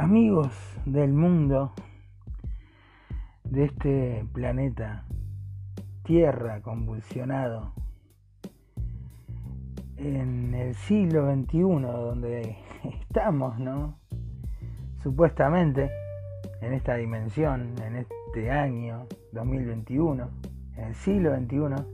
amigos 0.00 0.50
del 0.86 1.12
mundo, 1.12 1.72
de 3.44 3.64
este 3.64 4.24
planeta, 4.32 5.04
Tierra 6.04 6.62
convulsionado, 6.62 7.74
en 9.98 10.54
el 10.54 10.74
siglo 10.74 11.30
XXI, 11.30 11.58
donde 11.82 12.56
estamos, 13.02 13.58
¿no? 13.58 13.98
Supuestamente, 15.02 15.90
en 16.62 16.72
esta 16.72 16.94
dimensión, 16.94 17.74
en 17.84 17.96
este 17.96 18.50
año 18.50 19.06
2021, 19.32 20.30
en 20.76 20.84
el 20.84 20.94
siglo 20.94 21.36
XXI, 21.36 21.84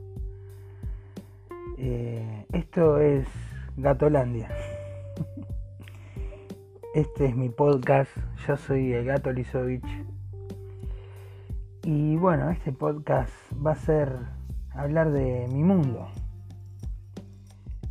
eh, 1.78 2.46
esto 2.52 3.00
es 3.00 3.26
Gatolandia. 3.76 4.48
Este 6.96 7.26
es 7.26 7.36
mi 7.36 7.50
podcast, 7.50 8.10
yo 8.48 8.56
soy 8.56 8.94
el 8.94 9.04
gato 9.04 9.30
Lisovich. 9.30 9.84
Y 11.84 12.16
bueno, 12.16 12.48
este 12.48 12.72
podcast 12.72 13.34
va 13.54 13.72
a 13.72 13.74
ser 13.74 14.16
hablar 14.70 15.12
de 15.12 15.46
mi 15.52 15.62
mundo. 15.62 16.08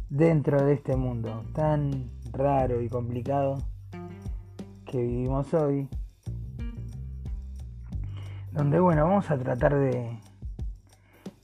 Dentro 0.09 0.66
de 0.66 0.73
este 0.73 0.95
mundo 0.95 1.45
tan 1.54 2.09
raro 2.31 2.81
y 2.81 2.90
complicado 2.90 3.59
que 4.88 4.98
vivimos 4.98 5.53
hoy. 5.53 5.88
Donde 8.53 8.80
bueno, 8.80 9.03
vamos 9.03 9.30
a 9.30 9.38
tratar 9.38 9.76
de, 9.76 10.17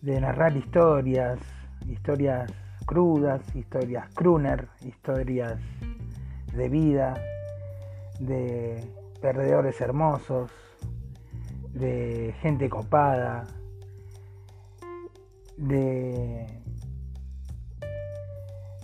narrar 0.01 0.57
historias, 0.57 1.37
historias 1.87 2.51
crudas, 2.87 3.55
historias 3.55 4.09
crooner, 4.15 4.67
historias 4.83 5.59
de 6.55 6.67
vida, 6.67 7.13
de 8.21 8.83
perdedores 9.19 9.81
hermosos, 9.81 10.51
de 11.73 12.35
gente 12.41 12.69
copada, 12.69 13.47
de, 15.57 16.45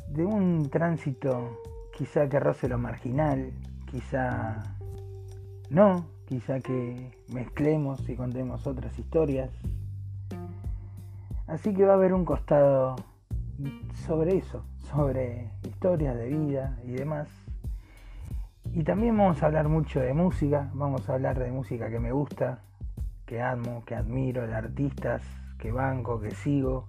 de 0.10 0.26
un 0.26 0.70
tránsito 0.70 1.62
quizá 1.96 2.28
que 2.28 2.40
roce 2.40 2.68
lo 2.68 2.78
marginal, 2.78 3.52
quizá 3.90 4.76
no, 5.70 6.08
quizá 6.26 6.60
que 6.60 7.12
mezclemos 7.34 8.08
y 8.10 8.16
contemos 8.16 8.66
otras 8.66 8.98
historias. 8.98 9.52
Así 11.48 11.74
que 11.74 11.86
va 11.86 11.94
a 11.94 11.96
haber 11.96 12.14
un 12.14 12.26
costado 12.26 12.96
sobre 14.06 14.38
eso, 14.38 14.64
sobre 14.80 15.52
historias 15.64 16.18
de 16.18 16.28
vida 16.30 16.80
y 16.84 16.92
demás. 16.92 17.47
Y 18.78 18.84
también 18.84 19.18
vamos 19.18 19.42
a 19.42 19.48
hablar 19.48 19.70
mucho 19.70 20.00
de 20.00 20.14
música, 20.14 20.70
vamos 20.76 21.10
a 21.10 21.16
hablar 21.16 21.40
de 21.40 21.50
música 21.50 21.90
que 21.90 21.98
me 21.98 22.12
gusta, 22.12 22.60
que 23.26 23.42
amo, 23.42 23.84
que 23.84 23.96
admiro, 23.96 24.46
de 24.46 24.54
artistas 24.54 25.24
que 25.58 25.72
banco, 25.72 26.22
que 26.22 26.30
sigo, 26.30 26.88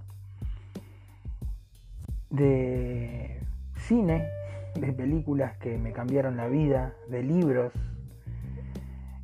de 2.29 3.41
cine, 3.75 4.29
de 4.75 4.93
películas 4.93 5.57
que 5.57 5.79
me 5.79 5.95
cambiaron 5.95 6.37
la 6.37 6.47
vida, 6.47 6.93
de 7.09 7.23
libros 7.23 7.73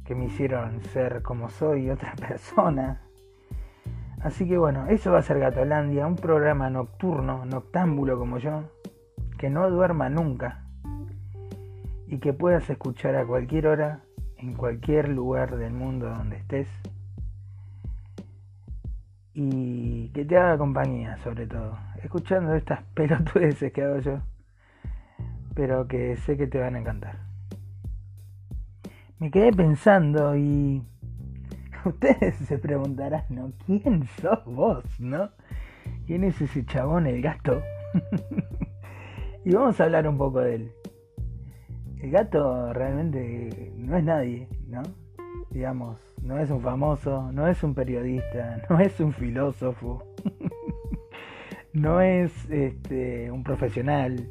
que 0.07 0.15
me 0.15 0.25
hicieron 0.25 0.81
ser 0.85 1.20
como 1.20 1.51
soy, 1.51 1.91
otra 1.91 2.15
persona. 2.15 3.03
Así 4.23 4.48
que 4.48 4.57
bueno, 4.57 4.87
eso 4.87 5.12
va 5.12 5.19
a 5.19 5.23
ser 5.23 5.39
Gatolandia, 5.39 6.07
un 6.07 6.17
programa 6.17 6.70
nocturno, 6.70 7.45
noctámbulo 7.45 8.19
como 8.19 8.39
yo, 8.39 8.62
que 9.37 9.51
no 9.51 9.69
duerma 9.69 10.09
nunca 10.09 10.64
y 12.07 12.19
que 12.19 12.33
puedas 12.33 12.69
escuchar 12.69 13.17
a 13.17 13.27
cualquier 13.27 13.67
hora, 13.67 14.01
en 14.37 14.55
cualquier 14.55 15.09
lugar 15.09 15.57
del 15.57 15.73
mundo 15.73 16.07
donde 16.07 16.37
estés. 16.37 16.69
Y 19.33 20.11
que 20.11 20.25
te 20.25 20.37
haga 20.37 20.59
compañía, 20.59 21.17
sobre 21.19 21.47
todo. 21.47 21.77
Escuchando 22.03 22.55
estas 22.55 22.83
pelotudeces 22.95 23.73
que 23.73 23.83
hago 23.83 23.98
yo. 23.98 24.20
Pero 25.55 25.87
que 25.89 26.17
sé 26.17 26.37
que 26.37 26.47
te 26.47 26.61
van 26.61 26.77
a 26.77 26.81
encantar. 26.81 27.19
Me 29.19 29.31
quedé 29.31 29.53
pensando 29.53 30.37
y. 30.37 30.83
Ustedes 31.85 32.37
se 32.37 32.59
preguntarán, 32.59 33.25
¿no? 33.29 33.53
¿Quién 33.67 34.07
sos 34.20 34.45
vos, 34.45 34.85
no? 34.98 35.31
¿Quién 36.07 36.25
es 36.25 36.41
ese 36.41 36.64
chabón, 36.64 37.07
el 37.07 37.20
gato? 37.20 37.63
y 39.45 39.53
vamos 39.53 39.81
a 39.81 39.85
hablar 39.85 40.09
un 40.09 40.17
poco 40.17 40.41
de 40.41 40.55
él 40.55 40.73
el 42.05 42.11
gato 42.11 42.70
realmente 42.75 43.73
no 43.79 43.97
es 43.97 44.05
nadie, 44.05 44.47
¿no? 44.69 44.83
Digamos, 45.51 45.98
no 46.20 46.39
es 46.39 46.51
un 46.51 46.61
famoso, 46.61 47.33
no 47.33 47.48
es 47.48 47.63
un 47.63 47.75
periodista, 47.75 48.61
no 48.69 48.79
es 48.79 49.01
un 49.01 49.15
filósofo, 49.15 50.05
no 51.73 52.03
es 52.03 52.31
este, 52.51 53.31
un 53.31 53.43
profesional, 53.43 54.29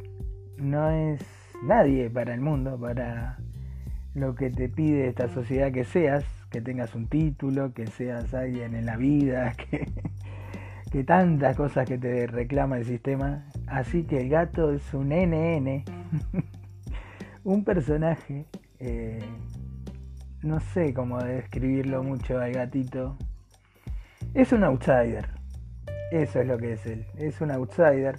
no 0.57 0.91
es 0.91 1.25
nadie 1.63 2.11
para 2.11 2.35
el 2.35 2.41
mundo, 2.41 2.79
para 2.79 3.39
lo 4.13 4.35
que 4.35 4.51
te 4.51 4.69
pide 4.69 5.07
esta 5.07 5.27
sociedad 5.29 5.71
que 5.71 5.83
seas, 5.83 6.23
que 6.51 6.61
tengas 6.61 6.93
un 6.93 7.07
título, 7.07 7.73
que 7.73 7.87
seas 7.87 8.35
alguien 8.35 8.75
en 8.75 8.85
la 8.85 8.97
vida, 8.97 9.53
que, 9.71 9.87
que 10.91 11.03
tantas 11.03 11.57
cosas 11.57 11.87
que 11.87 11.97
te 11.97 12.27
reclama 12.27 12.77
el 12.77 12.85
sistema. 12.85 13.47
Así 13.65 14.03
que 14.03 14.21
el 14.21 14.29
gato 14.29 14.71
es 14.71 14.93
un 14.93 15.09
NN. 15.09 15.85
Un 17.43 17.63
personaje, 17.65 18.45
eh, 18.79 19.19
no 20.41 20.59
sé 20.59 20.93
cómo 20.93 21.19
describirlo 21.21 22.03
mucho 22.03 22.39
al 22.39 22.53
gatito, 22.53 23.17
es 24.33 24.51
un 24.51 24.63
outsider. 24.63 25.29
Eso 26.11 26.41
es 26.41 26.47
lo 26.47 26.57
que 26.57 26.73
es 26.73 26.85
él. 26.85 27.05
Es 27.17 27.41
un 27.41 27.51
outsider 27.51 28.17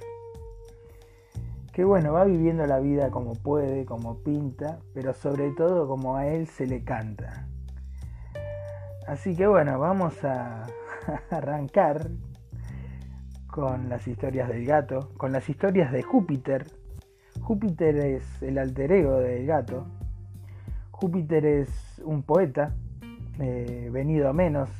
que 1.72 1.84
bueno, 1.84 2.12
va 2.12 2.24
viviendo 2.24 2.66
la 2.66 2.78
vida 2.78 3.10
como 3.10 3.32
puede, 3.34 3.84
como 3.84 4.22
pinta, 4.22 4.78
pero 4.92 5.12
sobre 5.12 5.50
todo 5.52 5.88
como 5.88 6.16
a 6.16 6.26
él 6.26 6.46
se 6.46 6.66
le 6.66 6.84
canta. 6.84 7.48
Así 9.08 9.34
que 9.36 9.46
bueno, 9.46 9.78
vamos 9.78 10.22
a 10.24 10.66
arrancar 11.30 12.10
con 13.48 13.88
las 13.88 14.06
historias 14.06 14.48
del 14.48 14.64
gato, 14.66 15.10
con 15.16 15.32
las 15.32 15.48
historias 15.48 15.92
de 15.92 16.02
Júpiter, 16.02 16.66
Júpiter 17.44 17.94
es 17.98 18.42
el 18.42 18.56
alter 18.56 18.90
ego 18.90 19.18
del 19.18 19.44
gato. 19.44 19.84
Júpiter 20.90 21.44
es 21.44 22.00
un 22.02 22.22
poeta, 22.22 22.74
eh, 23.38 23.90
venido 23.92 24.30
a 24.30 24.32
menos, 24.32 24.70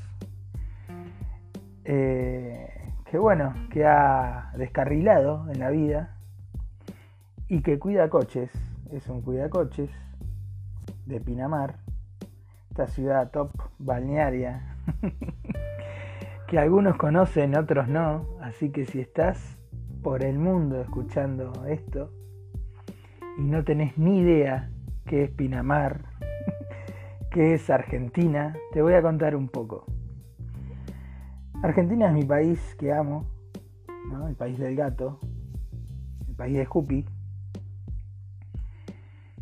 eh, 1.85 2.91
que 3.05 3.19
bueno, 3.19 3.53
que 3.71 3.85
ha 3.85 4.51
descarrilado 4.57 5.47
en 5.53 5.59
la 5.59 5.69
vida 5.69 6.17
y 7.49 7.61
que 7.61 7.79
cuida 7.79 8.09
coches, 8.09 8.51
es 8.91 9.09
un 9.09 9.21
cuida 9.21 9.51
coches 9.51 9.91
de 11.05 11.21
Pinamar, 11.21 11.77
esta 12.71 12.87
ciudad 12.87 13.31
top 13.31 13.51
balnearia, 13.79 14.79
que 16.49 16.59
algunos 16.59 16.97
conocen, 16.97 17.59
otros 17.59 17.89
no, 17.89 18.27
así 18.41 18.71
que 18.71 18.87
si 18.87 19.01
estás 19.01 19.59
por 20.03 20.25
el 20.25 20.39
mundo 20.39 20.81
escuchando 20.81 21.53
esto, 21.67 22.11
y 23.37 23.43
no 23.43 23.65
tenés 23.65 23.97
ni 23.99 24.21
idea 24.21 24.71
qué 25.07 25.25
es 25.25 25.31
Pinamar, 25.31 26.05
qué 27.31 27.55
es 27.55 27.69
Argentina, 27.71 28.57
te 28.73 28.83
voy 28.83 28.95
a 28.95 29.03
contar 29.03 29.35
un 29.37 29.49
poco. 29.49 29.87
Argentina 31.63 32.09
es 32.09 32.13
mi 32.13 32.25
país 32.25 32.77
que 32.79 32.93
amo, 32.93 33.27
el 34.29 34.37
país 34.37 34.59
del 34.59 34.77
gato, 34.77 35.19
el 36.29 36.35
país 36.35 36.57
de 36.57 36.67
Jupi. 36.67 37.05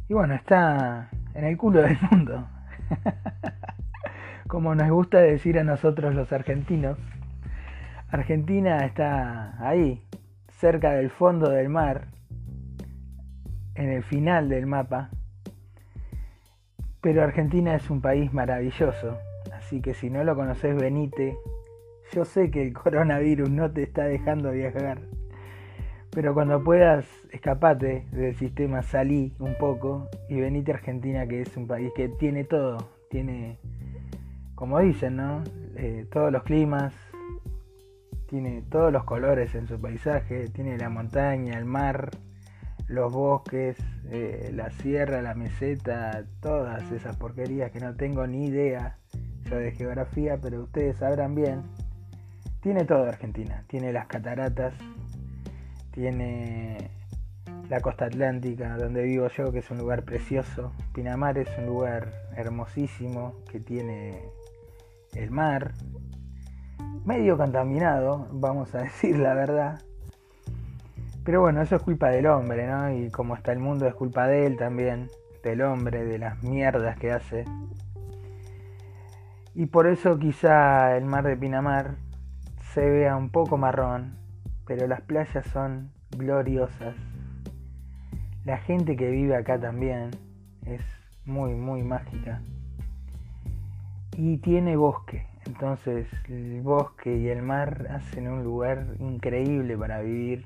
Y 0.08 0.14
bueno, 0.14 0.34
está 0.34 1.10
en 1.34 1.44
el 1.44 1.56
culo 1.56 1.82
del 1.82 1.98
mundo. 2.10 2.46
Como 4.48 4.74
nos 4.74 4.90
gusta 4.90 5.18
decir 5.18 5.58
a 5.58 5.64
nosotros 5.64 6.14
los 6.14 6.32
argentinos. 6.32 6.98
Argentina 8.10 8.84
está 8.84 9.56
ahí, 9.66 10.02
cerca 10.48 10.92
del 10.92 11.10
fondo 11.10 11.48
del 11.48 11.70
mar, 11.70 12.08
en 13.74 13.90
el 13.90 14.02
final 14.02 14.48
del 14.48 14.66
mapa. 14.66 15.10
Pero 17.00 17.22
Argentina 17.22 17.74
es 17.74 17.90
un 17.90 18.00
país 18.00 18.32
maravilloso, 18.32 19.18
así 19.52 19.80
que 19.80 19.94
si 19.94 20.10
no 20.10 20.22
lo 20.24 20.36
conoces, 20.36 20.76
venite. 20.76 21.36
Yo 22.12 22.24
sé 22.24 22.50
que 22.50 22.62
el 22.62 22.72
coronavirus 22.74 23.50
no 23.50 23.70
te 23.70 23.82
está 23.82 24.04
dejando 24.04 24.52
viajar, 24.52 24.98
pero 26.10 26.34
cuando 26.34 26.62
puedas, 26.62 27.06
escapate 27.30 28.06
del 28.12 28.34
sistema, 28.34 28.82
salí 28.82 29.34
un 29.38 29.56
poco 29.56 30.08
y 30.28 30.40
venite 30.40 30.70
a 30.70 30.74
Argentina, 30.74 31.26
que 31.26 31.40
es 31.40 31.56
un 31.56 31.66
país 31.66 31.90
que 31.96 32.08
tiene 32.08 32.44
todo, 32.44 32.76
tiene, 33.08 33.58
como 34.54 34.78
dicen, 34.78 35.16
¿no? 35.16 35.42
Eh, 35.74 36.06
todos 36.12 36.30
los 36.30 36.42
climas, 36.42 36.94
tiene 38.26 38.62
todos 38.70 38.92
los 38.92 39.04
colores 39.04 39.54
en 39.54 39.66
su 39.66 39.80
paisaje, 39.80 40.48
tiene 40.48 40.76
la 40.76 40.90
montaña, 40.90 41.58
el 41.58 41.64
mar, 41.64 42.10
los 42.88 43.12
bosques, 43.12 43.76
eh, 44.10 44.50
la 44.54 44.70
sierra, 44.70 45.22
la 45.22 45.34
meseta, 45.34 46.24
todas 46.40 46.90
esas 46.92 47.16
porquerías 47.16 47.70
que 47.70 47.80
no 47.80 47.94
tengo 47.94 48.26
ni 48.26 48.46
idea 48.46 48.98
yo 49.48 49.56
de 49.56 49.72
geografía, 49.72 50.38
pero 50.40 50.62
ustedes 50.62 50.96
sabrán 50.96 51.34
bien. 51.34 51.62
Tiene 52.60 52.84
todo 52.84 53.04
Argentina, 53.04 53.64
tiene 53.66 53.92
las 53.92 54.06
cataratas, 54.06 54.74
tiene 55.92 56.90
la 57.68 57.80
costa 57.80 58.06
atlántica 58.06 58.76
donde 58.76 59.02
vivo 59.02 59.28
yo, 59.28 59.50
que 59.50 59.60
es 59.60 59.70
un 59.70 59.78
lugar 59.78 60.04
precioso. 60.04 60.72
Pinamar 60.94 61.38
es 61.38 61.48
un 61.58 61.66
lugar 61.66 62.12
hermosísimo 62.36 63.34
que 63.50 63.60
tiene 63.60 64.20
el 65.14 65.30
mar, 65.30 65.72
medio 67.04 67.36
contaminado, 67.36 68.28
vamos 68.32 68.74
a 68.74 68.78
decir 68.82 69.18
la 69.18 69.34
verdad. 69.34 69.80
Pero 71.24 71.40
bueno, 71.40 71.62
eso 71.62 71.76
es 71.76 71.82
culpa 71.82 72.10
del 72.10 72.26
hombre, 72.26 72.66
¿no? 72.66 72.90
Y 72.90 73.10
como 73.10 73.36
está 73.36 73.52
el 73.52 73.60
mundo 73.60 73.86
es 73.86 73.94
culpa 73.94 74.26
de 74.26 74.46
él 74.46 74.56
también, 74.56 75.08
del 75.44 75.62
hombre, 75.62 76.04
de 76.04 76.18
las 76.18 76.42
mierdas 76.42 76.98
que 76.98 77.12
hace. 77.12 77.44
Y 79.54 79.66
por 79.66 79.86
eso 79.86 80.18
quizá 80.18 80.96
el 80.96 81.04
mar 81.04 81.24
de 81.24 81.36
Pinamar 81.36 81.96
se 82.72 82.88
vea 82.88 83.16
un 83.16 83.30
poco 83.30 83.58
marrón, 83.58 84.16
pero 84.66 84.86
las 84.86 85.02
playas 85.02 85.46
son 85.46 85.90
gloriosas. 86.16 86.96
La 88.44 88.58
gente 88.58 88.96
que 88.96 89.10
vive 89.10 89.36
acá 89.36 89.60
también 89.60 90.10
es 90.66 90.82
muy, 91.24 91.54
muy 91.54 91.82
mágica. 91.82 92.40
Y 94.16 94.38
tiene 94.38 94.76
bosque, 94.76 95.26
entonces 95.46 96.08
el 96.28 96.62
bosque 96.62 97.16
y 97.16 97.28
el 97.28 97.42
mar 97.42 97.86
hacen 97.90 98.28
un 98.28 98.42
lugar 98.42 98.86
increíble 98.98 99.76
para 99.76 100.00
vivir. 100.00 100.44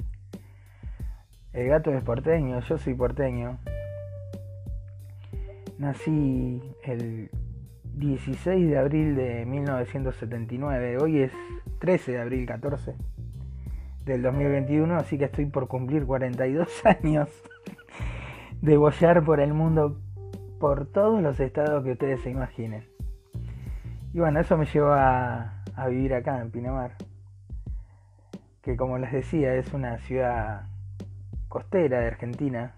El 1.57 1.69
gato 1.69 1.91
es 1.91 2.05
porteño, 2.05 2.61
yo 2.61 2.77
soy 2.77 2.93
porteño. 2.93 3.57
Nací 5.79 6.61
el 6.85 7.31
16 7.95 8.69
de 8.69 8.79
abril 8.79 9.17
de 9.17 9.47
1979, 9.47 10.99
hoy 10.99 11.23
es 11.23 11.33
13 11.79 12.13
de 12.13 12.21
abril 12.21 12.47
14 12.47 12.95
del 14.05 14.21
2021, 14.21 14.97
así 14.97 15.17
que 15.17 15.25
estoy 15.25 15.47
por 15.47 15.67
cumplir 15.67 16.05
42 16.05 16.69
años 16.85 17.31
de 18.61 18.77
bollar 18.77 19.25
por 19.25 19.41
el 19.41 19.55
mundo 19.55 19.99
por 20.61 20.85
todos 20.85 21.23
los 21.23 21.41
estados 21.41 21.83
que 21.85 21.93
ustedes 21.93 22.21
se 22.21 22.29
imaginen. 22.29 22.85
Y 24.13 24.21
bueno, 24.21 24.41
eso 24.41 24.59
me 24.59 24.67
llevó 24.67 24.93
a, 24.93 25.63
vivir 25.89 26.13
acá 26.13 26.39
en 26.39 26.51
Pinamar, 26.51 26.97
que 28.61 28.77
como 28.77 28.99
les 28.99 29.11
decía 29.11 29.55
es 29.55 29.73
una 29.73 29.97
ciudad 30.01 30.67
costera 31.57 32.01
de 32.01 32.09
Argentina, 32.09 32.75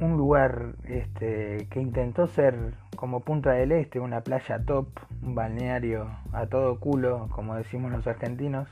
un 0.00 0.16
lugar 0.16 0.74
este, 0.82 1.68
que 1.70 1.80
intentó 1.80 2.26
ser 2.26 2.74
como 2.96 3.20
Punta 3.20 3.52
del 3.52 3.70
Este, 3.70 4.00
una 4.00 4.22
playa 4.22 4.58
top, 4.66 4.88
un 5.22 5.36
balneario 5.36 6.10
a 6.32 6.46
todo 6.46 6.80
culo, 6.80 7.28
como 7.30 7.54
decimos 7.54 7.92
los 7.92 8.04
argentinos. 8.08 8.68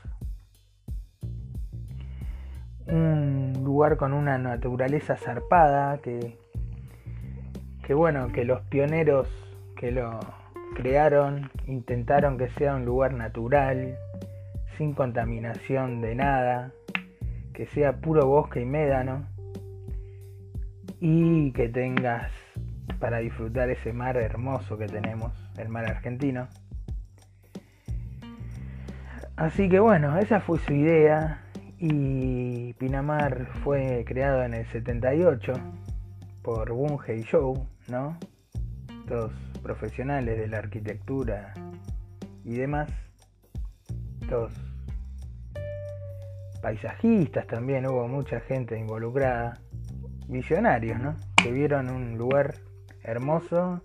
Un 2.85 3.53
lugar 3.63 3.95
con 3.95 4.11
una 4.11 4.37
naturaleza 4.37 5.15
zarpada 5.15 5.99
que, 5.99 6.37
que 7.81 7.93
bueno, 7.93 8.27
que 8.33 8.43
los 8.43 8.59
pioneros 8.63 9.29
que 9.77 9.91
lo, 9.91 10.19
crearon, 10.75 11.49
intentaron 11.65 12.37
que 12.37 12.49
sea 12.49 12.75
un 12.75 12.83
lugar 12.83 13.13
natural, 13.13 13.97
sin 14.77 14.93
contaminación 14.95 16.01
de 16.01 16.15
nada, 16.15 16.73
que 17.53 17.65
sea 17.67 17.97
puro 17.97 18.27
bosque 18.27 18.61
y 18.61 18.65
médano 18.65 19.27
y 20.99 21.51
que 21.53 21.69
tengas 21.69 22.31
para 22.99 23.17
disfrutar 23.17 23.69
ese 23.69 23.93
mar 23.93 24.17
hermoso 24.17 24.77
que 24.77 24.85
tenemos, 24.85 25.33
el 25.57 25.69
mar 25.69 25.85
argentino. 25.85 26.47
Así 29.35 29.69
que 29.69 29.79
bueno, 29.79 30.17
esa 30.19 30.39
fue 30.39 30.59
su 30.59 30.73
idea 30.73 31.43
y 31.79 32.73
Pinamar 32.73 33.47
fue 33.63 34.03
creado 34.05 34.43
en 34.43 34.53
el 34.53 34.65
78 34.67 35.53
por 36.43 36.71
Bunge 36.71 37.17
y 37.17 37.23
Show, 37.23 37.67
¿no? 37.87 38.17
Dos 39.07 39.31
profesionales 39.63 40.37
de 40.37 40.47
la 40.47 40.59
arquitectura 40.59 41.53
y 42.43 42.53
demás, 42.53 42.91
los 44.29 44.70
paisajistas 46.61 47.47
también, 47.47 47.87
hubo 47.87 48.07
mucha 48.07 48.39
gente 48.41 48.77
involucrada, 48.77 49.59
visionarios, 50.27 50.99
¿no? 50.99 51.15
Que 51.43 51.51
vieron 51.51 51.89
un 51.89 52.17
lugar 52.17 52.53
hermoso 53.03 53.81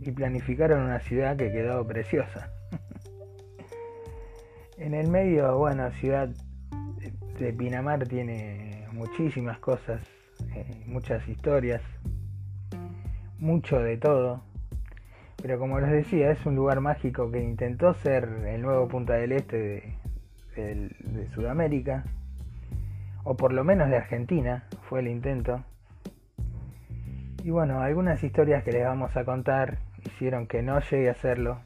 y 0.00 0.10
planificaron 0.10 0.82
una 0.82 1.00
ciudad 1.00 1.36
que 1.36 1.50
quedó 1.50 1.86
preciosa. 1.86 2.50
en 4.78 4.94
el 4.94 5.08
medio, 5.08 5.56
bueno, 5.56 5.90
ciudad 5.92 6.28
de 7.38 7.52
Pinamar 7.52 8.06
tiene 8.06 8.86
muchísimas 8.92 9.58
cosas, 9.60 10.02
eh, 10.54 10.84
muchas 10.86 11.26
historias, 11.28 11.82
mucho 13.38 13.78
de 13.78 13.96
todo. 13.96 14.42
Pero 15.40 15.58
como 15.58 15.78
les 15.78 15.90
decía, 15.90 16.32
es 16.32 16.44
un 16.46 16.56
lugar 16.56 16.80
mágico 16.80 17.30
que 17.30 17.40
intentó 17.40 17.94
ser 17.94 18.24
el 18.48 18.60
nuevo 18.60 18.88
Punta 18.88 19.14
del 19.14 19.32
Este 19.32 19.56
de, 19.56 19.94
Sudamérica, 21.34 22.04
o 23.24 23.36
por 23.36 23.52
lo 23.52 23.64
menos 23.64 23.88
de 23.90 23.96
Argentina, 23.96 24.64
fue 24.88 25.00
el 25.00 25.08
intento. 25.08 25.62
Y 27.44 27.50
bueno, 27.50 27.80
algunas 27.80 28.22
historias 28.22 28.64
que 28.64 28.72
les 28.72 28.84
vamos 28.84 29.16
a 29.16 29.24
contar 29.24 29.78
hicieron 30.04 30.46
que 30.46 30.62
no 30.62 30.80
llegue 30.80 31.08
a 31.08 31.12
hacerlo 31.12 31.60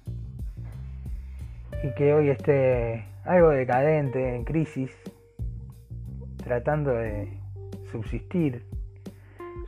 y 1.83 1.95
que 1.95 2.15
hoy 2.15 2.29
esté 2.31 3.05
algo 3.25 3.51
decadente, 3.51 4.35
en 4.35 4.45
crisis, 4.45 4.91
tratando 6.37 6.93
de 6.93 7.29
subsistir, 7.91 8.65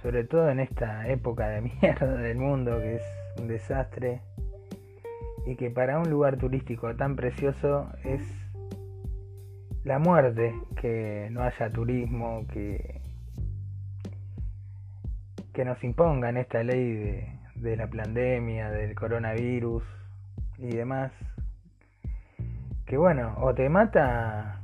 sobre 0.03 0.25
todo 0.25 0.51
en 0.51 0.61
esta 0.61 1.09
época 1.09 1.49
de 1.49 1.61
mierda 1.81 2.17
del 2.17 2.37
mundo 2.37 2.79
que 2.79 2.97
es 2.97 3.03
un 3.41 3.49
desastre 3.49 4.21
y 5.47 5.57
que 5.57 5.71
para 5.71 5.99
un 5.99 6.11
lugar 6.11 6.37
turístico 6.37 6.95
tan 6.95 7.17
precioso 7.17 7.91
es 8.05 8.44
la 9.85 9.99
muerte 9.99 10.55
que 10.81 11.29
no 11.31 11.43
haya 11.43 11.71
turismo, 11.71 12.47
que, 12.53 13.01
que 15.53 15.65
nos 15.65 15.83
impongan 15.85 16.39
esta 16.39 16.63
ley 16.63 16.95
de, 16.95 17.39
de 17.57 17.77
la 17.77 17.87
pandemia, 17.87 18.71
del 18.71 18.95
coronavirus 18.95 19.85
y 20.59 20.69
demás. 20.69 21.13
Que 22.87 22.97
bueno, 22.97 23.35
o 23.39 23.55
te 23.55 23.69
mata 23.69 24.61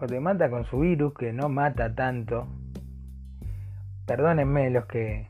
o 0.00 0.06
te 0.06 0.20
mata 0.20 0.48
con 0.48 0.64
su 0.66 0.80
virus 0.80 1.14
que 1.14 1.32
no 1.32 1.48
mata 1.48 1.94
tanto. 1.94 2.46
Perdónenme 4.06 4.70
los 4.70 4.86
que 4.86 5.26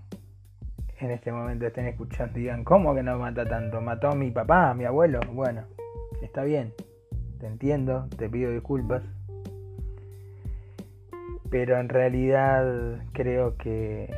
en 1.01 1.11
este 1.11 1.33
momento 1.33 1.67
estén 1.67 1.87
escuchando 1.87 2.39
y 2.39 2.43
digan, 2.43 2.65
¿cómo 2.65 2.95
que 2.95 3.03
no 3.03 3.19
mata 3.19 3.45
tanto? 3.45 3.81
¿Mató 3.81 4.11
a 4.11 4.15
mi 4.15 4.31
papá, 4.31 4.71
a 4.71 4.75
mi 4.75 4.85
abuelo? 4.85 5.21
Bueno, 5.33 5.65
está 6.23 6.43
bien, 6.43 6.75
te 7.39 7.47
entiendo, 7.47 8.09
te 8.17 8.29
pido 8.29 8.51
disculpas. 8.51 9.03
Pero 11.51 11.79
en 11.79 11.89
realidad 11.89 13.01
creo 13.13 13.57
que 13.57 14.13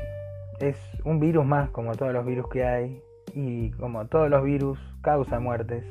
es 0.60 0.76
un 1.04 1.20
virus 1.20 1.46
más 1.46 1.70
como 1.70 1.94
todos 1.94 2.12
los 2.12 2.26
virus 2.26 2.48
que 2.48 2.64
hay 2.64 3.02
y 3.34 3.70
como 3.72 4.06
todos 4.06 4.28
los 4.28 4.42
virus 4.42 4.78
causa 5.00 5.38
muertes. 5.38 5.84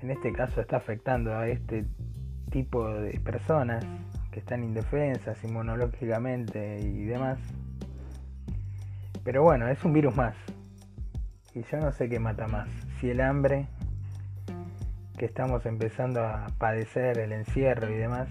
En 0.00 0.10
este 0.10 0.32
caso 0.32 0.60
está 0.60 0.76
afectando 0.76 1.34
a 1.34 1.48
este 1.48 1.86
tipo 2.50 2.88
de 2.88 3.18
personas 3.20 3.84
que 4.30 4.40
están 4.40 4.64
indefensas 4.64 5.42
inmunológicamente 5.44 6.80
y 6.80 7.04
demás. 7.04 7.38
Pero 9.22 9.42
bueno, 9.42 9.68
es 9.68 9.82
un 9.84 9.92
virus 9.92 10.14
más. 10.16 10.36
Y 11.54 11.62
yo 11.62 11.78
no 11.78 11.92
sé 11.92 12.08
qué 12.08 12.18
mata 12.18 12.46
más. 12.46 12.68
Si 12.98 13.08
el 13.08 13.20
hambre, 13.20 13.66
que 15.16 15.26
estamos 15.26 15.64
empezando 15.66 16.24
a 16.24 16.46
padecer, 16.58 17.18
el 17.18 17.32
encierro 17.32 17.90
y 17.90 17.96
demás. 17.96 18.28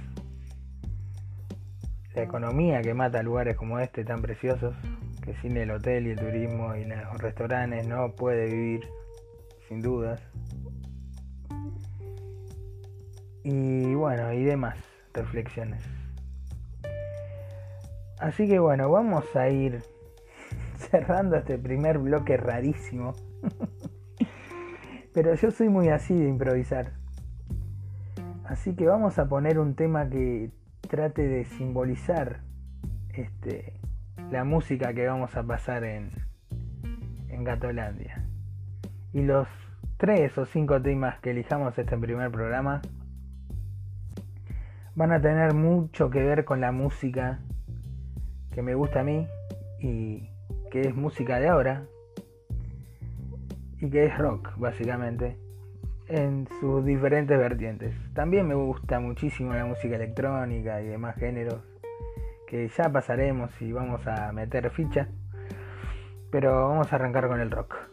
La 2.13 2.23
economía 2.23 2.81
que 2.81 2.93
mata 2.93 3.23
lugares 3.23 3.55
como 3.55 3.79
este 3.79 4.03
tan 4.03 4.21
preciosos, 4.21 4.75
que 5.23 5.33
sin 5.35 5.57
el 5.57 5.71
hotel 5.71 6.07
y 6.07 6.11
el 6.11 6.19
turismo 6.19 6.75
y 6.75 6.85
los 6.85 7.17
restaurantes 7.19 7.87
no 7.87 8.11
puede 8.11 8.45
vivir, 8.45 8.87
sin 9.67 9.81
dudas. 9.81 10.21
Y 13.43 13.93
bueno, 13.95 14.31
y 14.33 14.43
demás 14.43 14.77
reflexiones. 15.13 15.83
Así 18.19 18.47
que 18.47 18.59
bueno, 18.59 18.89
vamos 18.89 19.25
a 19.35 19.49
ir 19.49 19.83
cerrando 20.77 21.37
este 21.37 21.57
primer 21.57 21.97
bloque 21.97 22.37
rarísimo. 22.37 23.13
Pero 25.13 25.35
yo 25.35 25.51
soy 25.51 25.69
muy 25.69 25.89
así 25.89 26.15
de 26.15 26.27
improvisar. 26.27 26.93
Así 28.45 28.75
que 28.75 28.87
vamos 28.87 29.19
a 29.19 29.29
poner 29.29 29.59
un 29.59 29.75
tema 29.75 30.09
que 30.09 30.51
trate 30.89 31.27
de 31.27 31.45
simbolizar 31.45 32.41
este, 33.13 33.73
la 34.31 34.43
música 34.43 34.93
que 34.93 35.07
vamos 35.07 35.35
a 35.35 35.43
pasar 35.43 35.83
en, 35.83 36.09
en 37.29 37.43
Gatolandia. 37.43 38.25
Y 39.13 39.21
los 39.21 39.47
tres 39.97 40.37
o 40.37 40.45
cinco 40.45 40.81
temas 40.81 41.19
que 41.19 41.31
elijamos 41.31 41.77
este 41.77 41.97
primer 41.97 42.31
programa 42.31 42.81
van 44.95 45.11
a 45.11 45.21
tener 45.21 45.53
mucho 45.53 46.09
que 46.09 46.23
ver 46.23 46.43
con 46.43 46.59
la 46.59 46.71
música 46.71 47.39
que 48.51 48.61
me 48.61 48.75
gusta 48.75 49.01
a 49.01 49.03
mí 49.03 49.27
y 49.79 50.29
que 50.71 50.81
es 50.81 50.95
música 50.95 51.39
de 51.39 51.49
ahora 51.49 51.85
que 53.89 54.05
es 54.05 54.17
rock 54.17 54.51
básicamente 54.57 55.37
en 56.07 56.47
sus 56.59 56.85
diferentes 56.85 57.37
vertientes. 57.37 57.95
También 58.13 58.47
me 58.47 58.55
gusta 58.55 58.99
muchísimo 58.99 59.53
la 59.53 59.65
música 59.65 59.95
electrónica 59.95 60.81
y 60.81 60.87
demás 60.87 61.15
géneros 61.15 61.61
que 62.47 62.67
ya 62.67 62.91
pasaremos 62.91 63.49
y 63.61 63.71
vamos 63.71 64.05
a 64.05 64.31
meter 64.31 64.69
ficha, 64.69 65.07
pero 66.31 66.69
vamos 66.69 66.91
a 66.91 66.95
arrancar 66.95 67.27
con 67.27 67.39
el 67.39 67.49
rock. 67.49 67.92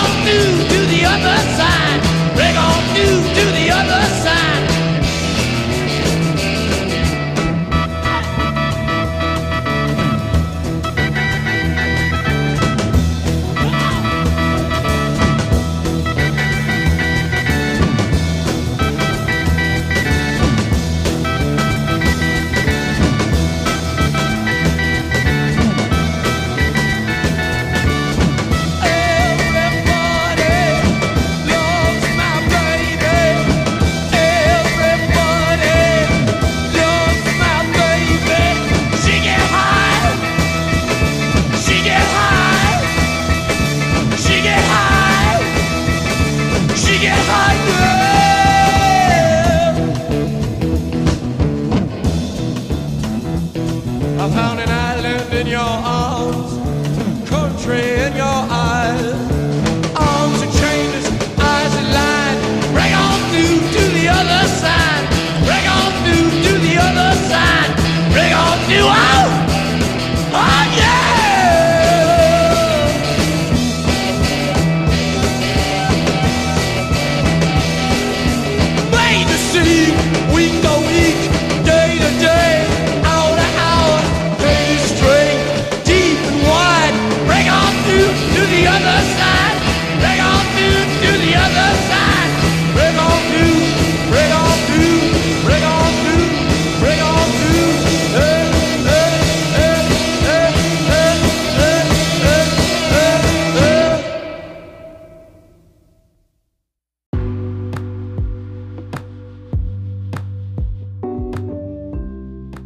on 0.00 0.24
through 0.24 0.56
to 0.72 0.78
the 0.92 1.04
other 1.04 1.38
side. 1.58 2.00
Break 2.34 2.56
on 2.56 2.80
through 2.94 3.20
to 3.36 3.44
the 3.58 3.70
other 3.70 4.02
side. 4.24 4.69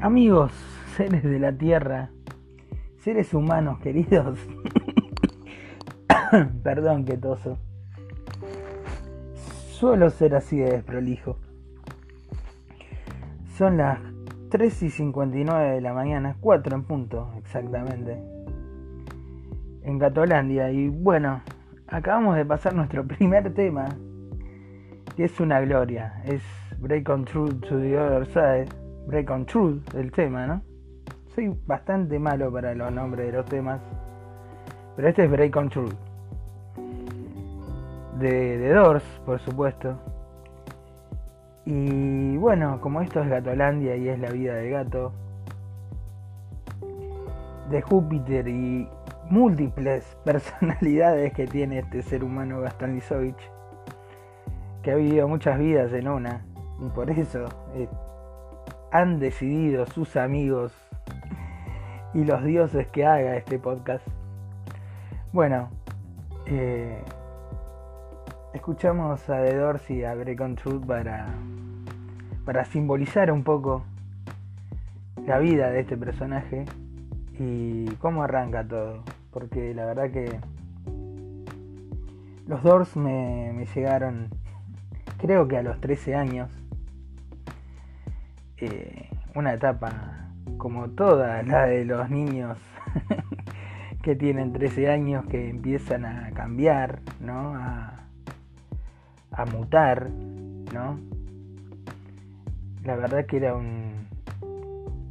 Amigos, 0.04 0.52
seres 0.98 1.22
de 1.22 1.38
la 1.38 1.56
Tierra, 1.56 2.10
seres 2.98 3.32
humanos 3.32 3.78
queridos, 3.78 4.38
perdón 6.62 7.06
que 7.06 7.16
toso, 7.16 7.56
suelo 9.70 10.10
ser 10.10 10.34
así 10.34 10.58
de 10.58 10.72
desprolijo. 10.72 11.38
Son 13.56 13.78
las 13.78 13.98
3 14.50 14.82
y 14.82 14.90
59 14.90 15.70
de 15.76 15.80
la 15.80 15.94
mañana, 15.94 16.36
4 16.38 16.76
en 16.76 16.82
punto 16.82 17.32
exactamente, 17.38 18.22
en 19.84 19.98
Gatolandia. 19.98 20.70
Y 20.70 20.90
bueno, 20.90 21.40
acabamos 21.86 22.36
de 22.36 22.44
pasar 22.44 22.74
nuestro 22.74 23.06
primer 23.06 23.54
tema, 23.54 23.88
que 25.16 25.24
es 25.24 25.40
una 25.40 25.62
gloria, 25.62 26.20
es 26.26 26.42
Break 26.78 27.08
on 27.08 27.24
Truth 27.24 27.60
to 27.62 27.80
the 27.80 27.98
Other 27.98 28.26
Side. 28.26 28.83
Break 29.06 29.30
on 29.30 29.44
Truth, 29.44 29.94
el 29.94 30.10
tema, 30.10 30.46
¿no? 30.46 30.62
Soy 31.34 31.54
bastante 31.66 32.18
malo 32.18 32.50
para 32.50 32.74
los 32.74 32.90
nombres 32.90 33.26
de 33.26 33.32
los 33.32 33.44
temas. 33.46 33.80
Pero 34.96 35.08
este 35.08 35.24
es 35.24 35.30
Break 35.30 35.56
on 35.56 35.68
Truth. 35.68 35.94
De, 38.18 38.58
de 38.58 38.72
Doors, 38.72 39.04
por 39.26 39.38
supuesto. 39.40 39.98
Y 41.66 42.36
bueno, 42.36 42.80
como 42.80 43.00
esto 43.02 43.22
es 43.22 43.28
Gatolandia 43.28 43.96
y 43.96 44.08
es 44.08 44.18
la 44.18 44.30
vida 44.30 44.54
del 44.54 44.70
gato. 44.70 45.12
De 47.70 47.82
Júpiter 47.82 48.46
y 48.48 48.88
múltiples 49.28 50.16
personalidades 50.24 51.32
que 51.32 51.46
tiene 51.46 51.80
este 51.80 52.02
ser 52.02 52.24
humano 52.24 52.60
Gastón 52.60 52.94
Lisovich. 52.94 53.50
Que 54.82 54.92
ha 54.92 54.96
vivido 54.96 55.28
muchas 55.28 55.58
vidas 55.58 55.92
en 55.92 56.08
una. 56.08 56.42
Y 56.80 56.88
por 56.90 57.10
eso 57.10 57.48
han 58.94 59.18
decidido 59.18 59.86
sus 59.86 60.14
amigos 60.14 60.72
y 62.14 62.22
los 62.24 62.44
dioses 62.44 62.86
que 62.86 63.04
haga 63.04 63.36
este 63.36 63.58
podcast. 63.58 64.06
Bueno, 65.32 65.68
eh, 66.46 67.02
escuchamos 68.52 69.28
a 69.28 69.42
The 69.42 69.56
Doors 69.56 69.90
y 69.90 70.04
a 70.04 70.14
Break 70.14 70.60
Truth 70.62 70.86
para, 70.86 71.26
para 72.44 72.64
simbolizar 72.66 73.32
un 73.32 73.42
poco 73.42 73.82
la 75.26 75.40
vida 75.40 75.70
de 75.70 75.80
este 75.80 75.96
personaje 75.96 76.64
y 77.36 77.86
cómo 77.96 78.22
arranca 78.22 78.62
todo. 78.62 79.02
Porque 79.32 79.74
la 79.74 79.86
verdad 79.86 80.12
que 80.12 80.38
los 82.46 82.62
Doors 82.62 82.96
me, 82.96 83.52
me 83.52 83.66
llegaron, 83.66 84.28
creo 85.18 85.48
que 85.48 85.56
a 85.56 85.64
los 85.64 85.80
13 85.80 86.14
años. 86.14 86.63
Eh, 88.58 89.08
una 89.34 89.54
etapa 89.54 90.28
como 90.58 90.90
toda 90.90 91.42
la 91.42 91.66
de 91.66 91.84
los 91.84 92.08
niños 92.08 92.56
que 94.02 94.14
tienen 94.14 94.52
13 94.52 94.90
años 94.90 95.24
que 95.26 95.50
empiezan 95.50 96.04
a 96.04 96.30
cambiar, 96.32 97.00
¿no? 97.20 97.54
A, 97.56 98.00
mutar, 99.50 100.08
¿no? 100.72 101.00
La 102.84 102.94
verdad 102.94 103.26
que 103.26 103.38
era 103.38 103.54
un, 103.54 104.06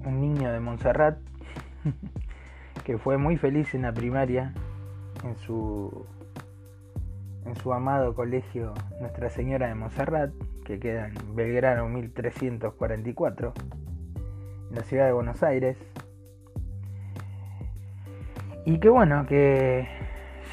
un 0.06 0.22
niño 0.22 0.52
de 0.52 0.60
Montserrat 0.62 1.18
que 2.86 2.98
fue 2.98 3.18
muy 3.18 3.36
feliz 3.36 3.76
en 3.76 3.82
la 3.82 3.94
primaria 3.94 4.54
en 5.26 5.36
su 5.36 6.06
en 7.46 7.56
su 7.58 7.74
amado 7.74 8.16
colegio 8.16 8.74
Nuestra 9.00 9.30
Señora 9.30 9.68
de 9.68 9.76
Montserrat, 9.76 10.32
que 10.64 10.80
queda 10.80 11.08
en 11.08 11.36
Belgrano 11.36 11.88
1344, 11.90 13.54
en 14.70 14.76
la 14.76 14.84
ciudad 14.84 15.06
de 15.06 15.14
Buenos 15.14 15.44
Aires. 15.44 15.78
Y 18.66 18.80
que 18.80 18.90
bueno, 18.90 19.26
que 19.28 19.88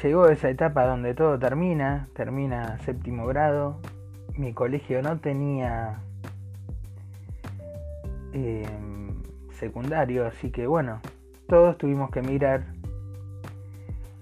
llegó 0.03 0.27
esa 0.27 0.49
etapa 0.49 0.85
donde 0.85 1.13
todo 1.13 1.39
termina, 1.39 2.09
termina 2.13 2.77
séptimo 2.79 3.25
grado. 3.25 3.79
Mi 4.37 4.53
colegio 4.53 5.01
no 5.01 5.19
tenía 5.19 5.99
eh, 8.33 8.65
secundario, 9.53 10.25
así 10.25 10.51
que 10.51 10.67
bueno, 10.67 10.99
todos 11.47 11.77
tuvimos 11.77 12.11
que 12.11 12.19
emigrar 12.19 12.63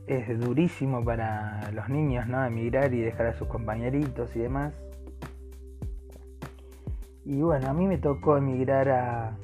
es 0.10 0.40
durísimo 0.40 1.06
para 1.06 1.72
los 1.72 1.88
niños, 1.88 2.28
¿no? 2.28 2.44
Emigrar 2.44 2.94
y 2.96 3.00
dejar 3.00 3.28
a 3.28 3.34
sus 3.34 3.48
compañeritos 3.48 4.36
y 4.36 4.40
demás. 4.40 4.74
Y 7.26 7.42
bueno, 7.42 7.70
a 7.70 7.74
mí 7.74 7.88
me 7.88 7.98
tocó 7.98 8.38
emigrar 8.38 8.90
a, 8.90 9.38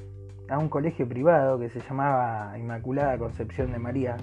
a 0.48 0.58
un 0.58 0.68
colegio 0.68 1.08
privado 1.08 1.58
que 1.58 1.68
se 1.68 1.80
llamaba 1.80 2.56
Inmaculada 2.58 3.18
Concepción 3.18 3.72
de 3.72 3.78
María, 3.78 4.16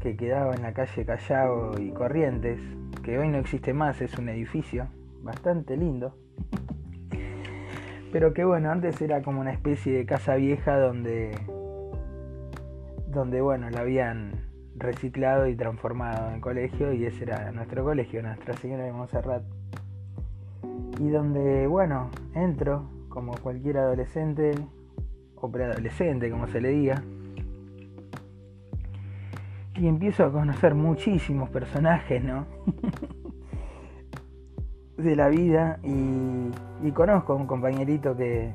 que 0.00 0.16
quedaba 0.16 0.54
en 0.54 0.62
la 0.62 0.72
calle 0.72 1.04
Callao 1.04 1.78
y 1.78 1.90
Corrientes, 1.90 2.58
que 3.02 3.18
hoy 3.18 3.28
no 3.28 3.38
existe 3.38 3.72
más, 3.72 4.00
es 4.00 4.18
un 4.18 4.28
edificio 4.28 4.88
bastante 5.22 5.76
lindo. 5.76 6.14
Pero 8.12 8.34
que 8.34 8.44
bueno, 8.44 8.70
antes 8.70 9.00
era 9.00 9.22
como 9.22 9.40
una 9.40 9.52
especie 9.52 9.96
de 9.96 10.04
casa 10.04 10.34
vieja 10.34 10.78
donde 10.78 11.30
donde 13.10 13.40
bueno, 13.40 13.70
la 13.70 13.80
habían 13.80 14.32
reciclado 14.76 15.48
y 15.48 15.56
transformado 15.56 16.32
en 16.32 16.40
colegio 16.40 16.92
y 16.92 17.04
ese 17.04 17.24
era 17.24 17.50
nuestro 17.52 17.84
colegio, 17.84 18.22
Nuestra 18.22 18.54
Señora 18.56 18.84
de 18.84 18.92
Montserrat. 18.92 19.42
Y 20.98 21.08
donde, 21.08 21.66
bueno, 21.66 22.10
entro 22.34 22.84
como 23.08 23.32
cualquier 23.32 23.78
adolescente 23.78 24.52
o 25.36 25.50
preadolescente, 25.50 26.30
como 26.30 26.46
se 26.46 26.60
le 26.60 26.68
diga, 26.68 27.02
y 29.74 29.86
empiezo 29.86 30.24
a 30.24 30.32
conocer 30.32 30.74
muchísimos 30.74 31.48
personajes, 31.48 32.22
¿no? 32.22 32.46
de 34.98 35.16
la 35.16 35.28
vida 35.28 35.78
y, 35.82 36.50
conozco 36.92 37.32
a 37.32 37.36
un 37.36 37.46
compañerito 37.46 38.16
que, 38.16 38.52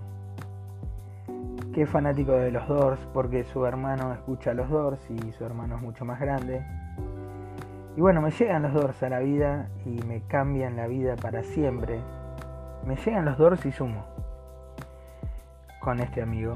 que 1.74 1.84
es 1.84 1.90
fanático 1.90 2.34
de 2.34 2.52
los 2.52 2.68
Doors 2.68 3.00
porque 3.14 3.44
su 3.46 3.66
hermano 3.66 4.14
escucha 4.14 4.54
los 4.54 4.70
Doors 4.70 5.00
y 5.10 5.32
su 5.32 5.44
hermano 5.46 5.78
es 5.78 5.82
mucho 5.82 6.06
más 6.06 6.20
grande. 6.20 6.64
Y 7.98 8.02
bueno, 8.02 8.22
me 8.22 8.30
llegan 8.30 8.62
los 8.64 8.74
Doors 8.74 9.02
a 9.04 9.10
la 9.10 9.20
vida 9.20 9.70
y 9.86 10.02
me 10.06 10.22
cambian 10.28 10.76
la 10.76 10.88
vida 10.88 11.16
para 11.16 11.44
siempre. 11.44 12.02
Me 12.86 12.96
llegan 12.96 13.26
los 13.26 13.38
Doors 13.38 13.66
y 13.66 13.72
sumo 13.72 14.06
con 15.80 16.00
este 16.00 16.22
amigo. 16.22 16.56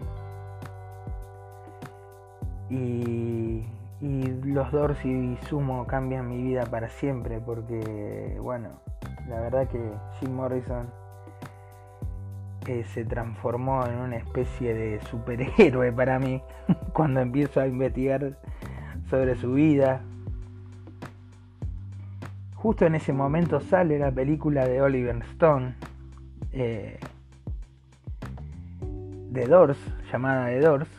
Y, 2.70 3.66
y 4.02 4.24
los 4.44 4.72
Doors 4.72 5.04
y 5.06 5.38
sumo 5.48 5.88
cambian 5.88 6.30
mi 6.30 6.42
vida 6.42 6.66
para 6.66 6.90
siempre 6.90 7.40
porque, 7.40 8.38
bueno, 8.42 8.70
la 9.28 9.40
verdad 9.40 9.68
que 9.68 9.80
Jim 10.20 10.36
Morrison 10.36 10.88
se 12.94 13.04
transformó 13.04 13.86
en 13.86 13.98
una 13.98 14.18
especie 14.18 14.74
de 14.74 15.02
superhéroe 15.02 15.92
para 15.92 16.20
mí 16.20 16.42
cuando 16.94 17.20
empiezo 17.20 17.60
a 17.60 17.68
investigar 17.68 18.38
sobre 19.10 19.36
su 19.36 19.54
vida. 19.54 20.02
Justo 22.56 22.86
en 22.86 22.96
ese 22.96 23.14
momento 23.14 23.60
sale 23.62 23.98
la 23.98 24.12
película 24.12 24.68
de 24.68 24.82
Oliver 24.82 25.18
Stone, 25.32 25.76
eh, 26.54 27.00
The 29.34 29.46
Doors, 29.46 29.78
llamada 30.12 30.48
The 30.48 30.60
Doors, 30.60 30.90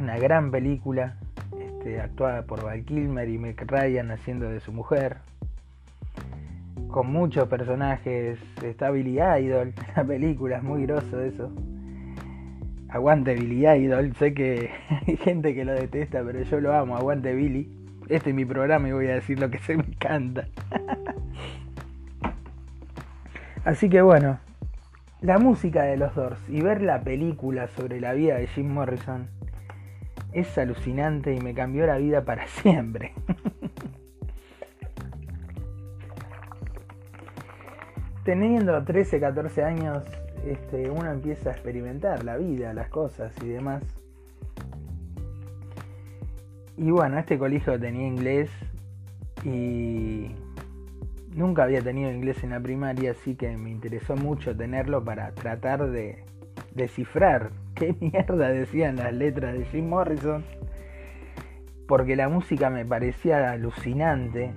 una 0.00 0.18
gran 0.18 0.50
película 0.50 1.16
este, 1.58 2.00
actuada 2.00 2.42
por 2.42 2.62
Val 2.62 2.84
Kilmer 2.84 3.28
y 3.28 3.38
Meg 3.38 3.64
Ryan 3.66 4.10
haciendo 4.10 4.48
de 4.48 4.60
su 4.60 4.72
mujer 4.72 5.18
con 6.94 7.12
muchos 7.12 7.48
personajes. 7.48 8.38
Está 8.62 8.90
Billy 8.90 9.18
Idol, 9.20 9.72
la 9.96 10.04
película, 10.04 10.58
es 10.58 10.62
muy 10.62 10.86
groso 10.86 11.20
eso. 11.20 11.50
Aguante 12.88 13.34
Billy 13.34 13.66
Idol, 13.66 14.14
sé 14.14 14.32
que 14.32 14.70
hay 15.06 15.16
gente 15.16 15.54
que 15.54 15.64
lo 15.64 15.72
detesta, 15.72 16.22
pero 16.24 16.42
yo 16.42 16.60
lo 16.60 16.72
amo, 16.72 16.96
aguante 16.96 17.34
Billy. 17.34 17.68
Este 18.08 18.30
es 18.30 18.36
mi 18.36 18.44
programa 18.44 18.88
y 18.88 18.92
voy 18.92 19.08
a 19.08 19.14
decir 19.14 19.40
lo 19.40 19.50
que 19.50 19.58
se 19.58 19.76
me 19.76 19.82
encanta. 19.84 20.46
Así 23.64 23.88
que 23.88 24.02
bueno, 24.02 24.38
la 25.24 25.38
música 25.38 25.84
de 25.84 25.96
los 25.96 26.14
Doors 26.14 26.38
y 26.50 26.60
ver 26.60 26.82
la 26.82 27.00
película 27.00 27.66
sobre 27.68 27.98
la 27.98 28.12
vida 28.12 28.36
de 28.36 28.46
Jim 28.46 28.68
Morrison 28.68 29.26
es 30.34 30.58
alucinante 30.58 31.34
y 31.34 31.40
me 31.40 31.54
cambió 31.54 31.86
la 31.86 31.96
vida 31.96 32.26
para 32.26 32.46
siempre. 32.62 33.14
teniendo 38.22 38.84
13, 38.84 39.18
14 39.18 39.64
años, 39.64 40.02
este, 40.46 40.90
uno 40.90 41.10
empieza 41.10 41.48
a 41.48 41.52
experimentar 41.52 42.22
la 42.22 42.36
vida, 42.36 42.74
las 42.74 42.90
cosas 42.90 43.32
y 43.42 43.48
demás. 43.48 43.82
Y 46.76 46.90
bueno, 46.90 47.18
este 47.18 47.38
colegio 47.38 47.80
tenía 47.80 48.06
inglés 48.06 48.50
y 49.42 50.32
nunca 51.34 51.64
había 51.64 51.82
tenido 51.82 52.10
inglés 52.10 52.42
en 52.44 52.50
la 52.50 52.60
primaria, 52.60 53.10
así 53.10 53.34
que 53.34 53.56
me 53.56 53.70
interesó 53.70 54.16
mucho 54.16 54.56
tenerlo 54.56 55.04
para 55.04 55.32
tratar 55.32 55.90
de 55.90 56.24
descifrar 56.74 57.50
qué 57.74 57.94
mierda 58.00 58.48
decían 58.48 58.96
las 58.96 59.12
letras 59.12 59.58
de 59.58 59.64
Jim 59.66 59.88
Morrison. 59.88 60.44
Porque 61.86 62.16
la 62.16 62.28
música 62.30 62.70
me 62.70 62.86
parecía 62.86 63.50
alucinante, 63.50 64.54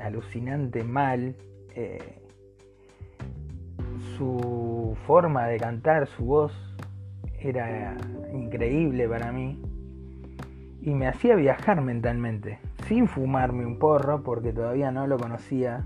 alucinante 0.00 0.84
mal. 0.84 1.34
Eh, 1.74 2.20
su 4.16 4.96
forma 5.06 5.46
de 5.48 5.58
cantar, 5.58 6.06
su 6.06 6.24
voz, 6.24 6.52
era 7.40 7.96
increíble 8.32 9.08
para 9.08 9.32
mí 9.32 9.60
y 10.86 10.94
me 10.94 11.08
hacía 11.08 11.34
viajar 11.34 11.80
mentalmente, 11.80 12.60
sin 12.86 13.08
fumarme 13.08 13.66
un 13.66 13.80
porro 13.80 14.22
porque 14.22 14.52
todavía 14.52 14.92
no 14.92 15.08
lo 15.08 15.18
conocía. 15.18 15.84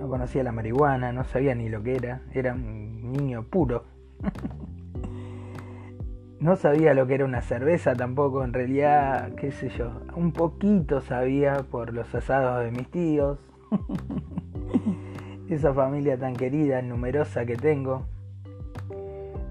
No 0.00 0.08
conocía 0.08 0.42
la 0.42 0.50
marihuana, 0.50 1.12
no 1.12 1.22
sabía 1.22 1.54
ni 1.54 1.68
lo 1.68 1.80
que 1.84 1.94
era, 1.94 2.22
era 2.34 2.54
un 2.54 3.12
niño 3.12 3.44
puro. 3.44 3.84
no 6.40 6.56
sabía 6.56 6.92
lo 6.92 7.06
que 7.06 7.14
era 7.14 7.24
una 7.24 7.40
cerveza 7.40 7.94
tampoco, 7.94 8.42
en 8.42 8.52
realidad, 8.52 9.32
qué 9.36 9.52
sé 9.52 9.68
yo, 9.68 10.00
un 10.16 10.32
poquito 10.32 11.00
sabía 11.00 11.58
por 11.70 11.94
los 11.94 12.12
asados 12.12 12.64
de 12.64 12.72
mis 12.72 12.90
tíos. 12.90 13.38
esa 15.48 15.72
familia 15.72 16.18
tan 16.18 16.34
querida, 16.34 16.82
numerosa 16.82 17.46
que 17.46 17.54
tengo. 17.54 18.02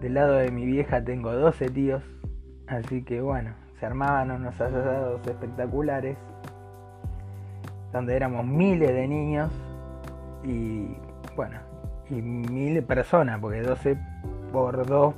Del 0.01 0.15
lado 0.15 0.33
de 0.33 0.51
mi 0.51 0.65
vieja 0.65 1.01
tengo 1.01 1.31
12 1.31 1.69
tíos, 1.69 2.03
así 2.67 3.03
que 3.03 3.21
bueno, 3.21 3.53
se 3.79 3.85
armaban 3.85 4.31
unos 4.31 4.59
asados 4.59 5.25
espectaculares, 5.25 6.17
donde 7.91 8.15
éramos 8.15 8.45
miles 8.45 8.89
de 8.89 9.07
niños 9.07 9.51
y 10.43 10.95
bueno, 11.35 11.59
y 12.09 12.21
mil 12.21 12.83
personas, 12.83 13.39
porque 13.39 13.61
12 13.61 13.97
por 14.51 14.85
2, 14.85 15.13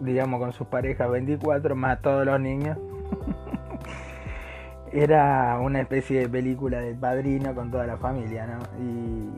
digamos 0.00 0.40
con 0.40 0.52
sus 0.52 0.66
parejas 0.66 1.10
24, 1.10 1.76
más 1.76 2.00
todos 2.00 2.26
los 2.26 2.40
niños. 2.40 2.78
Era 4.92 5.58
una 5.60 5.80
especie 5.80 6.20
de 6.20 6.28
película 6.28 6.80
del 6.80 6.96
padrino 6.96 7.54
con 7.54 7.70
toda 7.70 7.86
la 7.86 7.98
familia, 7.98 8.46
¿no? 8.46 8.58
Y 8.82 9.28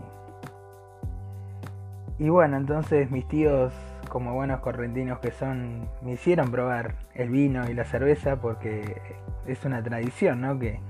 y 2.21 2.29
bueno, 2.29 2.59
entonces 2.59 3.11
mis 3.11 3.27
tíos, 3.29 3.73
como 4.11 4.35
buenos 4.35 4.61
correntinos 4.61 5.21
que 5.21 5.31
son, 5.31 5.89
me 6.03 6.13
hicieron 6.13 6.51
probar 6.51 6.97
el 7.15 7.31
vino 7.31 7.71
y 7.71 7.75
la 7.75 7.85
cerveza 7.85 8.41
porque 8.41 9.01
es 9.47 9.65
una 9.65 9.83
tradición, 9.83 10.43
¿no? 10.43 10.59
Que, 10.59 10.81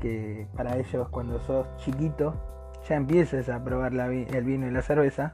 que 0.00 0.46
para 0.54 0.76
ellos 0.76 1.08
cuando 1.08 1.40
sos 1.40 1.66
chiquito 1.78 2.34
ya 2.88 2.96
empieces 2.96 3.48
a 3.48 3.64
probar 3.64 3.92
el 3.94 4.44
vino 4.44 4.68
y 4.68 4.70
la 4.70 4.82
cerveza 4.82 5.32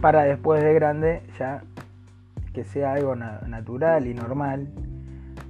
para 0.00 0.24
después 0.24 0.62
de 0.62 0.74
grande 0.74 1.22
ya 1.38 1.62
que 2.52 2.64
sea 2.64 2.94
algo 2.94 3.14
natural 3.14 4.06
y 4.06 4.14
normal 4.14 4.72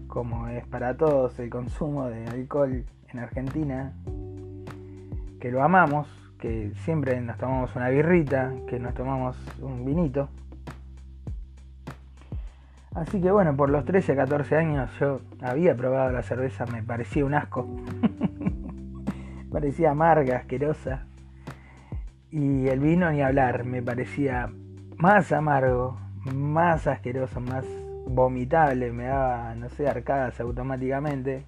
como 0.09 0.49
es 0.49 0.67
para 0.67 0.97
todos 0.97 1.39
el 1.39 1.49
consumo 1.49 2.09
de 2.09 2.27
alcohol 2.27 2.85
en 3.09 3.19
Argentina 3.21 3.93
que 5.41 5.51
lo 5.51 5.63
amamos 5.63 6.09
que 6.45 6.73
siempre 6.85 7.19
nos 7.23 7.39
tomamos 7.39 7.75
una 7.75 7.89
birrita, 7.89 8.53
que 8.69 8.79
nos 8.79 8.93
tomamos 8.93 9.35
un 9.63 9.83
vinito. 9.87 10.29
Así 12.95 13.21
que 13.21 13.33
bueno, 13.33 13.57
por 13.57 13.71
los 13.71 13.85
13, 13.85 14.15
14 14.15 14.57
años 14.57 14.91
yo 15.01 15.21
había 15.43 15.77
probado 15.77 16.13
la 16.13 16.23
cerveza, 16.23 16.65
me 16.67 16.83
parecía 16.83 17.25
un 17.25 17.35
asco. 17.35 17.69
parecía 19.51 19.91
amarga, 19.91 20.37
asquerosa. 20.37 21.07
Y 22.31 22.69
el 22.69 22.79
vino 22.79 23.11
ni 23.11 23.21
hablar, 23.21 23.65
me 23.65 23.83
parecía 23.83 24.51
más 24.97 25.33
amargo, 25.33 25.99
más 26.33 26.87
asqueroso, 26.87 27.41
más 27.41 27.65
vomitable, 28.07 28.93
me 28.93 29.05
daba, 29.05 29.55
no 29.57 29.69
sé, 29.71 29.89
arcadas 29.89 30.39
automáticamente. 30.41 31.45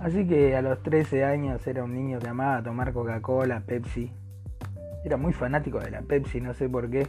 Así 0.00 0.26
que 0.26 0.56
a 0.56 0.62
los 0.62 0.82
13 0.82 1.24
años 1.24 1.66
era 1.66 1.84
un 1.84 1.94
niño 1.94 2.18
que 2.20 2.28
amaba 2.28 2.62
tomar 2.62 2.92
Coca-Cola, 2.92 3.60
Pepsi. 3.66 4.10
Era 5.04 5.16
muy 5.16 5.32
fanático 5.32 5.78
de 5.78 5.90
la 5.90 6.00
Pepsi, 6.02 6.40
no 6.40 6.54
sé 6.54 6.68
por 6.68 6.90
qué. 6.90 7.06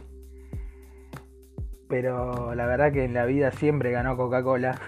Pero 1.90 2.54
la 2.54 2.66
verdad 2.66 2.92
que 2.92 3.04
en 3.04 3.12
la 3.12 3.26
vida 3.26 3.50
siempre 3.50 3.90
ganó 3.90 4.16
Coca-Cola. 4.16 4.78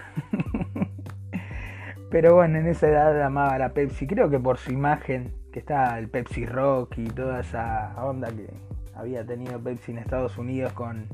Pero 2.09 2.35
bueno, 2.35 2.59
en 2.59 2.67
esa 2.67 2.87
edad 2.87 3.21
amaba 3.21 3.57
la 3.57 3.73
Pepsi. 3.73 4.07
Creo 4.07 4.29
que 4.29 4.39
por 4.39 4.57
su 4.57 4.71
imagen, 4.71 5.33
que 5.51 5.59
está 5.59 5.99
el 5.99 6.07
Pepsi 6.07 6.45
Rock 6.45 6.97
y 6.97 7.07
toda 7.07 7.41
esa 7.41 7.93
onda 8.01 8.29
que 8.29 8.47
había 8.95 9.25
tenido 9.25 9.59
Pepsi 9.59 9.91
en 9.91 9.97
Estados 9.97 10.37
Unidos 10.37 10.71
con, 10.73 11.07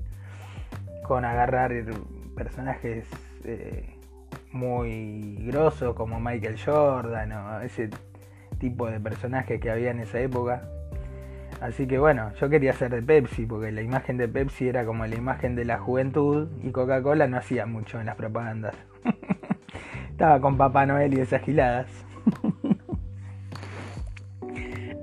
con 1.04 1.25
agarrar 1.25 1.71
personajes 2.36 3.08
eh, 3.43 3.95
muy 4.52 5.38
grosos 5.47 5.95
como 5.95 6.19
Michael 6.19 6.60
Jordan 6.63 7.32
o 7.32 7.62
ese 7.62 7.89
tipo 8.60 8.88
de 8.88 8.99
personajes 8.99 9.60
que 9.60 9.71
había 9.71 9.89
en 9.89 10.02
esa 10.02 10.19
época. 10.19 10.69
Así 11.62 11.88
que 11.88 12.00
bueno, 12.00 12.32
yo 12.39 12.50
quería 12.50 12.72
ser 12.72 12.89
de 12.91 13.02
Pepsi 13.02 13.45
porque 13.45 13.72
la 13.72 13.82
imagen 13.82 14.17
de 14.17 14.30
Pepsi 14.30 14.69
era 14.69 14.86
como 14.86 15.06
la 15.06 15.15
imagen 15.15 15.56
de 15.56 15.65
la 15.65 15.78
juventud 15.78 16.48
y 16.63 16.72
Coca-Cola 16.72 17.28
no 17.28 17.38
hacía 17.38 17.65
mucho 17.65 18.00
en 18.00 18.06
las 18.06 18.15
propagandas. 18.15 18.76
Estaba 20.12 20.39
con 20.39 20.58
Papá 20.58 20.86
Noel 20.86 21.13
y 21.17 21.19
esas 21.19 21.41
giladas. 21.41 21.88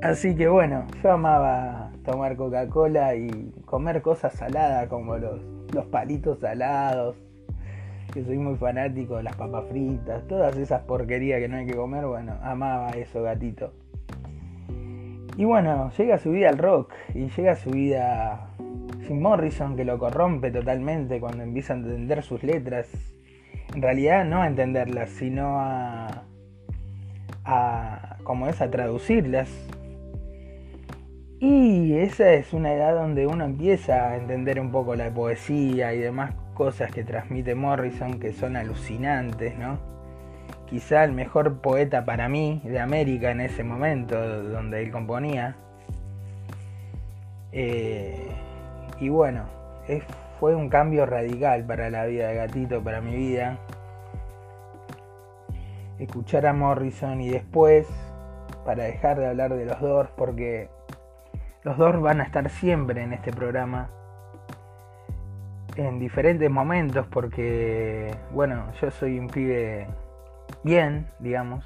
Así 0.03 0.35
que 0.35 0.49
bueno, 0.49 0.87
yo 1.03 1.12
amaba 1.12 1.90
tomar 2.05 2.37
Coca-Cola 2.37 3.14
y 3.16 3.53
comer 3.66 4.01
cosas 4.01 4.33
saladas 4.33 4.88
como 4.88 5.19
los, 5.19 5.40
los 5.75 5.85
palitos 5.87 6.38
salados, 6.40 7.16
que 8.14 8.25
soy 8.25 8.38
muy 8.38 8.57
fanático 8.57 9.16
de 9.16 9.25
las 9.25 9.37
papas 9.37 9.64
fritas, 9.69 10.27
todas 10.27 10.57
esas 10.57 10.83
porquerías 10.83 11.40
que 11.40 11.49
no 11.49 11.57
hay 11.57 11.66
que 11.66 11.75
comer, 11.75 12.07
bueno, 12.07 12.38
amaba 12.42 12.90
eso, 12.90 13.23
gatito. 13.23 13.73
Y 15.37 15.44
bueno, 15.44 15.90
llega 15.96 16.16
su 16.18 16.31
vida 16.31 16.49
al 16.49 16.59
rock 16.59 16.94
y 17.14 17.29
llega 17.29 17.57
su 17.57 17.70
vida 17.70 18.49
sin 19.07 19.20
Morrison 19.20 19.77
que 19.77 19.85
lo 19.85 19.99
corrompe 19.99 20.51
totalmente 20.51 21.20
cuando 21.20 21.42
empieza 21.42 21.75
a 21.75 21.77
entender 21.77 22.22
sus 22.22 22.42
letras. 22.42 22.88
En 23.75 23.83
realidad 23.83 24.25
no 24.25 24.40
a 24.40 24.46
entenderlas, 24.46 25.11
sino 25.11 25.61
a, 25.61 26.22
a 27.44 28.16
como 28.25 28.49
es 28.49 28.62
a 28.62 28.70
traducirlas. 28.70 29.51
Y 31.38 31.92
esa 31.92 32.33
es 32.33 32.55
una 32.55 32.72
edad 32.72 32.94
donde 32.94 33.27
uno 33.27 33.44
empieza 33.44 34.09
a 34.09 34.16
entender 34.16 34.59
un 34.59 34.72
poco 34.72 34.96
la 34.96 35.12
poesía 35.12 35.92
y 35.92 35.99
demás 35.99 36.35
cosas 36.55 36.90
que 36.90 37.05
transmite 37.05 37.55
Morrison 37.55 38.18
que 38.18 38.33
son 38.33 38.57
alucinantes, 38.57 39.59
¿no? 39.59 39.95
Quizá 40.66 41.05
el 41.05 41.12
mejor 41.12 41.61
poeta 41.61 42.05
para 42.05 42.29
mí 42.29 42.61
de 42.64 42.81
América 42.81 43.31
en 43.31 43.40
ese 43.40 43.62
momento 43.62 44.42
donde 44.42 44.83
él 44.83 44.90
componía. 44.90 45.57
Eh, 47.52 48.29
y 49.00 49.09
bueno, 49.09 49.44
fue 50.40 50.55
un 50.55 50.68
cambio 50.68 51.07
radical 51.07 51.64
para 51.64 51.88
la 51.90 52.05
vida 52.07 52.29
de 52.29 52.35
Gatito, 52.35 52.83
para 52.83 53.00
mi 53.00 53.14
vida. 53.14 53.59
Escuchar 55.98 56.46
a 56.46 56.52
Morrison 56.52 57.20
y 57.20 57.31
después, 57.31 57.87
para 58.64 58.85
dejar 58.85 59.18
de 59.18 59.29
hablar 59.29 59.55
de 59.55 59.64
los 59.64 59.81
Doors, 59.81 60.11
porque 60.16 60.68
los 61.62 61.79
Doors 61.79 62.00
van 62.00 62.20
a 62.20 62.24
estar 62.24 62.50
siempre 62.50 63.02
en 63.02 63.12
este 63.12 63.33
programa 63.33 63.88
en 65.76 65.98
diferentes 65.98 66.50
momentos 66.50 67.07
porque, 67.07 68.14
bueno, 68.33 68.72
yo 68.81 68.90
soy 68.90 69.18
un 69.18 69.29
pibe 69.29 69.87
bien, 70.66 71.07
digamos, 71.20 71.64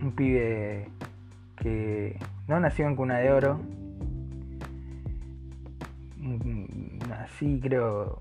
un 0.00 0.12
pibe 0.12 0.86
que 1.56 2.16
no 2.46 2.60
nació 2.60 2.86
en 2.86 2.94
cuna 2.94 3.18
de 3.18 3.32
oro, 3.32 3.60
así 7.18 7.58
creo, 7.60 8.16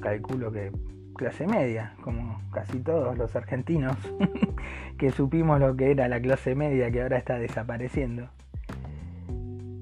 calculo 0.00 0.52
que 0.52 0.70
clase 1.16 1.48
media, 1.48 1.94
como 2.02 2.40
casi 2.52 2.78
todos 2.78 3.18
los 3.18 3.34
argentinos, 3.34 3.96
que 4.96 5.10
supimos 5.10 5.58
lo 5.58 5.76
que 5.76 5.90
era 5.90 6.06
la 6.06 6.20
clase 6.20 6.54
media 6.54 6.88
que 6.92 7.02
ahora 7.02 7.18
está 7.18 7.40
desapareciendo. 7.40 8.28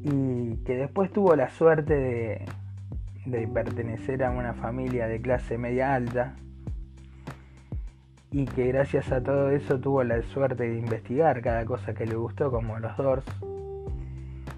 Y 0.05 0.57
que 0.65 0.77
después 0.77 1.13
tuvo 1.13 1.37
la 1.37 1.51
suerte 1.51 1.95
de, 1.95 2.45
de 3.27 3.47
pertenecer 3.47 4.25
a 4.25 4.31
una 4.31 4.55
familia 4.55 5.07
de 5.07 5.21
clase 5.21 5.59
media 5.59 5.95
alta 5.95 6.37
y 8.35 8.47
que 8.47 8.67
gracias 8.67 9.13
a 9.13 9.23
todo 9.23 9.51
eso 9.51 9.79
tuvo 9.79 10.03
la 10.03 10.21
suerte 10.23 10.65
de 10.69 10.77
investigar 10.77 11.41
cada 11.41 11.65
cosa 11.65 11.95
que 11.95 12.05
le 12.05 12.17
gustó 12.17 12.51
como 12.51 12.77
los 12.81 12.97
Doors. 12.97 13.25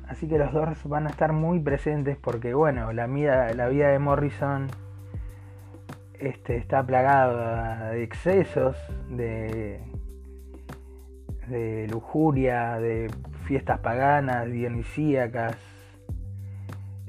Así 0.09 0.27
que 0.27 0.39
los 0.39 0.51
Doors 0.51 0.83
van 0.89 1.07
a 1.07 1.11
estar 1.11 1.35
muy 1.35 1.61
presentes 1.61 2.17
porque 2.17 2.55
bueno, 2.55 2.91
la 2.95 3.07
vida, 3.07 3.53
la 3.53 3.69
vida 3.69 3.89
de 3.89 3.99
Morrison 3.99 4.69
este, 6.19 6.57
está 6.57 6.87
plagada 6.87 7.91
de 7.91 8.03
excesos, 8.03 8.79
de, 9.11 9.83
lujuria, 11.91 12.79
de 12.79 13.11
fiestas 13.45 13.81
paganas, 13.81 14.51
dionisíacas, 14.51 15.55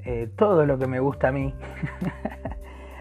eh, 0.04 0.28
todo 0.36 0.66
lo 0.66 0.78
que 0.78 0.86
me 0.86 1.00
gusta 1.00 1.28
a 1.28 1.32
mí. 1.32 1.54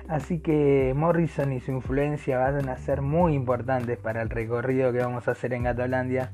Así 0.07 0.39
que 0.39 0.93
Morrison 0.95 1.51
y 1.51 1.59
su 1.59 1.71
influencia 1.71 2.39
van 2.39 2.69
a 2.69 2.77
ser 2.77 3.01
muy 3.01 3.33
importantes 3.33 3.97
para 3.97 4.21
el 4.21 4.29
recorrido 4.29 4.93
que 4.93 4.99
vamos 4.99 5.27
a 5.27 5.31
hacer 5.31 5.53
en 5.53 5.63
Gatolandia. 5.63 6.31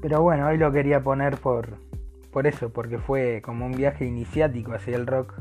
Pero 0.00 0.22
bueno, 0.22 0.46
hoy 0.46 0.56
lo 0.56 0.72
quería 0.72 1.02
poner 1.02 1.36
por, 1.36 1.76
por 2.32 2.46
eso, 2.46 2.70
porque 2.70 2.96
fue 2.96 3.42
como 3.44 3.66
un 3.66 3.72
viaje 3.72 4.06
iniciático 4.06 4.72
hacia 4.72 4.96
el 4.96 5.06
rock, 5.06 5.34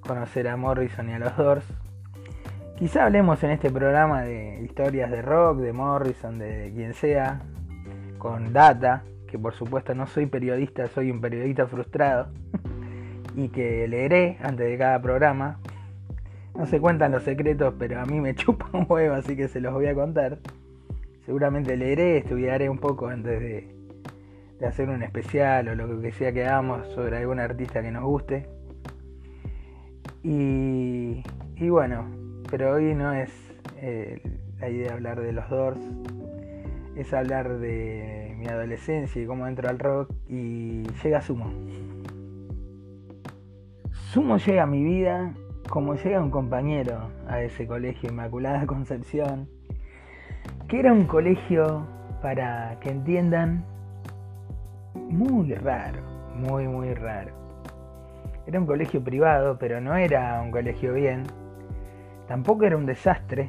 conocer 0.00 0.48
a 0.48 0.56
Morrison 0.56 1.10
y 1.10 1.12
a 1.12 1.18
los 1.18 1.36
Doors. 1.36 1.66
Quizá 2.78 3.04
hablemos 3.04 3.44
en 3.44 3.50
este 3.50 3.70
programa 3.70 4.22
de 4.22 4.62
historias 4.62 5.10
de 5.10 5.20
rock, 5.20 5.58
de 5.58 5.74
Morrison, 5.74 6.38
de 6.38 6.72
quien 6.74 6.94
sea, 6.94 7.42
con 8.16 8.54
data, 8.54 9.04
que 9.28 9.38
por 9.38 9.52
supuesto 9.52 9.94
no 9.94 10.06
soy 10.06 10.24
periodista, 10.24 10.88
soy 10.88 11.10
un 11.10 11.20
periodista 11.20 11.66
frustrado 11.66 12.28
y 13.36 13.48
que 13.48 13.86
leeré 13.88 14.38
antes 14.42 14.66
de 14.66 14.78
cada 14.78 15.00
programa. 15.00 15.58
No 16.56 16.66
se 16.66 16.80
cuentan 16.80 17.12
los 17.12 17.22
secretos, 17.22 17.74
pero 17.78 18.00
a 18.00 18.04
mí 18.04 18.20
me 18.20 18.34
chupa 18.36 18.68
un 18.72 18.86
huevo, 18.88 19.14
así 19.14 19.36
que 19.36 19.48
se 19.48 19.60
los 19.60 19.72
voy 19.72 19.86
a 19.86 19.94
contar. 19.94 20.38
Seguramente 21.24 21.76
leeré, 21.76 22.18
estudiaré 22.18 22.68
un 22.68 22.78
poco 22.78 23.08
antes 23.08 23.40
de, 23.40 23.72
hacer 24.66 24.88
un 24.88 25.02
especial 25.02 25.68
o 25.68 25.74
lo 25.74 26.00
que 26.00 26.12
sea 26.12 26.32
que 26.32 26.44
hagamos 26.44 26.86
sobre 26.94 27.16
algún 27.16 27.40
artista 27.40 27.82
que 27.82 27.90
nos 27.90 28.04
guste. 28.04 28.46
Y, 30.22 31.22
bueno, 31.68 32.06
pero 32.48 32.74
hoy 32.74 32.94
no 32.94 33.12
es 33.12 33.30
eh, 33.78 34.22
la 34.60 34.68
idea 34.68 34.88
de 34.88 34.92
hablar 34.92 35.20
de 35.20 35.32
los 35.32 35.48
Doors, 35.48 35.80
es 36.94 37.12
hablar 37.12 37.58
de 37.58 38.34
mi 38.38 38.46
adolescencia 38.46 39.20
y 39.20 39.26
cómo 39.26 39.46
entro 39.46 39.68
al 39.68 39.78
rock 39.78 40.12
y 40.28 40.82
llega 41.02 41.22
Sumo. 41.22 41.50
Sumo 44.12 44.36
llega 44.36 44.64
a 44.64 44.66
mi 44.66 44.84
vida 44.84 45.32
como 45.70 45.94
llega 45.94 46.20
un 46.20 46.30
compañero 46.30 47.08
a 47.26 47.40
ese 47.40 47.66
colegio 47.66 48.10
Inmaculada 48.10 48.66
Concepción, 48.66 49.48
que 50.68 50.80
era 50.80 50.92
un 50.92 51.06
colegio, 51.06 51.86
para 52.20 52.78
que 52.80 52.90
entiendan, 52.90 53.64
muy 55.08 55.54
raro, 55.54 56.02
muy, 56.34 56.68
muy 56.68 56.92
raro. 56.92 57.32
Era 58.46 58.60
un 58.60 58.66
colegio 58.66 59.02
privado, 59.02 59.56
pero 59.58 59.80
no 59.80 59.96
era 59.96 60.42
un 60.42 60.50
colegio 60.50 60.92
bien. 60.92 61.22
Tampoco 62.28 62.66
era 62.66 62.76
un 62.76 62.84
desastre. 62.84 63.48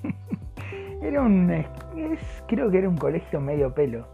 era 1.02 1.20
un 1.20 1.62
creo 2.48 2.70
que 2.70 2.78
era 2.78 2.88
un 2.88 2.96
colegio 2.96 3.38
medio 3.38 3.74
pelo. 3.74 4.13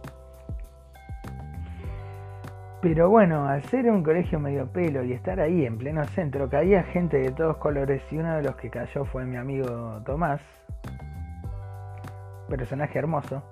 Pero 2.81 3.09
bueno, 3.09 3.47
al 3.47 3.61
ser 3.65 3.91
un 3.91 4.01
colegio 4.01 4.39
medio 4.39 4.65
pelo 4.65 5.03
y 5.03 5.13
estar 5.13 5.39
ahí 5.39 5.65
en 5.65 5.77
pleno 5.77 6.03
centro, 6.05 6.49
caía 6.49 6.81
gente 6.81 7.17
de 7.17 7.31
todos 7.31 7.57
colores 7.57 8.01
y 8.11 8.17
uno 8.17 8.37
de 8.37 8.41
los 8.41 8.55
que 8.55 8.71
cayó 8.71 9.05
fue 9.05 9.23
mi 9.23 9.37
amigo 9.37 10.01
Tomás, 10.03 10.41
personaje 12.49 12.97
hermoso, 12.97 13.43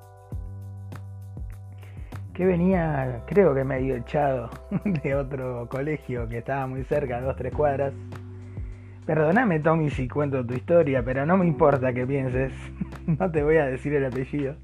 que 2.33 2.43
venía, 2.43 3.21
creo 3.27 3.53
que 3.53 3.63
medio 3.63 3.97
echado 3.97 4.49
de 4.83 5.13
otro 5.13 5.67
colegio 5.69 6.27
que 6.27 6.39
estaba 6.39 6.65
muy 6.65 6.83
cerca, 6.83 7.21
dos, 7.21 7.35
tres 7.35 7.53
cuadras, 7.53 7.93
Perdóname, 9.09 9.59
Tommy, 9.59 9.89
si 9.89 10.07
cuento 10.07 10.45
tu 10.45 10.53
historia, 10.53 11.03
pero 11.03 11.25
no 11.25 11.35
me 11.35 11.47
importa 11.47 11.91
que 11.93 12.05
pienses. 12.05 12.53
No 13.07 13.31
te 13.31 13.41
voy 13.41 13.57
a 13.57 13.65
decir 13.65 13.91
el 13.95 14.05
apellido. 14.05 14.55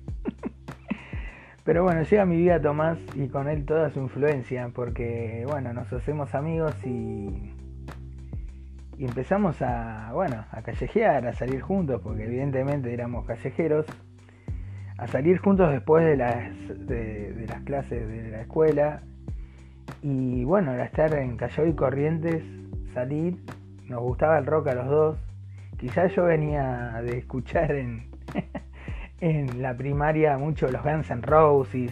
Pero 1.65 1.81
bueno, 1.81 2.03
llega 2.03 2.25
mi 2.25 2.37
vida 2.37 2.61
Tomás 2.61 2.99
y 3.15 3.27
con 3.27 3.49
él 3.49 3.65
toda 3.65 3.89
su 3.89 3.99
influencia, 3.99 4.69
porque 4.71 5.45
bueno, 5.49 5.73
nos 5.73 5.91
hacemos 5.91 6.35
amigos 6.35 6.75
y, 6.85 7.51
empezamos 8.99 9.63
a, 9.63 10.11
bueno, 10.13 10.45
a 10.51 10.61
callejear, 10.61 11.25
a 11.25 11.33
salir 11.33 11.61
juntos, 11.61 12.01
porque 12.03 12.25
evidentemente 12.25 12.93
éramos 12.93 13.25
callejeros, 13.25 13.87
a 14.99 15.07
salir 15.07 15.39
juntos 15.39 15.71
después 15.71 16.05
de 16.05 16.17
las, 16.17 16.87
de, 16.87 17.45
las 17.49 17.63
clases 17.63 18.07
de 18.07 18.29
la 18.29 18.41
escuela 18.41 19.01
y 20.03 20.43
bueno, 20.43 20.71
era 20.71 20.85
estar 20.85 21.15
en 21.15 21.35
Callao 21.35 21.65
y 21.65 21.73
Corrientes, 21.73 22.43
salir, 22.93 23.37
nos 23.87 24.01
gustaba 24.01 24.37
el 24.37 24.45
rock 24.45 24.67
a 24.67 24.75
los 24.75 24.87
dos, 24.87 25.17
quizás 25.77 26.13
yo 26.15 26.25
venía 26.25 27.01
de 27.03 27.17
escuchar 27.17 27.71
en 27.71 28.11
en 29.25 29.59
la 29.59 29.75
primaria 29.75 30.37
mucho 30.37 30.67
los 30.67 30.83
Guns 30.83 31.09
N' 31.09 31.23
Roses, 31.23 31.91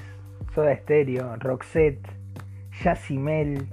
Soda 0.54 0.76
Stereo, 0.76 1.36
Roxette, 1.38 2.08
Yacimel, 2.84 3.68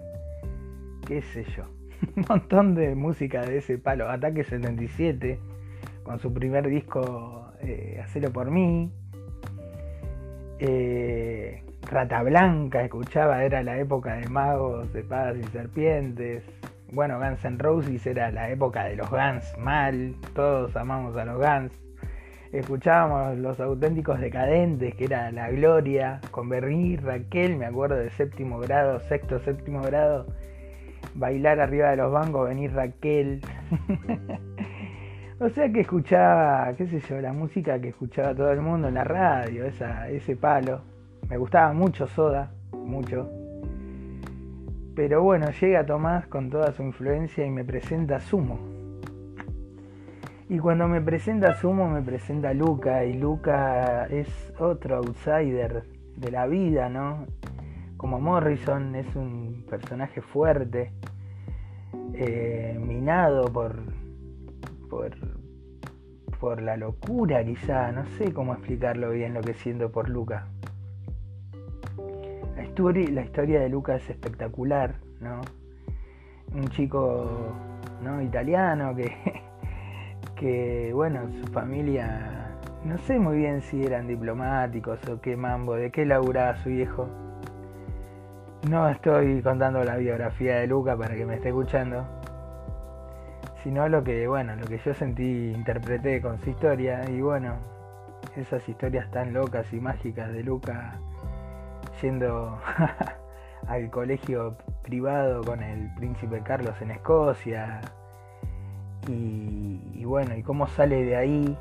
qué 1.06 1.20
sé 1.20 1.44
yo. 1.44 1.64
Un 2.16 2.24
montón 2.26 2.74
de 2.74 2.94
música 2.94 3.42
de 3.42 3.58
ese 3.58 3.76
palo. 3.76 4.08
Ataque 4.08 4.44
77, 4.44 5.38
con 6.04 6.18
su 6.20 6.32
primer 6.32 6.70
disco 6.70 7.52
eh, 7.60 8.00
Hacelo 8.02 8.32
por 8.32 8.50
mí. 8.50 8.90
Eh, 10.58 11.62
Rata 11.82 12.22
Blanca, 12.22 12.82
escuchaba, 12.82 13.44
era 13.44 13.62
la 13.62 13.78
época 13.78 14.14
de 14.14 14.28
magos, 14.30 14.90
de 14.94 15.00
espadas 15.00 15.36
y 15.36 15.42
serpientes. 15.48 16.44
Bueno, 16.92 17.18
Guns 17.18 17.44
N' 17.44 17.58
Roses 17.58 18.06
era 18.06 18.30
la 18.30 18.48
época 18.48 18.84
de 18.84 18.96
los 18.96 19.10
Guns, 19.10 19.54
mal, 19.58 20.14
todos 20.34 20.74
amamos 20.76 21.14
a 21.18 21.26
los 21.26 21.36
Guns 21.36 21.89
escuchábamos 22.52 23.38
los 23.38 23.60
auténticos 23.60 24.20
decadentes, 24.20 24.94
que 24.94 25.04
era 25.04 25.30
La 25.30 25.50
Gloria, 25.50 26.20
con 26.30 26.48
Berrí, 26.48 26.96
Raquel, 26.96 27.56
me 27.56 27.66
acuerdo 27.66 27.96
de 27.96 28.10
séptimo 28.10 28.58
grado, 28.58 29.00
sexto, 29.00 29.38
séptimo 29.40 29.82
grado, 29.82 30.26
bailar 31.14 31.60
arriba 31.60 31.90
de 31.90 31.96
los 31.96 32.12
bancos, 32.12 32.48
venir 32.48 32.72
Raquel. 32.72 33.40
o 35.40 35.48
sea 35.50 35.70
que 35.72 35.80
escuchaba, 35.80 36.72
qué 36.76 36.86
sé 36.88 37.00
yo, 37.00 37.20
la 37.20 37.32
música 37.32 37.80
que 37.80 37.88
escuchaba 37.88 38.34
todo 38.34 38.50
el 38.50 38.60
mundo 38.60 38.88
en 38.88 38.94
la 38.94 39.04
radio, 39.04 39.64
esa, 39.64 40.08
ese 40.08 40.34
palo. 40.34 40.82
Me 41.28 41.36
gustaba 41.36 41.72
mucho 41.72 42.08
Soda, 42.08 42.50
mucho. 42.72 43.30
Pero 44.96 45.22
bueno, 45.22 45.46
llega 45.60 45.86
Tomás 45.86 46.26
con 46.26 46.50
toda 46.50 46.72
su 46.72 46.82
influencia 46.82 47.46
y 47.46 47.50
me 47.50 47.64
presenta 47.64 48.18
Sumo 48.18 48.69
y 50.50 50.58
cuando 50.58 50.88
me 50.88 51.00
presenta 51.00 51.54
Sumo, 51.54 51.88
me 51.88 52.02
presenta 52.02 52.52
Luca, 52.52 53.04
y 53.04 53.12
Luca 53.12 54.06
es 54.06 54.52
otro 54.58 54.96
outsider 54.96 55.84
de 56.16 56.30
la 56.32 56.48
vida, 56.48 56.88
¿no? 56.88 57.24
Como 57.96 58.18
Morrison 58.18 58.96
es 58.96 59.14
un 59.14 59.64
personaje 59.70 60.20
fuerte, 60.20 60.90
eh, 62.14 62.76
minado 62.84 63.44
por, 63.44 63.76
por, 64.90 65.12
por 66.40 66.60
la 66.60 66.76
locura 66.76 67.44
quizá, 67.44 67.92
no 67.92 68.04
sé 68.18 68.32
cómo 68.32 68.52
explicarlo 68.52 69.10
bien 69.10 69.34
lo 69.34 69.42
que 69.42 69.54
siento 69.54 69.92
por 69.92 70.08
Luca. 70.08 70.48
La 72.56 72.64
historia, 72.64 73.08
la 73.08 73.22
historia 73.22 73.60
de 73.60 73.68
Luca 73.68 73.94
es 73.94 74.10
espectacular, 74.10 74.96
¿no? 75.20 75.42
Un 76.52 76.68
chico 76.70 77.54
¿no? 78.02 78.20
italiano 78.20 78.96
que 78.96 79.12
que, 80.40 80.90
bueno, 80.94 81.28
su 81.38 81.52
familia, 81.52 82.56
no 82.82 82.96
sé 82.96 83.18
muy 83.18 83.36
bien 83.36 83.60
si 83.60 83.84
eran 83.84 84.06
diplomáticos 84.08 84.98
o 85.06 85.20
qué 85.20 85.36
mambo, 85.36 85.74
de 85.74 85.90
qué 85.90 86.06
laburaba 86.06 86.56
su 86.56 86.70
viejo. 86.70 87.08
No 88.70 88.88
estoy 88.88 89.42
contando 89.42 89.84
la 89.84 89.96
biografía 89.96 90.56
de 90.56 90.66
Luca 90.66 90.96
para 90.96 91.14
que 91.14 91.26
me 91.26 91.34
esté 91.34 91.48
escuchando, 91.48 92.06
sino 93.62 93.86
lo 93.90 94.02
que, 94.02 94.26
bueno, 94.28 94.56
lo 94.56 94.66
que 94.66 94.78
yo 94.78 94.94
sentí, 94.94 95.52
interpreté 95.52 96.22
con 96.22 96.40
su 96.40 96.48
historia 96.48 97.04
y 97.10 97.20
bueno, 97.20 97.56
esas 98.34 98.66
historias 98.66 99.10
tan 99.10 99.34
locas 99.34 99.70
y 99.74 99.80
mágicas 99.80 100.32
de 100.32 100.42
Luca 100.42 100.98
yendo 102.00 102.58
al 103.66 103.90
colegio 103.90 104.56
privado 104.82 105.44
con 105.44 105.62
el 105.62 105.92
príncipe 105.96 106.40
Carlos 106.42 106.80
en 106.80 106.92
Escocia, 106.92 107.82
y, 109.08 110.04
bueno, 110.04 110.36
y 110.36 110.42
cómo 110.42 110.66
sale 110.68 111.04
de 111.04 111.16
ahí 111.16 111.56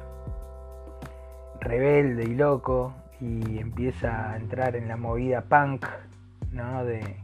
rebelde 1.59 2.23
y 2.23 2.35
loco 2.35 2.93
y 3.19 3.59
empieza 3.59 4.31
a 4.31 4.37
entrar 4.37 4.75
en 4.75 4.87
la 4.87 4.97
movida 4.97 5.41
punk 5.41 5.85
¿no? 6.51 6.85
de, 6.85 7.17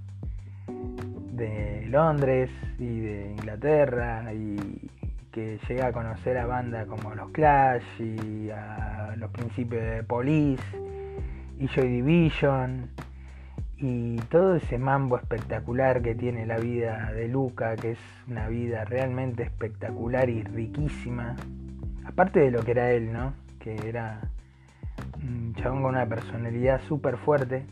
de 1.31 1.85
Londres 1.87 2.51
y 2.79 2.99
de 2.99 3.31
Inglaterra 3.31 4.33
y 4.33 4.89
que 5.31 5.59
llega 5.67 5.87
a 5.87 5.91
conocer 5.91 6.37
a 6.37 6.45
bandas 6.45 6.85
como 6.87 7.13
los 7.13 7.29
Clash 7.31 7.83
y 7.99 8.49
a 8.49 9.15
los 9.17 9.31
principios 9.31 9.83
de 9.83 10.03
Police 10.03 10.63
y 11.59 11.67
Joy 11.67 11.87
Division 11.87 12.89
y 13.77 14.15
todo 14.29 14.55
ese 14.55 14.77
mambo 14.77 15.17
espectacular 15.17 16.01
que 16.01 16.15
tiene 16.15 16.45
la 16.45 16.57
vida 16.57 17.11
de 17.11 17.27
Luca, 17.27 17.75
que 17.75 17.91
es 17.91 17.99
una 18.27 18.47
vida 18.47 18.85
realmente 18.85 19.43
espectacular 19.43 20.29
y 20.29 20.43
riquísima, 20.43 21.35
aparte 22.05 22.39
de 22.39 22.51
lo 22.51 22.63
que 22.63 22.71
era 22.71 22.91
él, 22.91 23.11
¿no? 23.11 23.33
Que 23.59 23.75
era 23.87 24.21
un 25.21 25.53
chabón 25.55 25.81
con 25.81 25.95
una 25.95 26.05
personalidad 26.05 26.81
súper 26.87 27.17
fuerte 27.17 27.65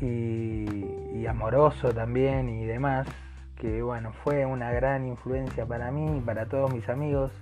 y, 0.00 1.26
amoroso 1.26 1.92
también 1.92 2.50
y 2.50 2.66
demás, 2.66 3.08
que 3.56 3.82
bueno, 3.82 4.12
fue 4.12 4.44
una 4.44 4.70
gran 4.72 5.06
influencia 5.06 5.64
para 5.64 5.90
mí 5.90 6.18
y 6.18 6.20
para 6.20 6.46
todos 6.46 6.72
mis 6.72 6.86
amigos. 6.88 7.32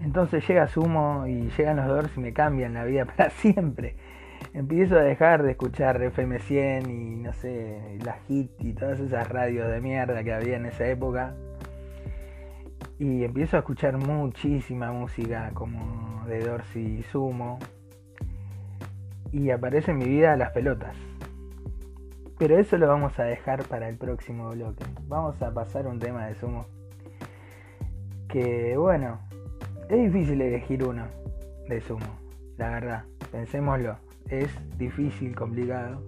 Entonces 0.00 0.46
llega 0.46 0.66
Sumo 0.66 1.26
y 1.26 1.50
llegan 1.56 1.76
los 1.76 1.86
Doors 1.86 2.10
y 2.16 2.20
me 2.20 2.32
cambian 2.32 2.74
la 2.74 2.84
vida 2.84 3.04
para 3.16 3.30
siempre 3.30 3.96
empiezo 4.52 4.96
a 4.96 5.02
dejar 5.02 5.42
de 5.42 5.52
escuchar 5.52 6.00
FM100 6.00 6.90
y 6.90 7.16
no 7.16 7.32
sé, 7.32 7.98
la 8.04 8.14
Hit 8.26 8.50
y 8.60 8.72
todas 8.72 9.00
esas 9.00 9.28
radios 9.28 9.70
de 9.70 9.80
mierda 9.80 10.22
que 10.24 10.32
había 10.32 10.56
en 10.56 10.66
esa 10.66 10.86
época. 10.88 11.34
Y 12.98 13.24
empiezo 13.24 13.56
a 13.56 13.60
escuchar 13.60 13.96
muchísima 13.96 14.92
música 14.92 15.50
como 15.54 16.24
de 16.26 16.40
Dorsey 16.40 16.98
y 16.98 17.02
Sumo. 17.04 17.58
Y 19.30 19.50
aparece 19.50 19.92
en 19.92 19.98
mi 19.98 20.06
vida 20.06 20.36
las 20.36 20.50
pelotas. 20.50 20.96
Pero 22.38 22.58
eso 22.58 22.76
lo 22.76 22.88
vamos 22.88 23.18
a 23.18 23.24
dejar 23.24 23.64
para 23.64 23.88
el 23.88 23.96
próximo 23.96 24.50
bloque. 24.50 24.84
Vamos 25.06 25.40
a 25.42 25.52
pasar 25.52 25.86
un 25.86 25.98
tema 25.98 26.26
de 26.26 26.34
Sumo. 26.34 26.66
Que 28.28 28.76
bueno, 28.76 29.20
es 29.88 30.12
difícil 30.12 30.40
elegir 30.40 30.84
uno 30.84 31.06
de 31.68 31.80
Sumo, 31.80 32.18
la 32.56 32.70
verdad. 32.70 33.04
Pensémoslo 33.30 34.07
es 34.28 34.50
difícil, 34.78 35.34
complicado. 35.34 36.02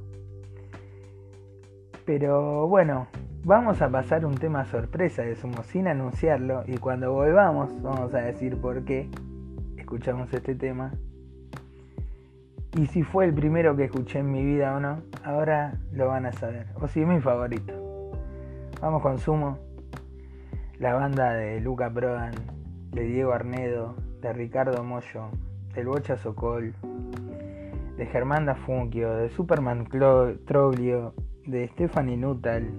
Pero 2.05 2.67
bueno, 2.67 3.07
vamos 3.45 3.81
a 3.83 3.89
pasar 3.89 4.25
un 4.25 4.35
tema 4.35 4.65
sorpresa 4.65 5.23
de 5.23 5.37
Sumo 5.37 5.63
sin 5.63 5.89
anunciarlo 5.89 6.65
y 6.67 6.79
cuando 6.79 7.13
volvamos 7.13 7.71
vamos 7.83 8.13
a 8.15 8.19
decir 8.19 8.57
por 8.57 8.85
qué 8.85 9.09
escuchamos 9.77 10.33
este 10.33 10.55
tema. 10.55 10.93
Y 12.77 12.87
si 12.87 13.03
fue 13.03 13.25
el 13.25 13.35
primero 13.35 13.77
que 13.77 13.85
escuché 13.85 14.21
en 14.21 14.31
mi 14.31 14.45
vida 14.45 14.77
o 14.77 14.81
no, 14.81 15.03
ahora 15.25 15.75
lo 15.93 16.09
van 16.09 16.27
a 16.27 16.33
saber. 16.33 16.67
O 16.81 16.87
si 16.87 17.01
es 17.01 17.07
mi 17.07 17.21
favorito. 17.21 17.73
Vamos 18.81 19.03
con 19.03 19.19
Sumo. 19.19 19.59
La 20.79 20.95
banda 20.95 21.35
de 21.35 21.61
Luca 21.61 21.91
Prodan, 21.91 22.33
de 22.93 23.03
Diego 23.03 23.33
Arnedo, 23.33 23.97
de 24.23 24.33
Ricardo 24.33 24.83
Mollo, 24.85 25.31
del 25.75 25.87
Bocha 25.87 26.17
Socol, 26.17 26.75
de 28.01 28.07
Germán 28.07 28.47
Dafunquio, 28.47 29.15
de 29.15 29.29
Superman 29.29 29.87
Troglio, 30.47 31.13
de 31.45 31.69
Stephanie 31.69 32.17
Nuttall, 32.17 32.73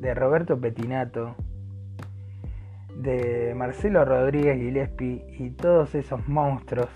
de 0.00 0.14
Roberto 0.14 0.56
Petinato, 0.60 1.34
de 2.94 3.54
Marcelo 3.56 4.04
Rodríguez 4.04 4.56
Gillespie 4.56 5.26
y 5.40 5.50
todos 5.50 5.96
esos 5.96 6.28
monstruos 6.28 6.88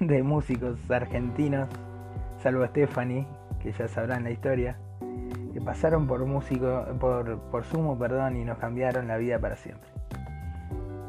de 0.00 0.24
músicos 0.24 0.90
argentinos, 0.90 1.68
salvo 2.42 2.66
Stephanie, 2.66 3.28
que 3.62 3.70
ya 3.70 3.86
sabrán 3.86 4.24
la 4.24 4.32
historia, 4.32 4.76
que 5.52 5.60
pasaron 5.60 6.08
por 6.08 6.26
músico, 6.26 6.84
por, 6.98 7.38
por 7.52 7.62
Sumo, 7.62 7.96
perdón, 7.96 8.38
y 8.38 8.44
nos 8.44 8.58
cambiaron 8.58 9.06
la 9.06 9.18
vida 9.18 9.38
para 9.38 9.54
siempre. 9.54 9.88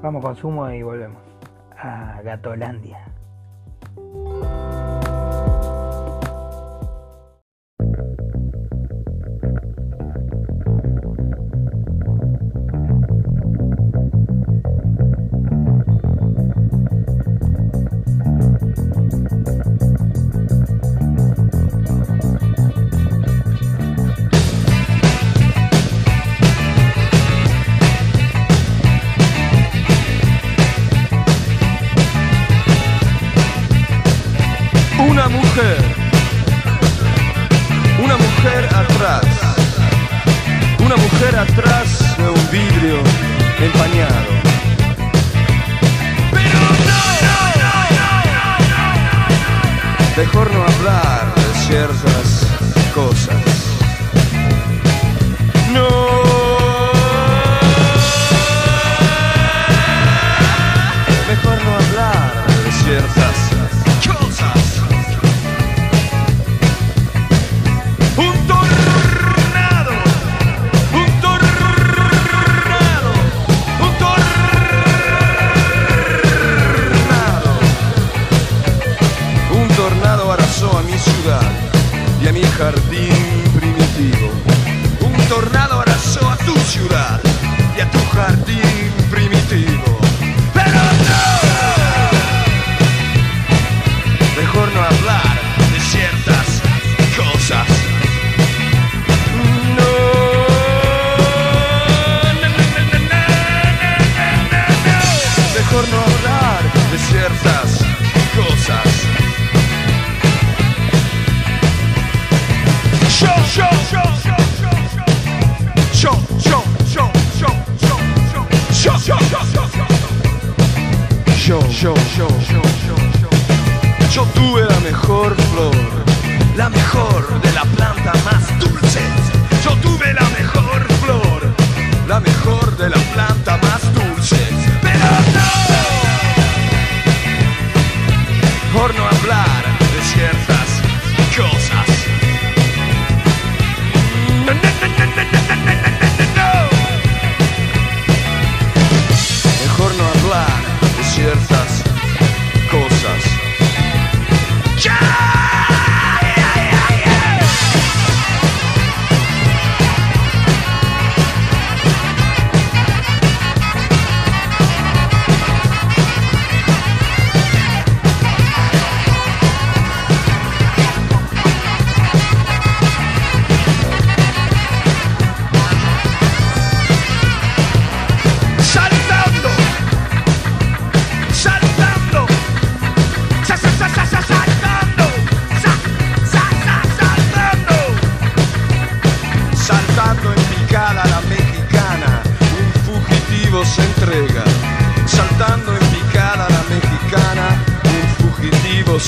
Vamos 0.03 0.23
con 0.23 0.35
Sumo 0.35 0.69
y 0.69 0.83
volvemos 0.83 1.23
a 1.75 2.21
Gatolandia. 2.21 3.08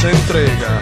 Se 0.01 0.09
entrega, 0.09 0.79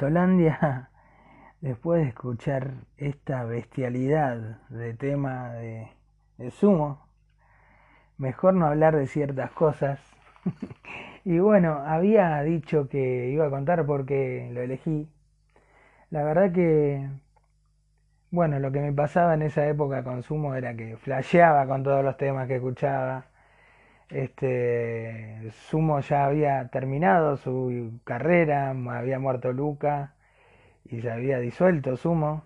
Gatolandia 0.00 0.88
después 1.60 2.02
de 2.02 2.08
escuchar 2.08 2.72
esta 2.96 3.44
bestialidad 3.44 4.38
de 4.70 4.94
tema 4.94 5.50
de, 5.50 5.88
de 6.38 6.50
sumo. 6.50 7.06
Mejor 8.16 8.54
no 8.54 8.66
hablar 8.66 8.96
de 8.96 9.06
ciertas 9.06 9.50
cosas. 9.50 10.00
y 11.26 11.38
bueno, 11.38 11.82
había 11.84 12.40
dicho 12.42 12.88
que 12.88 13.28
iba 13.28 13.46
a 13.46 13.50
contar 13.50 13.84
porque 13.84 14.48
lo 14.54 14.62
elegí. 14.62 15.06
La 16.08 16.24
verdad 16.24 16.50
que, 16.50 17.06
bueno, 18.30 18.58
lo 18.58 18.72
que 18.72 18.80
me 18.80 18.94
pasaba 18.94 19.34
en 19.34 19.42
esa 19.42 19.66
época 19.66 20.02
con 20.02 20.22
sumo 20.22 20.54
era 20.54 20.74
que 20.74 20.96
flasheaba 20.96 21.66
con 21.66 21.82
todos 21.82 22.02
los 22.02 22.16
temas 22.16 22.48
que 22.48 22.56
escuchaba. 22.56 23.26
Este, 24.10 25.50
Sumo 25.52 26.00
ya 26.00 26.24
había 26.26 26.68
terminado 26.68 27.36
su 27.36 28.00
carrera, 28.04 28.70
había 28.70 29.18
muerto 29.18 29.52
Luca 29.52 30.14
y 30.84 31.00
se 31.02 31.10
había 31.10 31.38
disuelto 31.38 31.96
Sumo. 31.96 32.44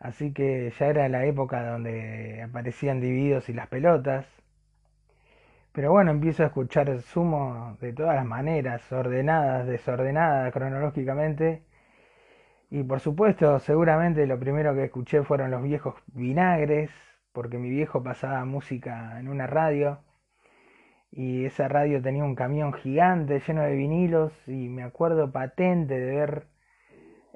Así 0.00 0.32
que 0.34 0.72
ya 0.78 0.86
era 0.88 1.08
la 1.08 1.24
época 1.26 1.64
donde 1.66 2.42
aparecían 2.42 3.00
divididos 3.00 3.48
y 3.48 3.54
las 3.54 3.68
pelotas. 3.68 4.26
Pero 5.72 5.90
bueno, 5.92 6.10
empiezo 6.12 6.42
a 6.44 6.46
escuchar 6.46 7.00
sumo 7.02 7.76
de 7.80 7.92
todas 7.92 8.14
las 8.16 8.24
maneras, 8.26 8.90
ordenadas, 8.92 9.66
desordenadas 9.66 10.52
cronológicamente. 10.52 11.62
Y 12.70 12.82
por 12.84 13.00
supuesto, 13.00 13.58
seguramente 13.60 14.26
lo 14.26 14.38
primero 14.38 14.74
que 14.74 14.84
escuché 14.84 15.22
fueron 15.22 15.50
los 15.50 15.62
viejos 15.62 15.94
vinagres, 16.06 16.90
porque 17.32 17.58
mi 17.58 17.70
viejo 17.70 18.02
pasaba 18.02 18.44
música 18.44 19.18
en 19.18 19.28
una 19.28 19.46
radio 19.46 20.00
y 21.16 21.44
esa 21.44 21.68
radio 21.68 22.02
tenía 22.02 22.24
un 22.24 22.34
camión 22.34 22.72
gigante 22.72 23.40
lleno 23.46 23.62
de 23.62 23.76
vinilos 23.76 24.32
y 24.48 24.68
me 24.68 24.82
acuerdo 24.82 25.30
patente 25.30 25.98
de 25.98 26.16
ver 26.16 26.46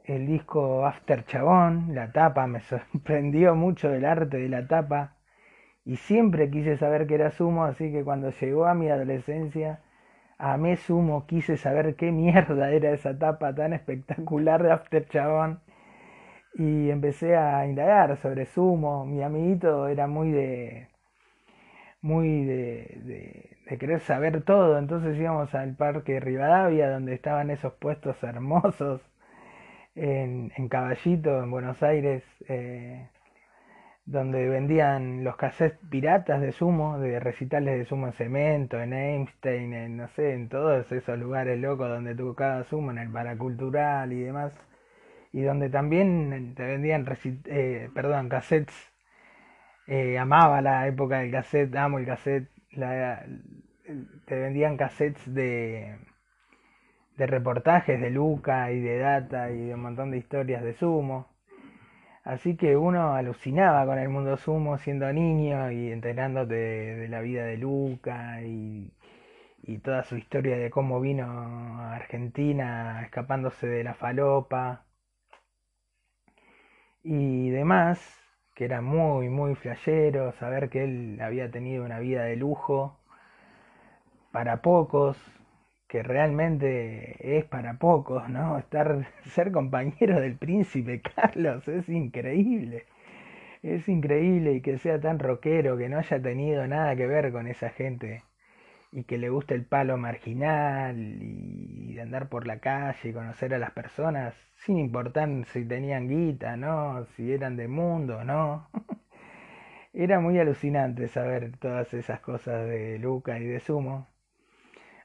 el 0.05 0.27
disco 0.27 0.85
After 0.85 1.25
Chabón, 1.27 1.95
la 1.95 2.11
tapa, 2.11 2.47
me 2.49 2.61
sorprendió 2.63 3.55
mucho 3.55 3.93
el 3.93 4.05
arte 4.05 4.39
de 4.39 4.49
la 4.49 4.67
tapa 4.67 5.17
y 5.85 5.97
siempre 5.97 6.51
quise 6.51 6.77
saber 6.77 7.07
qué 7.07 7.15
era 7.15 7.31
Sumo, 7.31 7.65
así 7.65 7.93
que 7.93 8.03
cuando 8.05 8.31
llegó 8.31 8.67
a 8.67 8.75
mi 8.75 8.89
adolescencia, 8.89 9.81
amé 10.39 10.77
Sumo, 10.77 11.27
quise 11.27 11.57
saber 11.57 11.95
qué 11.97 12.11
mierda 12.11 12.71
era 12.73 12.91
esa 12.91 13.17
tapa 13.19 13.55
tan 13.55 13.75
espectacular 13.75 14.63
de 14.63 14.73
After 14.73 15.07
Chabón 15.09 15.61
y 16.55 16.91
empecé 16.91 17.37
a 17.37 17.65
indagar 17.67 18.17
sobre 18.19 18.47
Sumo, 18.47 19.07
mi 19.07 19.23
amiguito 19.23 19.89
era 19.89 20.09
muy 20.09 20.33
de 20.33 20.89
muy 22.01 22.45
de, 22.45 23.01
de, 23.05 23.58
querer 23.77 24.01
saber 24.01 24.43
todo, 24.43 24.79
entonces 24.79 25.19
íbamos 25.19 25.55
al 25.55 25.75
parque 25.77 26.21
Rivadavia 26.21 26.91
donde 26.91 27.13
estaban 27.15 27.51
esos 27.51 27.75
puestos 27.75 28.23
hermosos 28.23 29.03
en, 29.95 30.53
en 30.57 30.69
Caballito, 30.69 31.43
en 31.43 31.51
Buenos 31.51 31.83
Aires, 31.83 32.23
eh, 32.49 33.09
donde 34.07 34.49
vendían 34.49 35.23
los 35.25 35.37
cassettes 35.37 35.79
piratas 35.91 36.41
de 36.41 36.53
sumo, 36.53 36.99
de 36.99 37.21
recitales 37.21 37.79
de 37.79 37.85
sumo 37.85 38.07
en 38.07 38.13
cemento, 38.15 38.81
en 38.81 38.95
Einstein, 38.95 39.75
en 39.75 39.97
no 39.99 40.09
sé, 40.09 40.33
en 40.33 40.49
todos 40.49 40.91
esos 40.93 41.19
lugares 41.19 41.61
locos 41.61 41.89
donde 41.91 42.15
tocaba 42.15 42.65
sumo, 42.65 42.91
en 42.91 42.99
el 42.99 43.11
paracultural 43.11 44.13
y 44.13 44.21
demás, 44.23 44.55
y 45.33 45.43
donde 45.43 45.69
también 45.71 46.55
te 46.57 46.65
vendían, 46.65 47.07
eh, 47.47 47.91
perdón, 47.95 48.29
cassettes, 48.31 48.93
eh, 49.87 50.19
amaba 50.19 50.63
la 50.63 50.87
época 50.87 51.19
del 51.21 51.31
cassette, 51.31 51.75
amo 51.77 51.99
el 51.99 52.07
cassette, 52.07 52.49
la, 52.73 53.25
te 54.27 54.39
vendían 54.39 54.77
cassettes 54.77 55.33
de 55.35 55.99
de 57.19 57.27
reportajes 57.27 58.01
de 58.01 58.11
Luca 58.11 58.71
y 58.73 58.81
de 58.81 58.99
Data 58.99 59.51
y 59.51 59.67
de 59.67 59.75
un 59.75 59.83
montón 59.83 60.13
de 60.13 60.19
historias 60.19 60.63
de 60.63 60.73
Sumo. 60.75 61.27
Así 62.25 62.57
que 62.57 62.77
uno 62.77 63.15
alucinaba 63.15 63.85
con 63.87 63.99
el 63.99 64.09
mundo 64.09 64.37
Sumo 64.37 64.79
siendo 64.79 65.13
niño 65.13 65.71
y 65.73 65.91
enterándote 65.91 66.55
de, 66.55 67.09
la 67.09 67.21
vida 67.21 67.45
de 67.45 67.57
Luca 67.57 68.43
y, 68.43 68.93
y, 69.63 69.79
toda 69.79 70.05
su 70.05 70.17
historia 70.17 70.57
de 70.59 70.71
cómo 70.71 71.01
vino 71.01 71.25
a 71.27 71.97
Argentina 71.97 73.03
escapándose 73.03 73.67
de 73.67 73.83
la 73.85 73.95
falopa 73.95 74.85
y 77.03 77.51
demás, 77.51 77.99
que 78.59 78.65
era 78.65 78.81
muy, 78.81 79.29
muy 79.29 79.55
flashero, 79.55 80.33
saber 80.33 80.69
que 80.69 80.83
él 80.83 81.21
había 81.23 81.49
tenido 81.49 81.85
una 81.85 82.01
vida 82.01 82.25
de 82.25 82.35
lujo 82.35 82.99
para 84.33 84.63
pocos, 84.63 85.17
que 85.87 86.03
realmente 86.03 87.39
es 87.39 87.45
para 87.45 87.79
pocos, 87.79 88.29
¿no? 88.29 88.59
Estar, 88.65 89.07
ser 89.27 89.53
compañero 89.53 90.21
del 90.21 90.37
príncipe 90.37 91.01
Carlos 91.15 91.69
es 91.69 91.89
increíble. 91.89 92.87
Es 93.63 93.89
increíble 93.89 94.55
y 94.55 94.61
que 94.61 94.79
sea 94.79 95.01
tan 95.01 95.21
rockero, 95.21 95.77
que 95.79 95.89
no 95.89 95.99
haya 95.99 96.21
tenido 96.21 96.67
nada 96.67 96.97
que 96.97 97.07
ver 97.07 97.31
con 97.31 97.47
esa 97.47 97.71
gente 97.71 98.25
y 98.93 99.05
que 99.05 99.19
le 99.19 99.29
guste 99.31 99.55
el 99.55 99.65
palo 99.65 99.97
marginal 99.97 100.97
y 101.21 101.95
de 101.95 102.03
andar 102.03 102.29
por 102.29 102.47
la 102.47 102.61
calle 102.61 103.09
y 103.09 103.13
conocer 103.13 103.55
a 103.55 103.59
las 103.59 103.73
personas 103.73 104.35
sin 104.57 104.79
importar 104.79 105.29
si 105.47 105.65
tenían 105.65 106.09
guita, 106.09 106.57
¿no? 106.57 107.07
Si 107.17 107.33
eran 107.33 107.57
de 107.57 107.69
mundo, 107.69 108.25
¿no? 108.25 108.69
Era 109.93 110.21
muy 110.21 110.39
alucinante 110.39 111.09
saber 111.09 111.57
todas 111.59 111.93
esas 111.95 112.21
cosas 112.21 112.67
de 112.69 112.99
Luca 112.99 113.39
y 113.39 113.47
de 113.47 113.61
Sumo. 113.61 114.07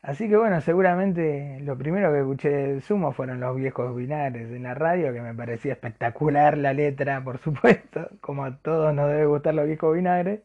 Así 0.02 0.28
que 0.28 0.36
bueno, 0.36 0.60
seguramente 0.62 1.60
lo 1.62 1.78
primero 1.78 2.12
que 2.12 2.20
escuché 2.20 2.50
del 2.50 2.82
Sumo 2.82 3.14
fueron 3.14 3.40
los 3.40 3.56
viejos 3.56 3.96
vinagres 3.96 4.52
en 4.52 4.64
la 4.64 4.74
radio, 4.74 5.14
que 5.14 5.22
me 5.22 5.34
parecía 5.34 5.74
espectacular 5.74 6.58
la 6.58 6.74
letra, 6.74 7.24
por 7.24 7.38
supuesto, 7.40 8.10
como 8.22 8.44
a 8.44 8.58
todos 8.58 8.94
nos 8.94 9.10
debe 9.10 9.26
gustar 9.26 9.54
los 9.56 9.66
viejos 9.66 9.96
vinagres, 9.96 10.42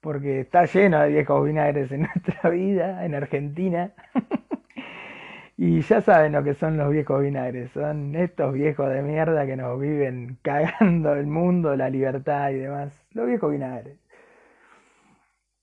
porque 0.00 0.40
está 0.40 0.64
lleno 0.64 1.00
de 1.00 1.08
viejos 1.10 1.44
vinagres 1.44 1.92
en 1.92 2.02
nuestra 2.14 2.50
vida, 2.50 3.04
en 3.04 3.14
Argentina. 3.14 3.92
y 5.56 5.80
ya 5.82 6.00
saben 6.00 6.32
lo 6.32 6.42
que 6.42 6.54
son 6.54 6.76
los 6.76 6.90
viejos 6.90 7.22
vinagres, 7.22 7.70
son 7.72 8.14
estos 8.16 8.54
viejos 8.54 8.88
de 8.90 9.02
mierda 9.02 9.46
que 9.46 9.56
nos 9.56 9.78
viven 9.78 10.38
cagando 10.42 11.14
el 11.14 11.26
mundo, 11.26 11.76
la 11.76 11.90
libertad 11.90 12.50
y 12.50 12.54
demás, 12.56 12.92
los 13.12 13.26
viejos 13.26 13.52
vinagres. 13.52 13.98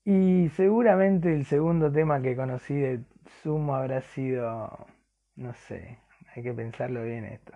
Y 0.04 0.48
seguramente 0.54 1.34
el 1.34 1.44
segundo 1.44 1.92
tema 1.92 2.22
que 2.22 2.34
conocí 2.34 2.74
de 2.74 3.00
Sumo 3.42 3.74
habrá 3.74 4.00
sido, 4.00 4.86
no 5.36 5.52
sé, 5.52 5.98
hay 6.34 6.42
que 6.42 6.54
pensarlo 6.54 7.02
bien 7.02 7.24
esto. 7.26 7.52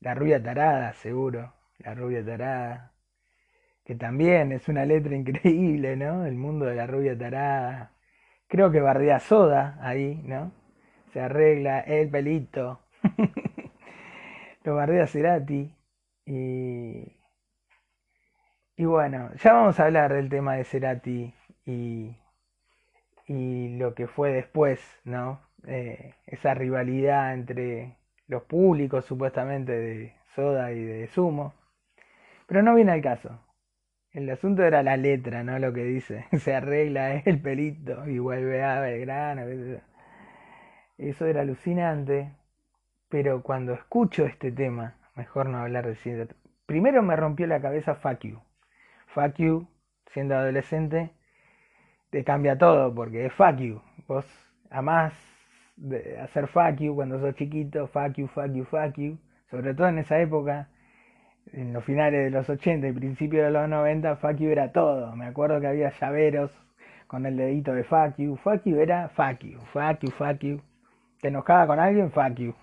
La 0.00 0.14
rubia 0.14 0.42
tarada, 0.42 0.92
seguro, 0.92 1.52
la 1.78 1.94
rubia 1.94 2.24
tarada, 2.24 2.92
que 3.88 3.96
también 3.96 4.52
es 4.52 4.68
una 4.68 4.84
letra 4.84 5.16
increíble, 5.16 5.96
¿no? 5.96 6.26
El 6.26 6.36
mundo 6.36 6.66
de 6.66 6.76
la 6.76 6.86
rubia 6.86 7.18
tarada. 7.18 7.92
Creo 8.46 8.70
que 8.70 8.80
bardea 8.80 9.18
soda 9.18 9.78
ahí, 9.80 10.22
¿no? 10.24 10.52
Se 11.12 11.20
arregla 11.20 11.80
el 11.80 12.10
pelito. 12.10 12.80
Lo 14.64 14.76
bardea 14.76 15.06
Cerati. 15.06 15.74
Y, 16.26 17.16
y 18.76 18.84
bueno, 18.84 19.30
ya 19.42 19.54
vamos 19.54 19.80
a 19.80 19.86
hablar 19.86 20.12
del 20.12 20.28
tema 20.28 20.54
de 20.56 20.64
Cerati 20.64 21.34
y 21.64 22.14
y 23.28 23.76
lo 23.78 23.94
que 23.94 24.06
fue 24.06 24.32
después, 24.32 24.80
¿no? 25.04 25.40
Eh, 25.66 26.14
esa 26.26 26.54
rivalidad 26.54 27.34
entre 27.34 27.96
los 28.26 28.42
públicos 28.44 29.04
supuestamente 29.04 29.72
de 29.72 30.14
Soda 30.34 30.72
y 30.72 30.82
de 30.82 31.08
Sumo. 31.08 31.54
Pero 32.46 32.62
no 32.62 32.74
viene 32.74 32.92
al 32.92 33.02
caso. 33.02 33.38
El 34.12 34.28
asunto 34.30 34.64
era 34.64 34.82
la 34.82 34.96
letra, 34.96 35.44
¿no? 35.44 35.58
Lo 35.58 35.72
que 35.72 35.84
dice. 35.84 36.26
Se 36.38 36.54
arregla 36.54 37.16
el 37.16 37.40
pelito 37.40 38.08
y 38.08 38.18
vuelve 38.18 38.62
a 38.62 38.80
Belgrano. 38.80 39.42
Eso 40.96 41.26
era 41.26 41.42
alucinante. 41.42 42.32
Pero 43.08 43.42
cuando 43.42 43.72
escucho 43.72 44.26
este 44.26 44.52
tema, 44.52 44.96
mejor 45.14 45.48
no 45.48 45.58
hablar 45.58 45.86
de 45.86 46.28
Primero 46.66 47.02
me 47.02 47.16
rompió 47.16 47.46
la 47.46 47.60
cabeza 47.60 47.94
Fuck 47.94 48.20
You. 48.20 48.40
Fuck 49.06 49.36
You, 49.36 49.66
siendo 50.12 50.36
adolescente, 50.36 51.10
te 52.10 52.24
cambia 52.24 52.56
todo 52.56 52.94
porque 52.94 53.26
es 53.26 53.32
fuck 53.32 53.56
you. 53.56 53.80
Vos 54.06 54.26
amás 54.70 55.12
de 55.76 56.18
hacer 56.18 56.48
fuck 56.48 56.76
you 56.78 56.94
cuando 56.94 57.20
sos 57.20 57.34
chiquito, 57.34 57.86
fuck 57.88 58.14
you, 58.14 58.26
fuck 58.28 58.52
you, 58.52 58.64
fuck 58.64 58.94
you. 58.96 59.18
Sobre 59.50 59.74
todo 59.74 59.88
en 59.88 59.98
esa 59.98 60.18
época, 60.18 60.68
en 61.52 61.72
los 61.72 61.84
finales 61.84 62.24
de 62.24 62.30
los 62.30 62.48
80 62.48 62.88
y 62.88 62.92
principios 62.92 63.44
de 63.44 63.50
los 63.50 63.68
90, 63.68 64.16
fuck 64.16 64.36
you 64.36 64.50
era 64.50 64.72
todo. 64.72 65.14
Me 65.16 65.26
acuerdo 65.26 65.60
que 65.60 65.66
había 65.66 65.90
llaveros 65.90 66.50
con 67.06 67.26
el 67.26 67.36
dedito 67.36 67.72
de 67.72 67.84
fuck 67.84 68.16
you. 68.18 68.36
Fuck 68.36 68.64
you 68.64 68.78
era 68.78 69.08
fuck 69.08 69.40
you, 69.40 69.58
fuck 69.72 70.00
you, 70.00 70.10
fuck 70.10 70.38
you. 70.40 70.60
Te 71.20 71.28
enojaba 71.28 71.66
con 71.66 71.80
alguien, 71.80 72.10
fuck 72.10 72.34
you. 72.36 72.54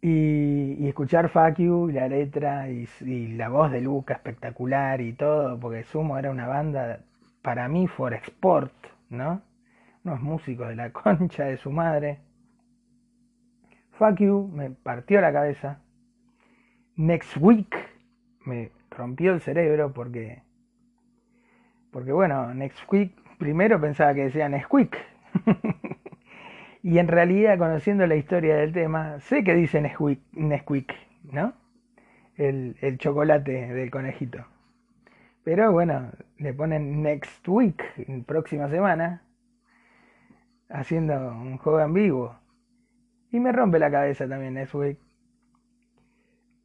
y, 0.00 0.86
escuchar 0.88 1.28
fuck 1.28 1.58
you, 1.58 1.90
y 1.90 1.92
la 1.94 2.08
letra 2.08 2.70
y, 2.70 2.88
y 3.00 3.28
la 3.28 3.48
voz 3.48 3.70
de 3.70 3.80
Luca 3.80 4.14
espectacular 4.14 5.00
y 5.00 5.12
todo, 5.12 5.58
porque 5.58 5.82
Sumo 5.84 6.18
era 6.18 6.30
una 6.30 6.46
banda 6.46 7.00
para 7.42 7.68
mí 7.68 7.86
for 7.86 8.14
export, 8.14 8.72
¿no? 9.10 9.42
Unos 10.04 10.20
músicos 10.20 10.68
de 10.68 10.76
la 10.76 10.90
concha 10.92 11.44
de 11.44 11.56
su 11.56 11.70
madre. 11.70 12.20
Fuck 13.98 14.20
you, 14.20 14.50
me 14.54 14.70
partió 14.70 15.20
la 15.20 15.32
cabeza. 15.32 15.80
Next 16.98 17.36
week 17.36 17.76
me 18.44 18.72
rompió 18.90 19.32
el 19.32 19.40
cerebro 19.40 19.92
porque 19.92 20.42
porque 21.92 22.10
bueno, 22.10 22.52
next 22.54 22.92
week 22.92 23.12
primero 23.38 23.80
pensaba 23.80 24.14
que 24.14 24.24
decían 24.24 24.50
next 24.50 24.74
week. 24.74 24.98
y 26.82 26.98
en 26.98 27.06
realidad 27.06 27.56
conociendo 27.56 28.04
la 28.08 28.16
historia 28.16 28.56
del 28.56 28.72
tema, 28.72 29.20
sé 29.20 29.44
que 29.44 29.54
dicen 29.54 29.88
Nesquik, 30.32 30.92
¿no? 31.30 31.52
El, 32.34 32.76
el 32.80 32.98
chocolate 32.98 33.72
del 33.72 33.92
conejito. 33.92 34.44
Pero 35.44 35.70
bueno, 35.70 36.10
le 36.38 36.52
ponen 36.52 37.00
next 37.00 37.46
week, 37.46 37.80
próxima 38.26 38.68
semana, 38.70 39.22
haciendo 40.68 41.14
un 41.14 41.58
juego 41.58 41.78
ambiguo. 41.78 42.40
Y 43.30 43.38
me 43.38 43.52
rompe 43.52 43.78
la 43.78 43.88
cabeza 43.88 44.28
también 44.28 44.54
next 44.54 44.74
week. 44.74 44.98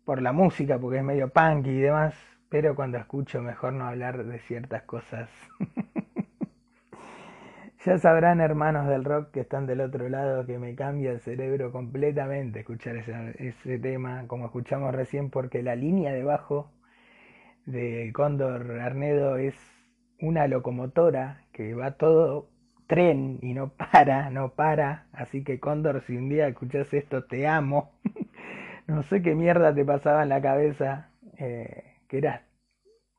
Por 0.05 0.21
la 0.21 0.31
música, 0.33 0.79
porque 0.79 0.99
es 0.99 1.03
medio 1.03 1.29
punk 1.29 1.67
y 1.67 1.79
demás. 1.79 2.13
Pero 2.49 2.75
cuando 2.75 2.97
escucho, 2.97 3.41
mejor 3.41 3.73
no 3.73 3.85
hablar 3.85 4.23
de 4.25 4.39
ciertas 4.39 4.83
cosas. 4.83 5.29
Ya 7.85 7.97
sabrán, 7.97 8.39
hermanos 8.39 8.87
del 8.87 9.03
rock 9.03 9.31
que 9.31 9.41
están 9.41 9.65
del 9.67 9.81
otro 9.81 10.07
lado, 10.07 10.45
que 10.45 10.57
me 10.57 10.73
cambia 10.73 11.11
el 11.11 11.19
cerebro 11.19 11.73
completamente 11.73 12.61
escuchar 12.61 12.95
ese, 12.95 13.13
ese 13.39 13.77
tema, 13.77 14.23
como 14.27 14.45
escuchamos 14.45 14.95
recién, 14.95 15.29
porque 15.29 15.61
la 15.63 15.75
línea 15.75 16.13
de 16.13 16.23
bajo 16.23 16.71
de 17.65 18.11
Cóndor 18.13 18.79
Arnedo 18.79 19.37
es 19.37 19.55
una 20.19 20.47
locomotora 20.47 21.43
que 21.51 21.73
va 21.73 21.91
todo 21.91 22.49
tren 22.87 23.39
y 23.41 23.53
no 23.53 23.69
para, 23.69 24.29
no 24.29 24.53
para. 24.53 25.07
Así 25.11 25.43
que 25.43 25.59
Cóndor, 25.59 26.01
si 26.03 26.15
un 26.15 26.29
día 26.29 26.47
escuchás 26.47 26.93
esto, 26.93 27.25
te 27.25 27.47
amo. 27.47 27.91
no 28.87 29.03
sé 29.03 29.21
qué 29.21 29.35
mierda 29.35 29.73
te 29.73 29.85
pasaba 29.85 30.23
en 30.23 30.29
la 30.29 30.41
cabeza, 30.41 31.09
eh, 31.37 31.97
que 32.07 32.17
eras 32.19 32.41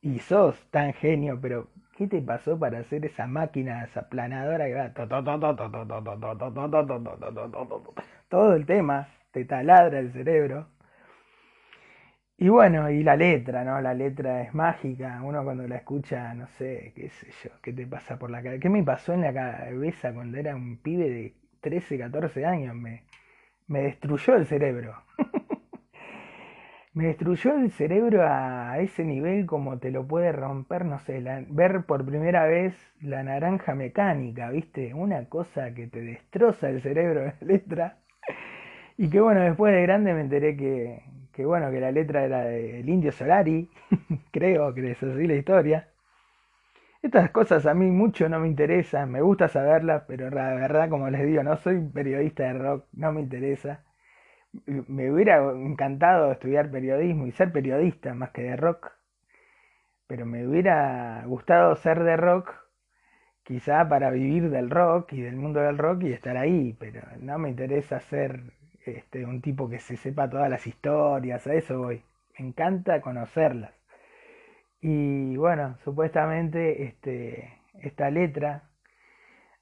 y 0.03 0.19
sos 0.19 0.57
tan 0.71 0.93
genio, 0.93 1.39
pero 1.41 1.69
¿qué 1.97 2.07
te 2.07 2.21
pasó 2.21 2.59
para 2.59 2.81
hacer 2.81 3.07
esa 3.07 3.27
máquina, 3.27 3.85
esa 3.85 4.09
planadora 4.09 4.67
que 4.67 4.75
va 4.75 4.93
todo 8.29 8.55
el 8.55 8.67
tema, 8.67 9.09
te 9.33 9.45
taladra 9.45 9.99
el 10.01 10.13
cerebro? 10.13 10.69
Y 12.37 12.49
bueno, 12.49 12.91
y 12.91 13.03
la 13.03 13.17
letra, 13.17 13.65
¿no? 13.65 13.81
La 13.81 13.95
letra 13.95 14.43
es 14.43 14.55
mágica. 14.55 15.21
Uno 15.23 15.45
cuando 15.45 15.67
la 15.69 15.77
escucha, 15.77 16.35
no 16.35 16.49
sé, 16.49 16.93
qué 16.97 17.09
sé 17.09 17.29
yo, 17.43 17.51
qué 17.63 17.73
te 17.73 17.87
pasa 17.87 18.19
por 18.19 18.31
la 18.31 18.43
cabeza. 18.43 18.61
¿Qué 18.61 18.69
me 18.69 18.83
pasó 18.83 19.13
en 19.15 19.21
la 19.23 19.33
cabeza 19.33 20.13
cuando 20.13 20.37
era 20.39 20.55
un 20.57 20.79
pibe 20.79 21.09
de 21.09 21.35
13, 21.61 21.99
14 21.99 22.45
años? 22.45 22.75
Me, 22.75 23.05
me 23.69 23.83
destruyó 23.83 24.37
el 24.37 24.47
cerebro. 24.47 24.95
Me 26.95 27.07
destruyó 27.07 27.57
el 27.57 27.73
cerebro 27.73 28.23
a 28.27 28.79
ese 28.79 29.05
nivel 29.05 29.47
como 29.47 29.79
te 29.79 29.91
lo 29.91 30.07
puede 30.07 30.33
romper, 30.33 30.85
no 30.87 30.99
sé, 31.01 31.23
ver 31.51 31.85
por 31.85 32.07
primera 32.07 32.47
vez 32.47 32.75
la 33.03 33.23
naranja 33.23 33.75
mecánica, 33.75 34.51
¿viste? 34.51 34.95
Una 34.95 35.29
cosa 35.29 35.75
que 35.75 35.89
te 35.89 36.01
destroza 36.01 36.71
el 36.71 36.81
cerebro 36.83 37.21
de 37.23 37.27
la 37.27 37.37
letra. 37.41 37.99
Y 38.97 39.09
que 39.11 39.21
bueno, 39.21 39.41
después 39.43 39.75
de 39.75 39.83
grande 39.83 40.15
me 40.15 40.23
enteré 40.23 40.57
que, 40.57 41.03
que 41.33 41.45
bueno, 41.47 41.71
que 41.71 41.81
la 41.81 41.93
letra 41.93 42.25
era 42.25 42.43
del 42.45 42.89
Indio 42.89 43.13
Solari, 43.13 43.71
creo 44.33 44.75
que 44.75 44.93
es 44.93 45.03
así 45.03 45.27
la 45.27 45.35
historia. 45.35 45.89
Estas 47.03 47.31
cosas 47.31 47.67
a 47.67 47.75
mí 47.75 47.89
mucho 47.93 48.29
no 48.29 48.41
me 48.41 48.49
interesan, 48.49 49.09
me 49.09 49.23
gusta 49.23 49.47
saberlas, 49.47 50.03
pero 50.09 50.29
la 50.29 50.55
verdad, 50.57 50.89
como 50.89 51.09
les 51.09 51.25
digo, 51.25 51.41
no 51.45 51.57
soy 51.57 51.79
periodista 51.79 52.43
de 52.43 52.55
rock, 52.55 52.87
no 52.95 53.13
me 53.13 53.21
interesa. 53.21 53.84
Me 54.67 55.11
hubiera 55.11 55.39
encantado 55.53 56.31
estudiar 56.33 56.71
periodismo 56.71 57.27
y 57.27 57.33
ser 57.33 57.53
periodista 57.53 58.15
más 58.15 58.31
que 58.31 58.43
de 58.43 58.57
rock, 58.57 58.93
pero 60.07 60.27
me 60.27 60.47
hubiera 60.47 61.25
gustado 61.27 61.75
ser 61.77 62.05
de 62.05 62.17
rock, 62.17 62.55
quizá 63.43 63.89
para 63.89 64.11
vivir 64.11 64.51
del 64.51 64.71
rock 64.71 65.13
y 65.13 65.23
del 65.23 65.37
mundo 65.37 65.61
del 65.61 65.79
rock 65.79 66.05
y 66.05 66.13
estar 66.13 66.37
ahí, 66.37 66.77
pero 66.79 67.03
no 67.21 67.39
me 67.39 67.51
interesa 67.51 68.01
ser 68.01 68.43
este, 68.87 69.25
un 69.25 69.41
tipo 69.41 69.69
que 69.69 69.79
se 69.81 69.97
sepa 69.97 70.31
todas 70.31 70.51
las 70.51 70.67
historias, 70.67 71.47
a 71.47 71.55
eso 71.55 71.79
voy. 71.79 72.03
Me 72.39 72.47
encanta 72.49 73.01
conocerlas. 73.01 73.73
Y 74.81 75.37
bueno, 75.37 75.79
supuestamente 75.85 76.85
este, 76.85 77.59
esta 77.81 78.11
letra 78.11 78.65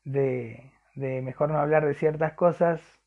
de, 0.04 0.72
de 0.94 1.22
mejor 1.22 1.50
no 1.50 1.58
hablar 1.58 1.86
de 1.86 1.94
ciertas 1.94 2.32
cosas 2.34 3.01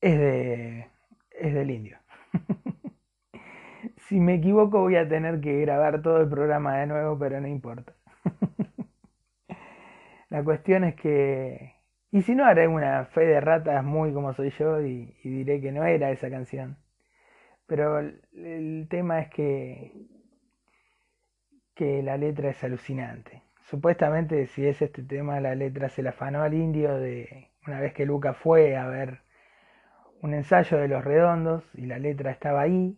es, 0.00 0.18
de, 0.18 0.86
es 1.30 1.54
del 1.54 1.70
indio. 1.70 1.98
si 4.08 4.20
me 4.20 4.34
equivoco 4.34 4.80
voy 4.80 4.96
a 4.96 5.08
tener 5.08 5.40
que 5.40 5.60
grabar 5.60 6.02
todo 6.02 6.20
el 6.20 6.28
programa 6.28 6.78
de 6.78 6.86
nuevo, 6.86 7.18
pero 7.18 7.40
no 7.40 7.48
importa. 7.48 7.94
La 10.30 10.44
cuestión 10.44 10.84
es 10.84 10.94
que 10.94 11.78
y 12.10 12.22
si 12.22 12.34
no, 12.34 12.46
haré 12.46 12.68
una 12.68 13.04
fe 13.04 13.26
de 13.26 13.40
ratas 13.40 13.84
muy 13.84 14.12
como 14.14 14.32
soy 14.32 14.50
yo 14.50 14.80
y, 14.80 15.14
diré 15.22 15.60
que 15.60 15.72
no 15.72 15.84
era 15.84 16.10
esa 16.10 16.30
canción. 16.30 16.78
Pero 17.66 17.98
el, 17.98 18.86
tema 18.88 19.20
es 19.20 19.28
que, 19.30 19.92
que 21.74 22.02
la 22.02 22.16
letra 22.16 22.50
es 22.50 22.64
alucinante. 22.64 23.42
Supuestamente, 23.60 24.46
si 24.46 24.66
es 24.66 24.80
este 24.80 25.02
tema, 25.02 25.40
la 25.40 25.54
letra 25.54 25.90
se 25.90 26.02
la 26.02 26.10
afanó 26.10 26.42
al 26.42 26.54
indio 26.54 26.96
de 26.98 27.50
una 27.66 27.80
vez 27.80 27.92
que 27.92 28.06
Luca 28.06 28.32
fue 28.32 28.76
a 28.76 28.86
ver 28.88 29.20
un 30.22 30.34
ensayo 30.34 30.78
de 30.78 30.88
Los 30.88 31.04
Redondos 31.04 31.64
y 31.74 31.86
la 31.86 31.98
letra 31.98 32.30
estaba 32.30 32.62
ahí. 32.62 32.96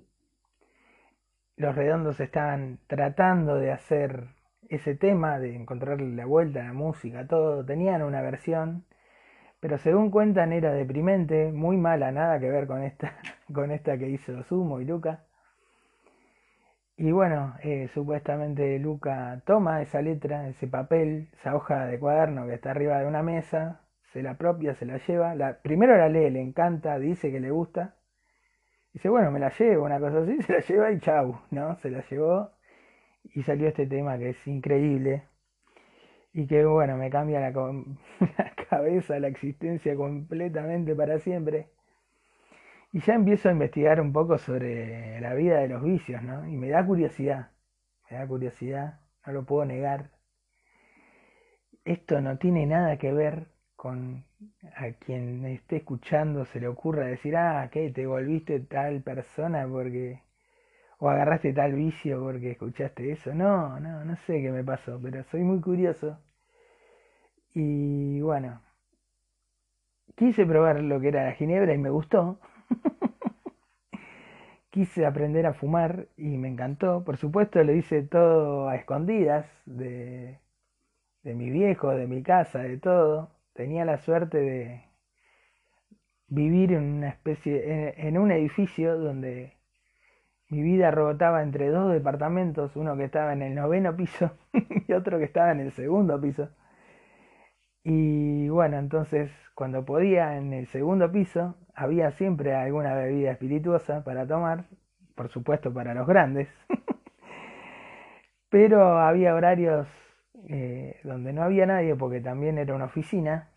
Los 1.57 1.75
Redondos 1.75 2.21
estaban 2.21 2.79
tratando 2.87 3.57
de 3.57 3.73
hacer 3.73 4.29
ese 4.69 4.95
tema, 4.95 5.39
de 5.39 5.57
encontrarle 5.57 6.15
la 6.15 6.27
vuelta 6.27 6.61
a 6.61 6.65
la 6.65 6.73
música, 6.73 7.27
todo. 7.27 7.65
Tenían 7.65 8.03
una 8.03 8.23
versión 8.23 8.85
pero 9.61 9.77
según 9.79 10.11
cuentan 10.11 10.53
era 10.53 10.73
deprimente, 10.73 11.53
muy 11.53 11.77
mala, 11.77 12.11
nada 12.13 12.41
que 12.41 12.51
ver 12.51 12.67
con 12.67 12.83
esta, 12.83 13.19
con 13.53 13.71
esta 13.71 13.99
que 13.99 14.09
hizo 14.09 14.43
Sumo 14.45 14.81
y 14.81 14.87
Luca. 14.87 15.25
Y 16.97 17.13
bueno, 17.13 17.55
eh, 17.63 17.89
supuestamente 17.95 18.79
Luca 18.79 19.43
toma 19.47 19.83
esa 19.83 20.03
letra, 20.03 20.49
ese 20.49 20.67
papel, 20.67 21.31
esa 21.35 21.55
hoja 21.55 21.87
de 21.87 21.99
cuaderno 21.99 22.47
que 22.47 22.55
está 22.55 22.71
arriba 22.73 22.99
de 22.99 23.07
una 23.07 23.23
mesa, 23.23 23.81
se 24.13 24.23
la 24.23 24.33
apropia, 24.33 24.75
se 24.75 24.87
la 24.87 24.99
lleva. 24.99 25.35
La, 25.35 25.61
primero 25.63 25.97
la 25.97 26.09
lee, 26.09 26.31
le 26.31 26.41
encanta, 26.41 26.99
dice 26.99 27.31
que 27.31 27.41
le 27.41 27.51
gusta. 27.51 27.97
Dice, 28.93 29.09
bueno, 29.09 29.31
me 29.31 29.39
la 29.39 29.51
llevo, 29.51 29.85
una 29.85 30.01
cosa 30.01 30.21
así, 30.21 30.43
se 30.43 30.53
la 30.53 30.61
lleva 30.61 30.93
y 30.93 30.99
chau, 31.01 31.41
¿no? 31.51 31.77
Se 31.77 31.91
la 31.91 32.03
llevó 32.09 32.51
y 33.25 33.43
salió 33.43 33.69
este 33.69 33.87
tema 33.87 34.19
que 34.19 34.31
es 34.31 34.47
increíble 34.47 35.25
y 36.33 36.47
que 36.47 36.65
bueno, 36.65 36.97
me 36.97 37.11
cambia 37.11 37.41
la, 37.41 37.51
la, 37.51 38.55
cabeza, 38.69 39.19
la 39.19 39.29
existencia 39.29 39.95
completamente 39.97 40.95
para 40.95 41.19
siempre. 41.19 41.69
Y 42.93 43.01
ya 43.01 43.15
empiezo 43.15 43.49
a 43.49 43.53
investigar 43.53 44.01
un 44.01 44.13
poco 44.13 44.39
sobre 44.39 45.21
la 45.21 45.35
vida 45.35 45.59
de 45.61 45.69
los 45.69 45.83
vicios, 45.83 46.23
¿no? 46.23 46.47
Y 46.49 46.57
me 46.57 46.69
da 46.69 46.85
curiosidad, 46.85 47.51
me 48.11 48.17
da 48.17 48.27
curiosidad, 48.27 49.01
no 49.27 49.33
lo 49.33 49.45
puedo 49.45 49.65
negar. 49.65 50.11
Esto 51.85 52.21
no 52.21 52.39
tiene 52.39 52.67
nada 52.67 52.99
que 52.99 53.13
ver 53.13 53.47
con 53.81 54.25
a 54.77 54.91
quien 54.93 55.43
esté 55.47 55.77
escuchando 55.77 56.45
se 56.45 56.61
le 56.61 56.69
ocurra 56.69 57.07
decir, 57.07 57.35
ah, 57.37 57.71
que 57.73 57.91
te 57.91 58.07
volviste 58.07 58.61
tal 58.61 59.01
persona 59.03 59.67
porque 59.67 60.21
o 60.99 61.09
agarraste 61.11 61.55
tal 61.55 61.73
vicio 61.75 62.21
porque 62.23 62.51
escuchaste 62.53 63.11
eso. 63.13 63.33
No, 63.35 63.81
no, 63.81 64.05
no 64.05 64.17
sé 64.27 64.43
qué 64.43 64.51
me 64.51 64.63
pasó, 64.65 65.01
pero 65.03 65.25
soy 65.25 65.41
muy 65.43 65.61
curioso. 65.63 66.19
Y 67.55 68.21
bueno, 68.23 68.61
quise 70.17 70.45
probar 70.47 70.81
lo 70.83 71.01
que 71.01 71.09
era 71.09 71.25
la 71.25 71.33
ginebra 71.33 71.73
y 71.75 71.79
me 71.79 71.91
gustó. 71.91 72.39
quise 74.71 75.07
aprender 75.07 75.47
a 75.47 75.55
fumar 75.55 76.07
y 76.19 76.37
me 76.37 76.49
encantó. 76.49 77.03
Por 77.05 77.17
supuesto, 77.17 77.63
lo 77.65 77.73
hice 77.75 78.03
todo 78.03 78.69
a 78.69 78.77
escondidas 78.77 79.47
de, 79.67 80.39
de 81.23 81.35
mi 81.35 81.51
viejo, 81.51 81.91
de 81.91 82.07
mi 82.07 82.23
casa, 82.23 82.61
de 82.61 82.79
todo. 82.79 83.31
Tenía 83.55 83.85
la 83.85 83.99
suerte 83.99 84.39
de 84.39 84.91
vivir 86.29 86.73
en 86.73 86.85
una 86.97 87.09
especie, 87.09 87.95
en, 87.97 88.17
un 88.17 88.31
edificio 88.31 88.97
donde 88.97 89.59
mi 90.49 90.63
vida 90.63 90.91
rebotaba 90.91 91.43
entre 91.43 91.69
dos 91.69 91.93
departamentos, 91.93 92.75
uno 92.77 92.97
que 92.97 93.05
estaba 93.05 93.33
en 93.33 93.43
el 93.43 93.55
noveno 93.55 93.95
piso 93.97 94.31
y 94.89 94.93
otro 94.93 95.19
que 95.19 95.25
estaba 95.25 95.51
en 95.53 95.61
el 95.61 95.73
segundo 95.73 96.21
piso. 96.21 96.49
Y 97.83 98.49
bueno, 98.49 98.79
entonces 98.79 99.31
cuando 99.55 99.85
podía 99.85 100.37
en 100.37 100.53
el 100.53 100.67
segundo 100.69 101.11
piso 101.11 101.57
había 101.75 102.13
siempre 102.13 102.55
alguna 102.55 102.95
bebida 102.95 103.33
espirituosa 103.33 104.05
para 104.05 104.27
tomar, 104.27 104.67
por 105.15 105.29
supuesto 105.29 105.73
para 105.73 105.95
los 105.95 106.07
grandes, 106.07 106.49
pero 108.51 108.99
había 109.01 109.35
horarios 109.35 109.89
eh, 110.49 111.01
donde 111.05 111.33
no 111.33 111.43
había 111.43 111.67
nadie 111.67 111.95
porque 111.97 112.21
también 112.21 112.59
era 112.59 112.75
una 112.75 112.87
oficina. 112.87 113.51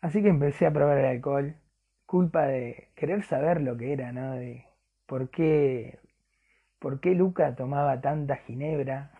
Así 0.00 0.22
que 0.22 0.28
empecé 0.28 0.66
a 0.66 0.72
probar 0.72 0.98
el 0.98 1.06
alcohol, 1.06 1.56
culpa 2.06 2.46
de 2.46 2.90
querer 2.94 3.22
saber 3.24 3.60
lo 3.60 3.76
que 3.76 3.92
era, 3.92 4.12
¿no? 4.12 4.32
De 4.34 4.66
por 5.06 5.30
qué, 5.30 5.98
por 6.78 7.00
qué 7.00 7.14
Luca 7.14 7.54
tomaba 7.56 8.00
tanta 8.00 8.36
ginebra, 8.36 9.12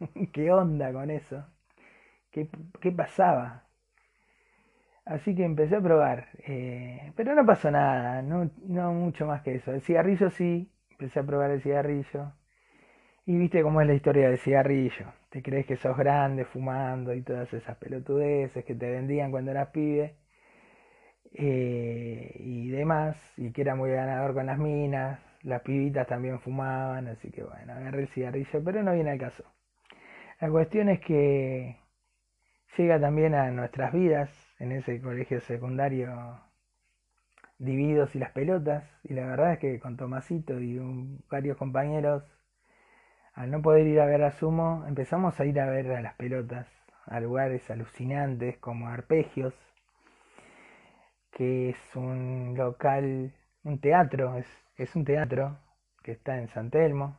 qué 0.32 0.52
onda 0.52 0.92
con 0.92 1.10
eso, 1.10 1.46
qué, 2.32 2.48
qué 2.80 2.92
pasaba. 2.92 3.64
Así 5.04 5.34
que 5.34 5.44
empecé 5.44 5.76
a 5.76 5.80
probar, 5.80 6.28
eh, 6.46 7.12
pero 7.16 7.34
no 7.34 7.44
pasó 7.46 7.70
nada, 7.70 8.20
no, 8.22 8.50
no 8.66 8.92
mucho 8.92 9.26
más 9.26 9.42
que 9.42 9.54
eso. 9.56 9.72
El 9.72 9.80
cigarrillo 9.82 10.30
sí, 10.30 10.70
empecé 10.90 11.20
a 11.20 11.24
probar 11.24 11.50
el 11.50 11.62
cigarrillo. 11.62 12.32
Y 13.26 13.38
viste 13.38 13.62
cómo 13.62 13.80
es 13.80 13.86
la 13.86 13.94
historia 13.94 14.28
del 14.28 14.38
cigarrillo. 14.38 15.06
Te 15.30 15.42
crees 15.42 15.64
que 15.66 15.76
sos 15.76 15.96
grande 15.96 16.44
fumando 16.44 17.14
y 17.14 17.22
todas 17.22 17.52
esas 17.54 17.76
pelotudeces 17.78 18.64
que 18.64 18.74
te 18.74 18.90
vendían 18.90 19.30
cuando 19.30 19.50
eras 19.52 19.68
pibe. 19.70 20.16
Eh, 21.32 22.34
y 22.38 22.68
demás, 22.70 23.16
y 23.36 23.52
que 23.52 23.62
era 23.62 23.74
muy 23.74 23.90
ganador 23.90 24.34
con 24.34 24.46
las 24.46 24.58
minas, 24.58 25.20
las 25.42 25.60
pibitas 25.62 26.06
también 26.06 26.40
fumaban, 26.40 27.06
así 27.08 27.30
que 27.30 27.42
bueno, 27.44 27.72
agarré 27.74 28.02
el 28.02 28.08
cigarrillo, 28.08 28.62
pero 28.64 28.82
no 28.82 28.92
viene 28.94 29.10
al 29.10 29.18
caso. 29.18 29.44
La 30.40 30.50
cuestión 30.50 30.88
es 30.90 31.00
que 31.00 31.76
llega 32.78 32.98
también 33.00 33.34
a 33.34 33.50
nuestras 33.50 33.92
vidas 33.92 34.30
en 34.58 34.72
ese 34.72 35.00
colegio 35.02 35.40
secundario 35.40 36.40
Dividos 37.58 38.16
y 38.16 38.18
las 38.18 38.32
pelotas. 38.32 38.84
Y 39.04 39.12
la 39.14 39.26
verdad 39.26 39.52
es 39.52 39.58
que 39.58 39.78
con 39.78 39.96
Tomasito 39.96 40.60
y 40.60 40.78
un- 40.78 41.22
varios 41.30 41.56
compañeros, 41.56 42.24
al 43.38 43.52
no 43.52 43.62
poder 43.62 43.86
ir 43.86 44.00
a 44.00 44.06
ver 44.06 44.24
a 44.24 44.32
Sumo, 44.32 44.84
empezamos 44.88 45.38
a 45.38 45.44
ir 45.44 45.60
a 45.60 45.66
ver 45.66 45.92
a 45.92 46.02
las 46.02 46.14
pelotas, 46.16 46.66
a 47.06 47.20
lugares 47.20 47.70
alucinantes 47.70 48.58
como 48.58 48.88
Arpegios, 48.88 49.54
que 51.30 51.70
es 51.70 51.78
un 51.96 52.54
local, 52.56 53.32
un 53.62 53.80
teatro, 53.80 54.36
es, 54.76 54.96
un 54.96 55.04
teatro 55.04 55.56
que 56.02 56.10
está 56.12 56.36
en 56.36 56.48
San 56.48 56.70
Telmo, 56.70 57.16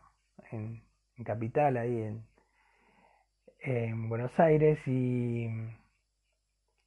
en, 0.52 0.84
Capital, 1.24 1.78
ahí 1.78 2.02
en, 2.02 2.26
en 3.60 4.10
Buenos 4.10 4.38
Aires, 4.42 4.80
y 4.88 5.48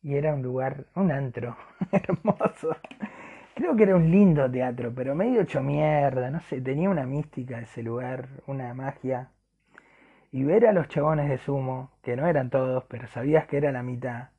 era 0.03 0.35
un 0.35 0.43
lugar, 0.43 0.89
un 0.95 1.11
antro 1.11 1.57
hermoso. 1.91 2.77
Creo 3.55 3.75
que 3.77 3.85
era 3.85 3.97
un 3.97 4.11
lindo 4.11 4.51
teatro, 4.51 4.93
pero 4.95 5.15
medio 5.15 5.41
hecho 5.41 5.63
mierda, 5.63 6.31
no 6.31 6.41
sé, 6.41 6.61
tenía 6.61 6.91
una 6.91 7.07
mística 7.07 7.61
ese 7.61 7.83
lugar, 7.83 8.29
una 8.47 8.75
magia. 8.75 9.31
Y 10.33 10.43
ver 10.43 10.67
a 10.67 10.73
los 10.73 10.89
chabones 10.89 11.29
de 11.29 11.39
sumo, 11.39 11.93
que 12.03 12.17
no 12.17 12.27
eran 12.27 12.51
todos, 12.51 12.83
pero 12.89 13.07
sabías 13.07 13.47
que 13.47 13.59
era 13.59 13.71
la 13.71 13.85
mitad, 13.85 14.31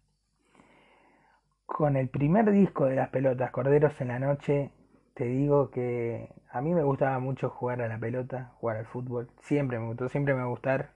con 1.65 1.97
el 1.97 2.07
primer 2.07 2.51
disco 2.51 2.85
de 2.85 2.95
las 2.95 3.09
pelotas, 3.09 3.51
Corderos 3.51 3.99
en 3.99 4.07
la 4.09 4.19
Noche, 4.19 4.71
te 5.13 5.25
digo 5.25 5.71
que 5.71 6.29
a 6.49 6.61
mí 6.61 6.73
me 6.73 6.83
gustaba 6.83 7.19
mucho 7.19 7.49
jugar 7.49 7.81
a 7.81 7.87
la 7.87 7.97
pelota, 7.97 8.51
jugar 8.59 8.77
al 8.77 8.85
fútbol. 8.85 9.29
Siempre 9.41 9.79
me 9.79 9.87
gustó, 9.87 10.07
siempre 10.09 10.33
me 10.33 10.41
va 10.41 10.45
a 10.45 10.49
gustar. 10.49 10.91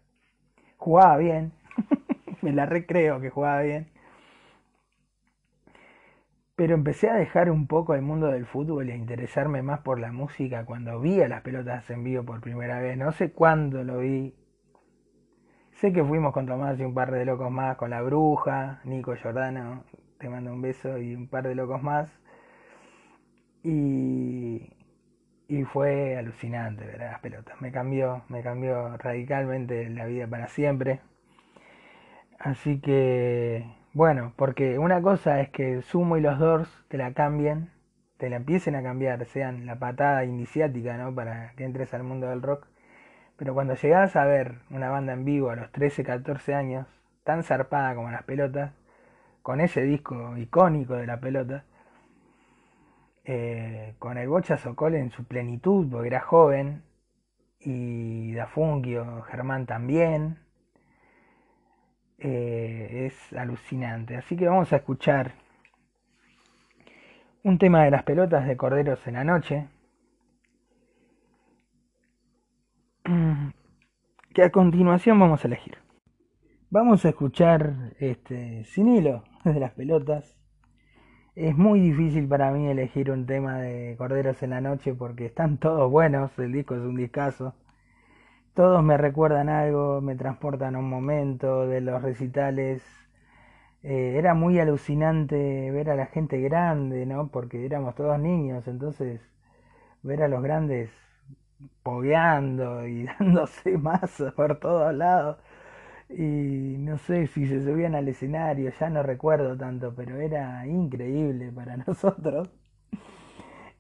Jugaba 0.78 1.18
bien, 1.18 1.52
me 2.42 2.54
la 2.54 2.66
recreo 2.66 3.20
que 3.22 3.30
jugaba 3.30 3.62
bien. 3.62 3.88
Pero 6.58 6.74
empecé 6.74 7.08
a 7.10 7.14
dejar 7.14 7.52
un 7.52 7.68
poco 7.68 7.94
el 7.94 8.02
mundo 8.02 8.28
del 8.28 8.48
fútbol 8.48 8.90
y 8.90 8.92
a 8.92 8.96
interesarme 8.96 9.62
más 9.62 9.82
por 9.82 10.00
la 10.00 10.12
música 10.12 10.66
cuando 10.66 11.00
vi 11.00 11.22
a 11.22 11.28
las 11.28 11.42
pelotas 11.44 11.88
en 11.92 12.04
vivo 12.04 12.24
por 12.24 12.42
primera 12.42 12.82
vez. 12.82 12.98
No 12.98 13.12
sé 13.12 13.32
cuándo 13.32 13.84
lo 13.84 14.00
vi. 14.00 14.34
Sé 15.74 15.94
que 15.94 16.04
fuimos 16.04 16.34
con 16.34 16.48
Tomás 16.48 16.80
y 16.80 16.84
un 16.84 16.96
par 16.96 17.12
de 17.12 17.26
locos 17.26 17.52
más, 17.52 17.78
con 17.78 17.92
la 17.92 18.02
bruja, 18.02 18.82
Nico 18.86 19.16
Giordano, 19.16 19.84
te 20.18 20.30
mando 20.30 20.52
un 20.52 20.62
beso 20.64 20.98
y 20.98 21.14
un 21.16 21.28
par 21.28 21.48
de 21.48 21.54
locos 21.54 21.84
más. 21.84 22.10
Y, 23.62 24.74
y 25.48 25.64
fue 25.66 26.18
alucinante 26.18 26.86
ver 26.86 27.04
a 27.04 27.12
las 27.12 27.20
pelotas. 27.22 27.62
Me 27.62 27.72
cambió, 27.72 28.24
me 28.30 28.42
cambió 28.42 28.98
radicalmente 28.98 29.90
la 29.92 30.06
vida 30.06 30.26
para 30.28 30.48
siempre. 30.48 31.02
Así 32.40 32.80
que, 32.82 33.77
bueno, 33.98 34.32
porque 34.36 34.78
una 34.78 35.02
cosa 35.02 35.42
es 35.42 35.50
que 35.50 35.82
Sumo 35.82 36.18
y 36.18 36.22
los 36.22 36.38
Doors 36.38 36.70
te 36.88 37.00
la 37.00 37.14
cambien, 37.14 37.72
te 38.18 38.30
la 38.30 38.36
empiecen 38.36 38.76
a 38.76 38.84
cambiar, 38.84 39.26
sean 39.26 39.66
la 39.66 39.80
patada 39.80 40.24
iniciática, 40.24 40.98
¿no? 40.98 41.16
Para 41.16 41.54
que 41.56 41.66
entres 41.66 41.96
al 41.96 42.04
mundo 42.04 42.28
del 42.28 42.44
rock. 42.44 42.68
Pero 43.38 43.56
cuando 43.56 43.74
llegás 43.74 44.16
a 44.16 44.26
ver 44.26 44.60
una 44.70 44.92
banda 44.92 45.14
en 45.14 45.26
vivo 45.26 45.50
a 45.50 45.56
los 45.56 45.72
13, 45.72 46.04
14 46.04 46.54
años, 46.54 46.86
tan 47.24 47.42
zarpada 47.42 47.96
como 47.96 48.12
las 48.12 48.22
pelotas, 48.22 48.72
con 49.42 49.62
ese 49.62 49.82
disco 49.82 50.38
icónico 50.38 50.94
de 50.94 51.08
la 51.08 51.20
pelota, 51.20 51.64
eh, 53.26 53.96
con 53.98 54.20
el 54.20 54.30
Bocha 54.30 54.58
Sokol 54.58 54.94
en 54.94 55.10
su 55.10 55.24
plenitud, 55.26 55.90
porque 55.90 56.10
era 56.10 56.22
joven, 56.22 56.84
y 57.60 58.32
Dafungio, 58.34 59.24
Germán 59.24 59.66
también, 59.66 60.38
eh, 62.20 63.06
es 63.08 63.34
alucinante. 63.34 64.16
Así 64.16 64.36
que 64.36 64.48
vamos 64.48 64.74
a 64.74 64.78
escuchar 64.78 65.34
un 67.44 67.58
tema 67.58 67.84
de 67.84 67.92
las 67.92 68.04
pelotas 68.04 68.48
de 68.48 68.58
Corderos 68.58 69.06
en 69.08 69.14
la 69.14 69.24
Noche, 69.24 69.68
que 74.34 74.44
a 74.44 74.52
continuación 74.52 75.20
vamos 75.20 75.44
a 75.44 75.48
elegir. 75.48 75.78
Vamos 76.70 77.06
a 77.06 77.10
escuchar 77.10 77.94
este 78.00 78.66
Sin 78.66 78.90
hilo 78.90 79.24
de 79.46 79.60
las 79.60 79.72
pelotas. 79.72 80.36
Es 81.36 81.56
muy 81.56 81.80
difícil 81.80 82.28
para 82.28 82.52
mí 82.52 82.68
elegir 82.68 83.12
un 83.12 83.26
tema 83.26 83.60
de 83.60 83.96
Corderos 83.98 84.42
en 84.44 84.50
la 84.50 84.60
Noche 84.60 84.94
porque 84.94 85.28
están 85.28 85.58
todos 85.60 85.90
buenos, 85.90 86.38
el 86.40 86.52
disco 86.52 86.76
es 86.76 86.82
un 86.82 86.98
discazo. 86.98 87.54
Todos 88.58 88.84
me 88.84 88.98
recuerdan 88.98 89.48
algo, 89.48 90.02
me 90.02 90.16
transportan 90.18 90.76
a 90.76 90.80
un 90.80 90.90
momento 90.90 91.66
de 91.66 91.80
los 91.80 92.02
recitales. 92.02 92.84
Eh, 93.84 94.16
era 94.18 94.34
muy 94.34 94.60
alucinante 94.60 95.72
ver 95.72 95.90
a 95.90 95.96
la 95.96 96.08
gente 96.08 96.40
grande, 96.42 97.06
¿no? 97.06 97.30
Porque 97.30 97.66
éramos 97.66 97.96
todos 97.96 98.20
niños, 98.20 98.68
entonces 98.68 99.22
ver 100.04 100.24
a 100.24 100.28
los 100.30 100.44
grandes 100.44 100.92
pogueando 101.84 102.88
y 102.88 103.06
dándose 103.20 103.78
más 103.78 104.24
por 104.36 104.60
todos 104.60 104.94
lados. 104.96 105.38
Y 106.10 106.78
no 106.80 106.98
sé 107.00 107.28
si 107.28 107.48
se 107.48 107.64
subían 107.64 107.96
al 107.96 108.08
escenario, 108.10 108.72
ya 108.80 108.90
no 108.90 109.04
recuerdo 109.04 109.58
tanto, 109.58 109.94
pero 109.96 110.18
era 110.20 110.66
increíble 110.68 111.52
para 111.54 111.78
nosotros. 111.88 112.50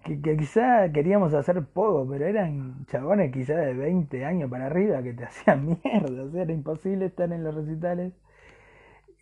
Que, 0.08 0.38
quizá 0.38 0.89
queríamos 0.93 1.34
hacer 1.34 1.62
poco, 1.66 2.08
pero 2.10 2.26
eran 2.26 2.86
chabones 2.86 3.30
quizá 3.34 3.55
de 3.55 3.74
20 3.74 4.24
años 4.24 4.49
para 4.49 4.68
arriba 4.68 5.03
que 5.03 5.14
te 5.14 5.26
hacían 5.26 5.78
mierda, 5.84 6.24
o 6.24 6.32
sea, 6.32 6.43
era 6.43 6.53
imposible 6.53 7.05
estar 7.05 7.32
en 7.34 7.43
los 7.43 7.53
recitales. 7.53 8.14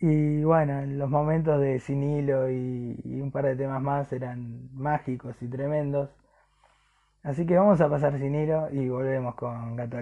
Y 0.00 0.44
bueno, 0.44 0.84
los 0.86 1.10
momentos 1.10 1.60
de 1.60 1.80
Sin 1.80 2.02
Hilo 2.04 2.50
y, 2.50 3.20
un 3.20 3.30
par 3.32 3.46
de 3.46 3.56
temas 3.56 3.82
más 3.82 4.12
eran 4.12 4.68
mágicos 4.74 5.42
y 5.42 5.48
tremendos. 5.48 6.10
Así 7.22 7.46
que 7.46 7.56
vamos 7.56 7.80
a 7.80 7.88
pasar 7.90 8.18
Sin 8.18 8.34
Hilo 8.34 8.68
y 8.70 8.88
volvemos 8.88 9.34
con 9.34 9.76
Gato 9.76 9.98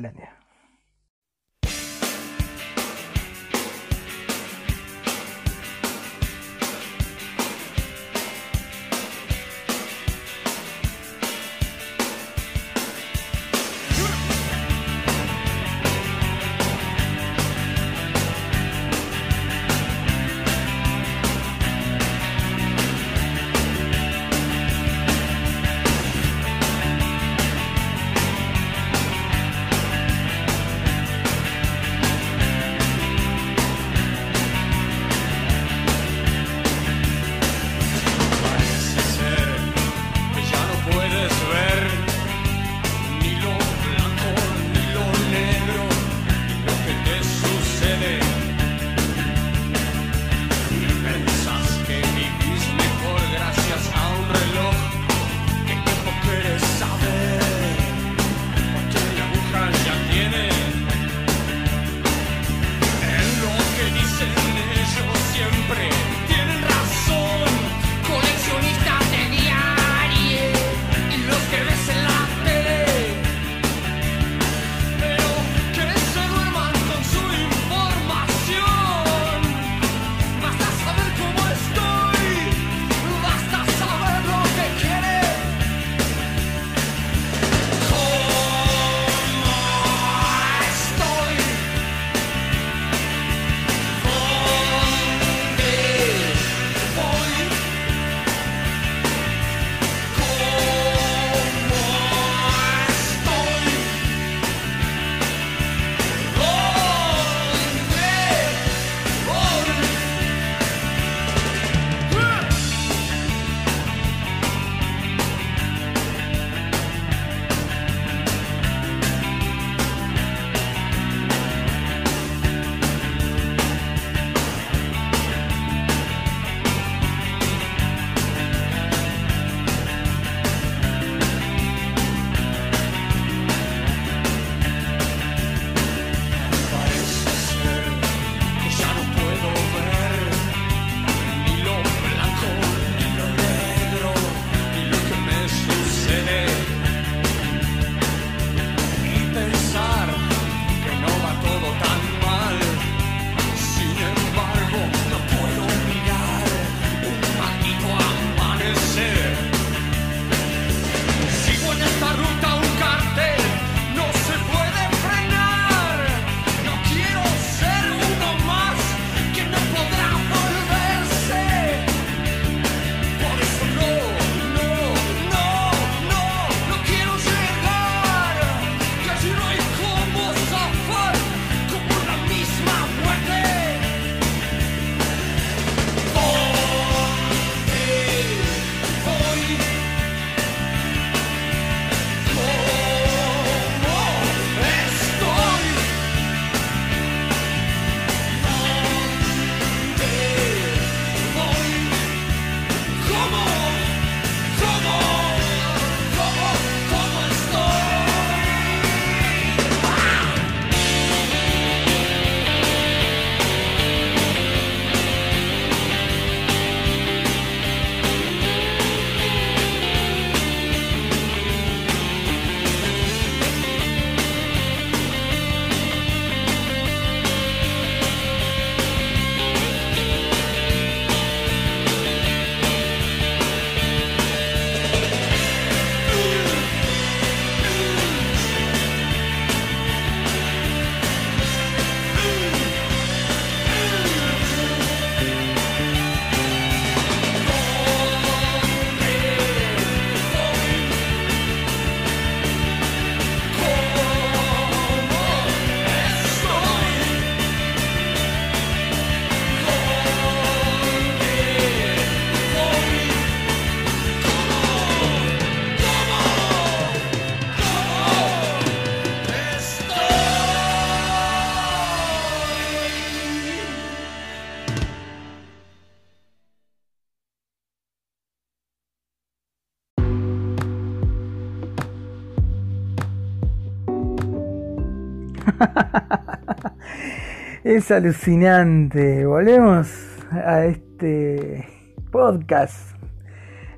es 287.65 287.91
alucinante. 287.91 289.27
Volvemos 289.27 289.89
a 290.33 290.65
este 290.65 291.69
podcast 292.11 292.95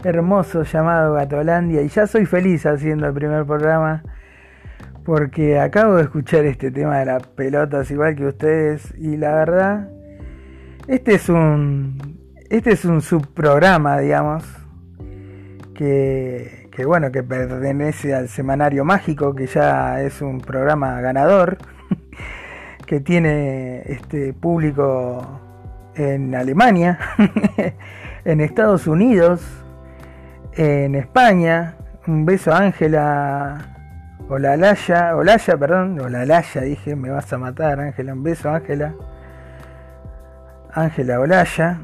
hermoso 0.04 0.62
llamado 0.62 1.14
Gatolandia 1.14 1.82
y 1.82 1.88
ya 1.88 2.06
soy 2.06 2.26
feliz 2.26 2.66
haciendo 2.66 3.06
el 3.06 3.14
primer 3.14 3.44
programa 3.44 4.02
porque 5.04 5.58
acabo 5.58 5.96
de 5.96 6.02
escuchar 6.02 6.44
este 6.44 6.70
tema 6.70 6.98
de 6.98 7.06
las 7.06 7.26
pelotas 7.28 7.90
igual 7.90 8.14
que 8.14 8.26
ustedes 8.26 8.94
y 8.98 9.16
la 9.16 9.34
verdad 9.34 9.88
este 10.86 11.14
es 11.14 11.28
un 11.28 12.18
este 12.50 12.72
es 12.72 12.84
un 12.84 13.00
subprograma 13.00 13.98
digamos 13.98 14.44
que, 15.74 16.68
que 16.70 16.84
bueno 16.84 17.10
que 17.10 17.22
pertenece 17.22 18.14
al 18.14 18.28
semanario 18.28 18.84
mágico 18.84 19.34
que 19.34 19.46
ya 19.46 20.02
es 20.02 20.22
un 20.22 20.40
programa 20.40 21.00
ganador 21.00 21.58
que 22.86 23.00
tiene 23.00 23.82
este 23.86 24.32
público 24.32 25.40
en 25.94 26.34
Alemania 26.34 26.98
en 28.24 28.40
Estados 28.40 28.86
Unidos 28.86 29.42
en 30.54 30.94
España. 30.94 31.76
Un 32.06 32.24
beso 32.24 32.52
a 32.52 32.58
Ángela. 32.58 33.72
Olalaya, 34.28 35.14
Olaya, 35.14 35.56
perdón, 35.56 36.00
Olalaya 36.00 36.62
dije, 36.62 36.96
me 36.96 37.10
vas 37.10 37.32
a 37.32 37.38
matar, 37.38 37.78
Ángela, 37.78 38.12
un 38.12 38.24
beso, 38.24 38.50
Ángela. 38.50 38.94
Ángela 40.72 41.20
Olaya, 41.20 41.78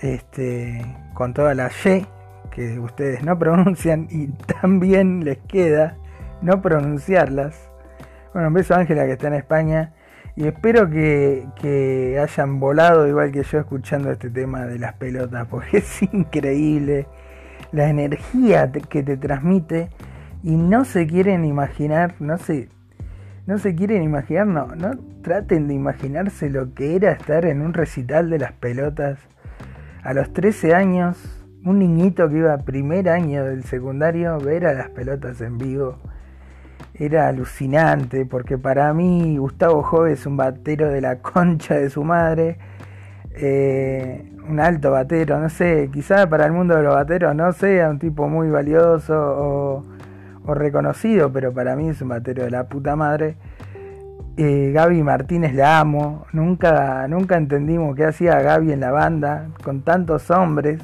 este, 0.00 0.84
con 1.14 1.32
toda 1.32 1.54
la 1.54 1.70
Y 1.84 2.06
que 2.50 2.78
ustedes 2.80 3.22
no 3.22 3.38
pronuncian 3.38 4.08
y 4.10 4.28
también 4.60 5.24
les 5.24 5.38
queda 5.38 5.96
no 6.42 6.60
pronunciarlas. 6.60 7.70
Bueno, 8.32 8.48
un 8.48 8.54
beso 8.54 8.74
a 8.74 8.78
Ángela 8.78 9.04
que 9.04 9.12
está 9.12 9.28
en 9.28 9.34
España 9.34 9.92
y 10.36 10.46
espero 10.46 10.90
que, 10.90 12.18
hayan 12.22 12.60
volado 12.60 13.08
igual 13.08 13.32
que 13.32 13.42
yo 13.42 13.58
escuchando 13.58 14.12
este 14.12 14.28
tema 14.28 14.66
de 14.66 14.78
las 14.78 14.94
pelotas, 14.94 15.46
porque 15.50 15.78
es 15.78 16.02
increíble 16.02 17.06
la 17.72 17.88
energía 17.88 18.70
que 18.70 19.02
te 19.02 19.16
transmite 19.16 19.88
y 20.42 20.56
no 20.56 20.84
se 20.84 21.06
quieren 21.06 21.44
imaginar, 21.44 22.14
no 22.20 22.36
se, 22.36 22.68
no 23.46 23.58
se 23.58 23.74
quieren 23.74 24.02
imaginar, 24.02 24.46
no, 24.46 24.66
no 24.76 24.90
traten 25.22 25.68
de 25.68 25.74
imaginarse 25.74 26.50
lo 26.50 26.74
que 26.74 26.96
era 26.96 27.12
estar 27.12 27.46
en 27.46 27.62
un 27.62 27.72
recital 27.72 28.30
de 28.30 28.38
las 28.38 28.52
pelotas 28.52 29.18
a 30.02 30.12
los 30.12 30.32
13 30.32 30.74
años, 30.74 31.16
un 31.64 31.78
niñito 31.78 32.28
que 32.28 32.36
iba 32.36 32.56
primer 32.58 33.08
año 33.08 33.44
del 33.44 33.64
secundario, 33.64 34.38
ver 34.38 34.66
a 34.66 34.74
las 34.74 34.90
pelotas 34.90 35.40
en 35.40 35.58
vivo. 35.58 35.98
Era 36.94 37.28
alucinante 37.28 38.24
porque 38.24 38.56
para 38.56 38.92
mí 38.94 39.36
Gustavo 39.36 39.82
Jove 39.82 40.12
es 40.12 40.26
un 40.26 40.36
batero 40.36 40.88
de 40.88 41.00
la 41.00 41.18
concha 41.20 41.74
de 41.74 41.90
su 41.90 42.04
madre. 42.04 42.58
Eh, 43.38 44.32
un 44.48 44.60
alto 44.60 44.92
batero, 44.92 45.38
no 45.40 45.48
sé, 45.50 45.90
quizá 45.92 46.28
para 46.28 46.46
el 46.46 46.52
mundo 46.52 46.76
de 46.76 46.82
los 46.82 46.94
bateros 46.94 47.34
no 47.34 47.52
sea 47.52 47.90
un 47.90 47.98
tipo 47.98 48.28
muy 48.28 48.48
valioso 48.48 49.14
o, 49.14 50.54
reconocido, 50.54 51.32
pero 51.32 51.52
para 51.52 51.74
mí 51.74 51.88
es 51.88 52.00
un 52.00 52.08
batero 52.08 52.44
de 52.44 52.50
la 52.50 52.64
puta 52.64 52.94
madre. 52.94 53.36
Eh, 54.36 54.70
Gaby 54.72 55.02
Martínez 55.02 55.54
la 55.54 55.80
amo, 55.80 56.26
nunca, 56.32 57.08
nunca 57.08 57.36
entendimos 57.36 57.96
qué 57.96 58.04
hacía 58.04 58.40
Gaby 58.40 58.72
en 58.72 58.80
la 58.80 58.92
banda 58.92 59.48
con 59.64 59.82
tantos 59.82 60.30
hombres, 60.30 60.80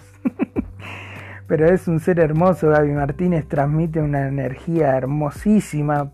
pero 1.53 1.67
es 1.67 1.87
un 1.87 2.01
ser 2.01 2.19
hermoso, 2.19 2.71
Gaby 2.71 2.93
Martínez 2.93 3.47
transmite 3.47 4.01
una 4.01 4.27
energía 4.27 4.97
hermosísima. 4.97 6.11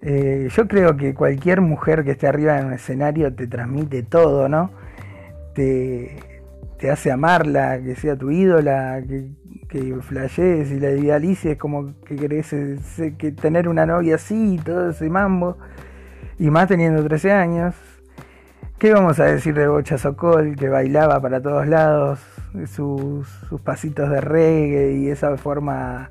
Eh, 0.00 0.46
yo 0.48 0.68
creo 0.68 0.96
que 0.96 1.12
cualquier 1.12 1.60
mujer 1.60 2.04
que 2.04 2.12
esté 2.12 2.28
arriba 2.28 2.60
en 2.60 2.66
un 2.66 2.72
escenario 2.74 3.34
te 3.34 3.48
transmite 3.48 4.04
todo, 4.04 4.48
¿no? 4.48 4.70
Te, 5.56 6.18
hace 6.88 7.10
amarla, 7.10 7.80
que 7.82 7.96
sea 7.96 8.14
tu 8.14 8.30
ídola, 8.30 9.02
que, 9.02 9.26
que 9.68 9.96
flashees 10.00 10.70
y 10.70 10.78
la 10.78 10.92
idealices 10.92 11.56
como 11.56 11.92
que 12.04 12.14
querés 12.14 12.52
eh, 12.52 13.14
que 13.18 13.32
tener 13.32 13.68
una 13.68 13.84
novia 13.86 14.14
así 14.14 14.54
y 14.54 14.58
todo 14.58 14.90
ese 14.90 15.10
mambo. 15.10 15.58
Y 16.38 16.48
más 16.48 16.68
teniendo 16.68 17.02
13 17.02 17.32
años. 17.32 17.74
¿Qué 18.78 18.92
vamos 18.92 19.18
a 19.18 19.24
decir 19.24 19.54
de 19.56 19.66
Bocha 19.66 19.98
Sokol, 19.98 20.54
que 20.54 20.68
bailaba 20.68 21.20
para 21.20 21.42
todos 21.42 21.66
lados, 21.66 22.20
sus, 22.66 23.28
sus 23.48 23.60
pasitos 23.60 24.10
de 24.10 24.20
reggae 24.20 24.92
y 24.98 25.08
esa 25.08 25.36
forma 25.36 26.10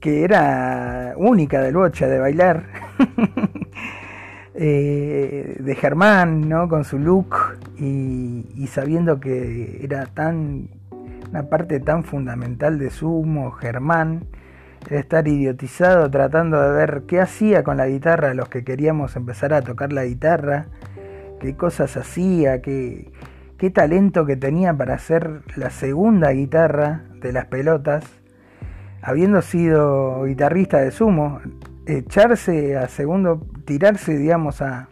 que 0.00 0.24
era 0.24 1.14
única 1.16 1.60
del 1.60 1.76
Bocha 1.76 2.06
de 2.06 2.18
bailar? 2.18 2.66
eh, 4.54 5.56
de 5.58 5.74
Germán, 5.76 6.48
¿no? 6.48 6.68
Con 6.68 6.84
su 6.84 6.98
look 6.98 7.58
y, 7.78 8.66
sabiendo 8.68 9.20
que 9.20 9.80
era 9.82 10.06
tan 10.06 10.68
una 11.30 11.44
parte 11.44 11.78
tan 11.78 12.04
fundamental 12.04 12.78
de 12.78 12.90
Sumo, 12.90 13.50
Germán, 13.52 14.24
el 14.88 14.96
estar 14.96 15.28
idiotizado 15.28 16.10
tratando 16.10 16.60
de 16.60 16.70
ver 16.70 17.02
qué 17.06 17.20
hacía 17.20 17.62
con 17.62 17.76
la 17.76 17.86
guitarra 17.86 18.32
los 18.32 18.48
que 18.48 18.64
queríamos 18.64 19.14
empezar 19.14 19.52
a 19.52 19.60
tocar 19.60 19.92
la 19.92 20.06
guitarra, 20.06 20.66
qué 21.40 21.54
cosas 21.54 21.96
hacía, 21.98 22.62
qué, 22.62 23.12
qué 23.58 23.70
talento 23.70 24.24
que 24.24 24.36
tenía 24.36 24.72
para 24.72 24.94
hacer 24.94 25.42
la 25.56 25.70
segunda 25.70 26.30
guitarra 26.30 27.02
de 27.20 27.32
las 27.32 27.46
pelotas, 27.46 28.04
habiendo 29.02 29.42
sido 29.42 30.24
guitarrista 30.24 30.78
de 30.78 30.92
Sumo, 30.92 31.40
echarse 31.84 32.76
a 32.78 32.88
segundo, 32.88 33.44
tirarse, 33.64 34.16
digamos, 34.16 34.62
a, 34.62 34.88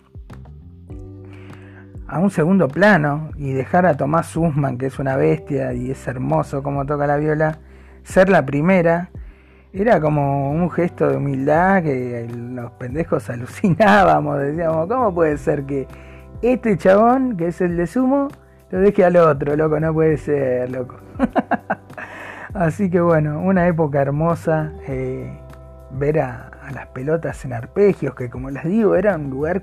a 2.09 2.19
un 2.19 2.31
segundo 2.31 2.67
plano 2.67 3.31
y 3.37 3.53
dejar 3.53 3.87
a 3.87 3.97
Tomás 3.97 4.27
Sussman, 4.27 4.79
que 4.79 4.87
es 4.87 4.99
una 4.99 5.17
bestia 5.17 5.73
y 5.73 5.93
es 5.93 6.07
hermoso 6.09 6.65
como 6.65 6.85
toca 6.87 7.07
la 7.07 7.19
viola, 7.19 7.61
ser 8.03 8.29
la 8.29 8.45
primera, 8.45 9.11
era 9.73 10.01
como 10.01 10.51
un 10.51 10.71
gesto 10.71 11.09
de 11.09 11.19
humildad 11.19 11.85
que 11.85 12.29
los 12.35 12.73
pendejos 12.73 13.31
alucinábamos, 13.31 14.41
decíamos, 14.41 14.89
¿cómo 14.89 15.15
puede 15.15 15.39
ser 15.39 15.65
que 15.67 15.87
este 16.43 16.77
chabón, 16.77 17.37
que 17.37 17.49
es 17.49 17.61
el 17.61 17.77
de 17.77 17.87
Sumo, 17.87 18.29
lo 18.71 18.81
deje 18.81 19.05
al 19.05 19.17
otro, 19.17 19.57
loco? 19.57 19.79
No 19.79 19.93
puede 19.93 20.17
ser, 20.17 20.71
loco. 20.71 20.97
Así 22.55 22.91
que 22.91 23.01
bueno, 23.01 23.41
una 23.41 23.67
época 23.67 24.01
hermosa, 24.01 24.73
eh, 24.89 25.39
ver 25.91 26.21
a, 26.21 26.51
las 26.73 26.87
pelotas 26.89 27.45
en 27.45 27.53
arpegios, 27.53 28.15
que 28.15 28.29
como 28.29 28.51
les 28.51 28.65
digo, 28.65 28.97
era 28.97 29.15
un 29.15 29.31
lugar, 29.31 29.63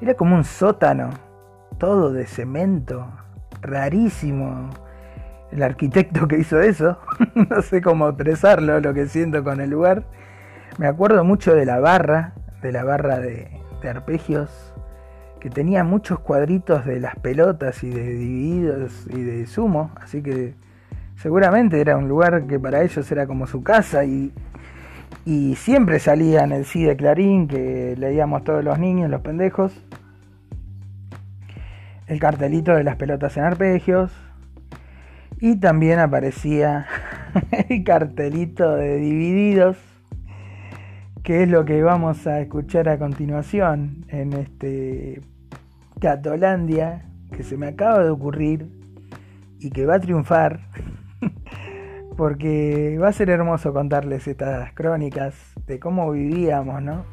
era 0.00 0.14
como 0.14 0.36
un 0.36 0.44
sótano, 0.44 1.10
todo 1.78 2.12
de 2.12 2.26
cemento, 2.26 3.06
rarísimo. 3.62 4.70
El 5.50 5.62
arquitecto 5.62 6.28
que 6.28 6.38
hizo 6.38 6.60
eso, 6.60 6.98
no 7.34 7.62
sé 7.62 7.80
cómo 7.80 8.08
expresarlo, 8.10 8.80
lo 8.80 8.92
que 8.92 9.06
siento 9.06 9.42
con 9.42 9.62
el 9.62 9.70
lugar. 9.70 10.04
Me 10.76 10.86
acuerdo 10.86 11.24
mucho 11.24 11.54
de 11.54 11.64
la 11.64 11.80
barra, 11.80 12.34
de 12.60 12.72
la 12.72 12.84
barra 12.84 13.18
de 13.18 13.48
arpegios, 13.88 14.67
que 15.38 15.50
tenía 15.50 15.84
muchos 15.84 16.20
cuadritos 16.20 16.84
de 16.84 17.00
las 17.00 17.16
pelotas 17.16 17.82
y 17.84 17.90
de 17.90 18.10
divididos 18.14 19.06
y 19.10 19.22
de 19.22 19.46
sumo, 19.46 19.90
así 20.00 20.22
que 20.22 20.54
seguramente 21.16 21.80
era 21.80 21.96
un 21.96 22.08
lugar 22.08 22.46
que 22.46 22.58
para 22.58 22.82
ellos 22.82 23.10
era 23.10 23.26
como 23.26 23.46
su 23.46 23.62
casa 23.62 24.04
y 24.04 24.32
y 25.24 25.56
siempre 25.56 25.98
salía 25.98 26.42
en 26.44 26.52
el 26.52 26.64
sí 26.64 26.84
de 26.84 26.96
Clarín, 26.96 27.48
que 27.48 27.94
leíamos 27.98 28.44
todos 28.44 28.64
los 28.64 28.78
niños, 28.78 29.10
los 29.10 29.20
pendejos, 29.20 29.78
el 32.06 32.18
cartelito 32.18 32.74
de 32.74 32.82
las 32.82 32.96
pelotas 32.96 33.36
en 33.36 33.44
arpegios. 33.44 34.10
Y 35.38 35.56
también 35.56 35.98
aparecía 35.98 36.86
el 37.68 37.84
cartelito 37.84 38.74
de 38.74 38.96
Divididos, 38.96 39.76
que 41.22 41.42
es 41.42 41.48
lo 41.50 41.66
que 41.66 41.82
vamos 41.82 42.26
a 42.26 42.40
escuchar 42.40 42.88
a 42.88 42.98
continuación 42.98 44.06
en 44.08 44.32
este 44.32 45.20
Catolandia, 45.98 47.04
que 47.32 47.42
se 47.42 47.56
me 47.56 47.68
acaba 47.68 48.02
de 48.02 48.10
ocurrir 48.10 48.70
y 49.58 49.70
que 49.70 49.86
va 49.86 49.96
a 49.96 50.00
triunfar 50.00 50.60
porque 52.16 52.98
va 53.00 53.08
a 53.08 53.12
ser 53.12 53.30
hermoso 53.30 53.72
contarles 53.72 54.26
estas 54.26 54.72
crónicas 54.72 55.34
de 55.66 55.78
cómo 55.78 56.10
vivíamos, 56.10 56.82
¿no? 56.82 57.04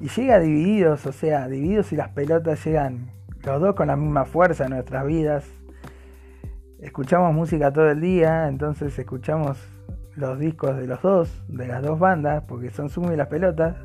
Y 0.00 0.08
llega 0.08 0.38
divididos, 0.38 1.06
o 1.06 1.12
sea, 1.12 1.46
divididos 1.48 1.92
y 1.92 1.96
las 1.96 2.08
pelotas 2.10 2.64
llegan 2.64 3.10
los 3.44 3.60
dos 3.60 3.74
con 3.74 3.88
la 3.88 3.96
misma 3.96 4.24
fuerza 4.24 4.64
en 4.64 4.70
nuestras 4.70 5.06
vidas. 5.06 5.44
Escuchamos 6.80 7.34
música 7.34 7.72
todo 7.72 7.90
el 7.90 8.00
día, 8.00 8.48
entonces 8.48 8.98
escuchamos 8.98 9.58
los 10.14 10.38
discos 10.38 10.76
de 10.76 10.86
los 10.86 11.02
dos, 11.02 11.42
de 11.48 11.66
las 11.66 11.82
dos 11.82 11.98
bandas, 11.98 12.44
porque 12.48 12.70
son 12.70 12.88
Sumo 12.88 13.12
y 13.12 13.16
las 13.16 13.28
pelotas. 13.28 13.76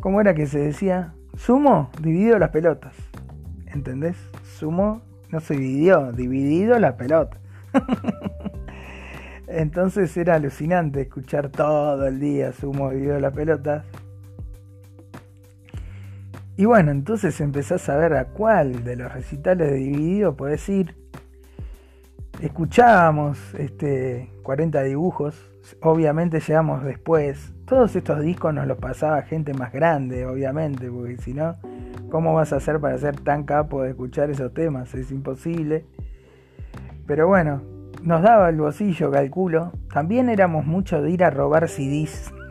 ¿Cómo 0.00 0.20
era 0.20 0.34
que 0.34 0.46
se 0.46 0.58
decía? 0.58 1.14
Sumo, 1.36 1.90
dividido 2.00 2.38
las 2.38 2.50
pelotas. 2.50 2.94
¿Entendés? 3.72 4.16
Sumo 4.58 5.02
no 5.30 5.40
se 5.40 5.54
dividió, 5.54 6.12
dividido 6.12 6.78
la 6.78 6.96
pelota. 6.96 7.38
Entonces 9.46 10.16
era 10.16 10.34
alucinante 10.36 11.02
escuchar 11.02 11.50
todo 11.50 12.06
el 12.06 12.20
día 12.20 12.52
Sumo 12.52 12.90
video 12.90 13.14
de 13.14 13.20
las 13.20 13.32
pelotas. 13.32 13.84
Y 16.56 16.66
bueno, 16.66 16.90
entonces 16.90 17.40
empezás 17.40 17.88
a 17.88 17.96
ver 17.96 18.12
a 18.12 18.26
cuál 18.26 18.84
de 18.84 18.94
los 18.94 19.10
recitales 19.10 19.70
de 19.70 19.76
Dividido 19.78 20.36
podés 20.36 20.68
ir. 20.68 20.94
Escuchábamos 22.42 23.38
este 23.54 24.30
40 24.42 24.82
dibujos, 24.82 25.34
obviamente 25.80 26.38
llegamos 26.38 26.84
después. 26.84 27.54
Todos 27.70 27.94
estos 27.94 28.20
discos 28.20 28.52
nos 28.52 28.66
los 28.66 28.78
pasaba 28.78 29.22
gente 29.22 29.54
más 29.54 29.72
grande, 29.72 30.26
obviamente, 30.26 30.90
porque 30.90 31.18
si 31.18 31.32
no, 31.32 31.54
¿cómo 32.10 32.34
vas 32.34 32.52
a 32.52 32.56
hacer 32.56 32.80
para 32.80 32.98
ser 32.98 33.20
tan 33.20 33.44
capo 33.44 33.82
de 33.82 33.90
escuchar 33.90 34.28
esos 34.28 34.52
temas? 34.52 34.92
Es 34.92 35.12
imposible. 35.12 35.84
Pero 37.06 37.28
bueno, 37.28 37.62
nos 38.02 38.22
daba 38.22 38.48
el 38.48 38.56
bolsillo, 38.56 39.12
calculo. 39.12 39.70
También 39.94 40.30
éramos 40.30 40.66
mucho 40.66 41.00
de 41.00 41.12
ir 41.12 41.22
a 41.22 41.30
robar 41.30 41.68
CDs. 41.68 42.32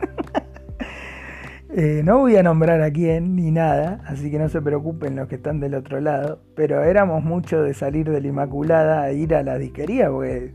Eh, 1.72 2.02
no 2.04 2.18
voy 2.18 2.34
a 2.34 2.42
nombrar 2.42 2.82
a 2.82 2.90
quién 2.90 3.36
ni 3.36 3.52
nada, 3.52 4.00
así 4.04 4.28
que 4.28 4.40
no 4.40 4.48
se 4.48 4.60
preocupen 4.60 5.14
los 5.14 5.28
que 5.28 5.36
están 5.36 5.60
del 5.60 5.76
otro 5.76 6.00
lado. 6.00 6.40
Pero 6.56 6.82
éramos 6.82 7.22
mucho 7.22 7.62
de 7.62 7.74
salir 7.74 8.10
de 8.10 8.20
la 8.20 8.26
Inmaculada 8.26 9.02
a 9.02 9.12
ir 9.12 9.36
a 9.36 9.44
la 9.44 9.56
disquería, 9.56 10.10
porque 10.10 10.52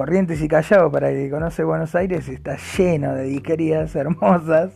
Corrientes 0.00 0.40
y 0.40 0.48
Callao, 0.48 0.90
para 0.90 1.10
el 1.10 1.16
que 1.24 1.30
conoce 1.30 1.62
Buenos 1.62 1.94
Aires, 1.94 2.26
está 2.30 2.56
lleno 2.56 3.14
de 3.14 3.24
disquerías 3.24 3.94
hermosas, 3.94 4.72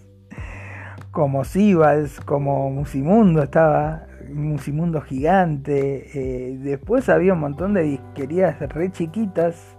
como 1.13 1.45
Sibals, 1.45 2.21
como 2.21 2.69
Musimundo 2.69 3.43
estaba, 3.43 4.05
Musimundo 4.29 5.01
gigante. 5.01 6.11
eh, 6.13 6.59
después 6.59 7.09
había 7.09 7.33
un 7.33 7.41
montón 7.41 7.73
de 7.73 7.85
disquerías 7.85 8.59
re 8.69 8.93
chiquitas, 8.93 9.79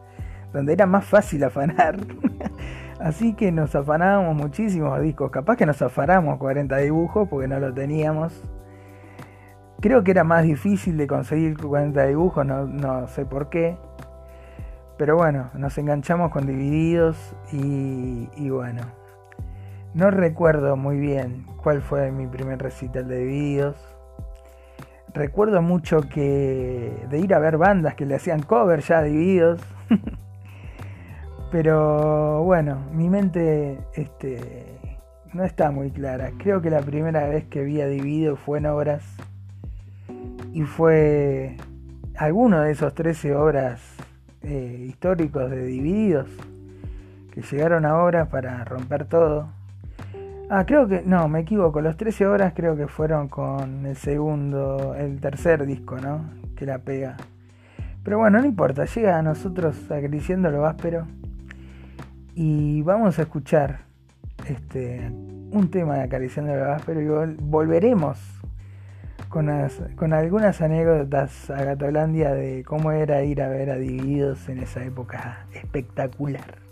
donde 0.52 0.74
era 0.74 0.88
más 0.88 1.06
fácil 1.06 1.43
afanar. 1.43 1.98
Así 3.00 3.36
que 3.36 3.52
nos 3.52 3.76
afanábamos 3.76 4.36
muchísimos 4.36 5.00
discos. 5.00 5.30
Capaz 5.30 5.58
que 5.58 5.68
nos 5.68 5.80
afanamos 5.80 6.39
40 6.39 6.76
dibujos 6.78 7.30
porque 7.30 7.48
no 7.48 7.60
lo 7.60 7.72
teníamos. 7.72 8.34
Creo 9.80 10.04
que 10.04 10.10
era 10.10 10.24
más 10.24 10.43
difícil 10.43 10.98
de 10.98 11.06
conseguir 11.06 11.56
40 11.56 12.04
dibujos, 12.08 12.43
no 12.48 13.08
sé 13.10 13.28
por 13.28 13.50
qué. 13.50 13.78
Pero 14.98 15.18
bueno, 15.18 15.50
nos 15.56 15.78
enganchamos 15.78 16.32
con 16.32 16.48
Divididos 16.48 17.36
y, 17.52 18.50
bueno. 18.50 18.82
No 19.93 20.12
recuerdo 20.12 20.76
muy 20.76 21.00
bien 21.00 21.46
cuál 21.62 21.82
fue 21.82 22.12
mi 22.12 22.28
primer 22.28 22.62
recital 22.62 23.08
de 23.08 23.20
Divididos. 23.20 23.76
Recuerdo 25.14 25.62
mucho 25.62 26.02
que 26.10 26.93
de 27.10 27.20
ir 27.20 27.34
a 27.34 27.39
ver 27.39 27.58
bandas 27.58 27.96
que 27.96 28.06
le 28.06 28.16
hacían 28.16 28.41
cover 28.41 28.82
ya 28.82 29.00
a 29.00 29.04
Divididos. 29.04 29.62
Pero 31.52 32.43
bueno, 32.43 32.80
mi 32.91 33.10
mente 33.10 33.80
este, 33.93 34.80
no 35.34 35.43
está 35.43 35.72
muy 35.72 35.91
clara. 35.91 36.32
Creo 36.38 36.62
que 36.62 36.70
la 36.70 36.82
primera 36.82 37.28
vez 37.28 37.46
que 37.46 37.64
vi 37.64 37.82
a 37.82 37.88
Dividido 37.88 38.36
fue 38.38 38.60
en 38.60 38.66
obras. 38.66 39.04
Y 40.54 40.64
fue 40.64 41.58
alguno 42.18 42.62
de 42.62 42.72
esos 42.72 42.93
13 42.93 43.36
obras 43.36 43.95
eh, 44.46 44.86
históricos 44.88 45.50
de 45.50 45.66
Divididos 45.66 46.28
que 47.32 47.41
llegaron 47.41 47.86
a 47.86 47.98
obras 48.04 48.28
para 48.30 48.64
romper 48.64 49.06
todo. 49.06 49.50
Ah, 50.50 50.66
creo 50.66 50.88
que, 50.88 51.02
no, 51.06 51.28
me 51.28 51.39
equivoco, 51.39 51.82
los 51.82 51.98
13 51.98 52.28
horas 52.28 52.54
creo 52.56 52.78
que 52.78 52.88
fueron 52.88 53.28
con 53.28 53.86
el 53.86 53.96
segundo, 53.96 54.96
el 54.96 55.20
tercer 55.20 55.66
disco, 55.66 55.98
¿no? 56.00 56.22
Que 56.56 56.66
la 56.66 56.78
pega. 56.78 57.18
Pero 58.04 58.20
bueno, 58.20 58.39
no 58.39 58.46
importa, 58.46 58.86
llega 58.86 59.18
a 59.18 59.24
nosotros 59.24 59.76
acariciando 59.86 60.52
lo 60.52 60.66
áspero. 60.68 61.08
Y 62.36 62.82
vamos 62.84 63.18
a 63.18 63.24
escuchar 63.24 63.80
este, 64.48 65.10
un 65.52 65.70
tema 65.72 65.96
de 65.96 66.04
acariciando 66.04 66.56
lo 66.56 66.72
áspero 66.72 67.02
y 67.02 67.06
vol- 67.06 67.38
volveremos 67.39 68.20
con, 69.30 69.49
con 69.95 70.13
algunas 70.13 70.61
anécdotas 70.61 71.49
a 71.49 71.63
Gatolandia 71.63 72.34
de 72.34 72.63
cómo 72.63 72.91
era 72.91 73.24
ir 73.24 73.41
a 73.41 73.49
ver 73.49 73.70
a 73.70 73.76
Divididos 73.76 74.49
en 74.49 74.59
esa 74.59 74.84
época 74.84 75.45
espectacular. 75.53 76.64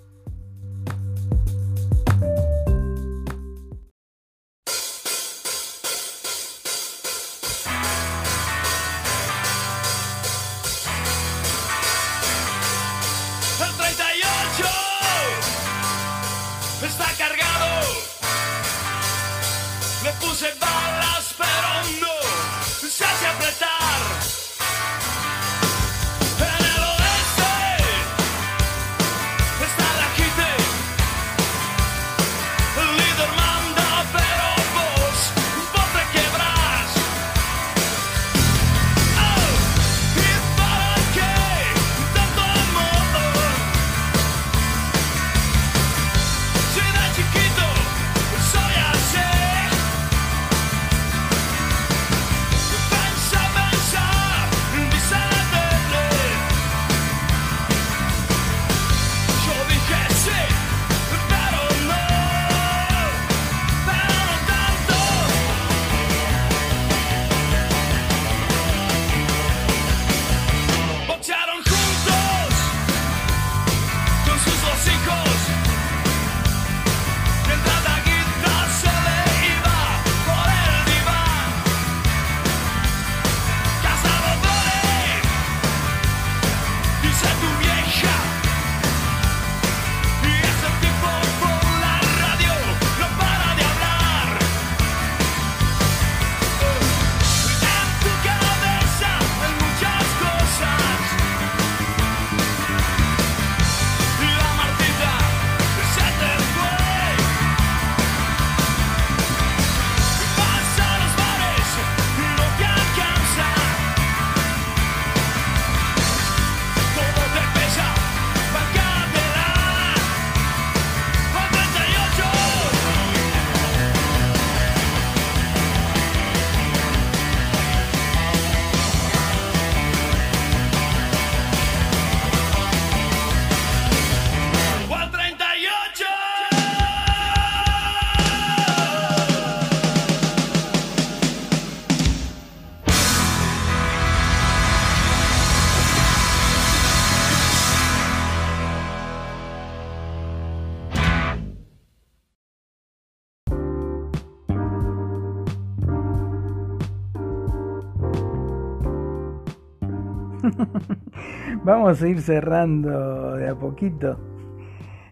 Vamos 161.66 162.02
a 162.02 162.08
ir 162.10 162.22
cerrando 162.22 163.38
de 163.38 163.48
a 163.48 163.56
poquito 163.56 164.18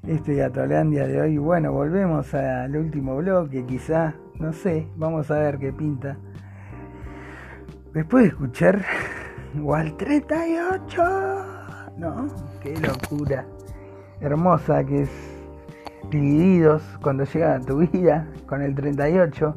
este 0.05 0.35
Gatolandia 0.35 1.07
de 1.07 1.21
hoy. 1.21 1.37
Bueno, 1.37 1.71
volvemos 1.71 2.33
al 2.33 2.75
último 2.75 3.15
bloque, 3.15 3.65
quizá, 3.65 4.15
no 4.37 4.51
sé, 4.51 4.85
vamos 4.97 5.31
a 5.31 5.39
ver 5.39 5.59
qué 5.59 5.71
pinta. 5.71 6.17
después 7.93 8.23
de 8.23 8.29
escuchar 8.29 8.83
o 9.63 9.73
al 9.73 9.95
38, 9.95 11.03
¿no? 11.97 12.27
Qué 12.61 12.75
locura 12.81 13.45
hermosa 14.19 14.83
que 14.83 15.03
es 15.03 15.09
Divididos 16.09 16.83
cuando 17.01 17.23
llega 17.23 17.55
a 17.55 17.61
tu 17.61 17.77
vida 17.77 18.27
con 18.45 18.61
el 18.61 18.75
38, 18.75 19.55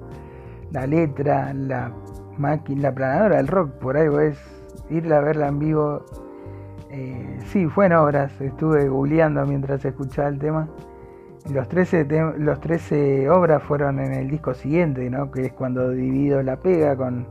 la 0.70 0.86
letra, 0.86 1.52
la 1.52 1.92
máquina, 2.38 2.82
la 2.82 2.94
planadora 2.94 3.36
del 3.38 3.48
rock, 3.48 3.72
por 3.80 3.96
algo 3.96 4.20
es 4.20 4.38
irla 4.90 5.18
a 5.18 5.20
verla 5.22 5.48
en 5.48 5.58
vivo. 5.58 6.04
Eh, 6.96 7.38
sí, 7.46 7.66
fue 7.66 7.86
en 7.86 7.92
obras, 7.94 8.40
estuve 8.40 8.88
googleando 8.88 9.44
mientras 9.46 9.84
escuchaba 9.84 10.28
el 10.28 10.38
tema. 10.38 10.68
Los 11.52 11.68
13, 11.68 12.06
tem- 12.06 12.36
los 12.36 12.60
13 12.60 13.28
obras 13.30 13.62
fueron 13.64 13.98
en 13.98 14.12
el 14.12 14.28
disco 14.30 14.54
siguiente, 14.54 15.10
¿no? 15.10 15.30
que 15.32 15.46
es 15.46 15.52
cuando 15.52 15.90
Dividido 15.90 16.40
la 16.44 16.56
pega 16.56 16.96
con 16.96 17.26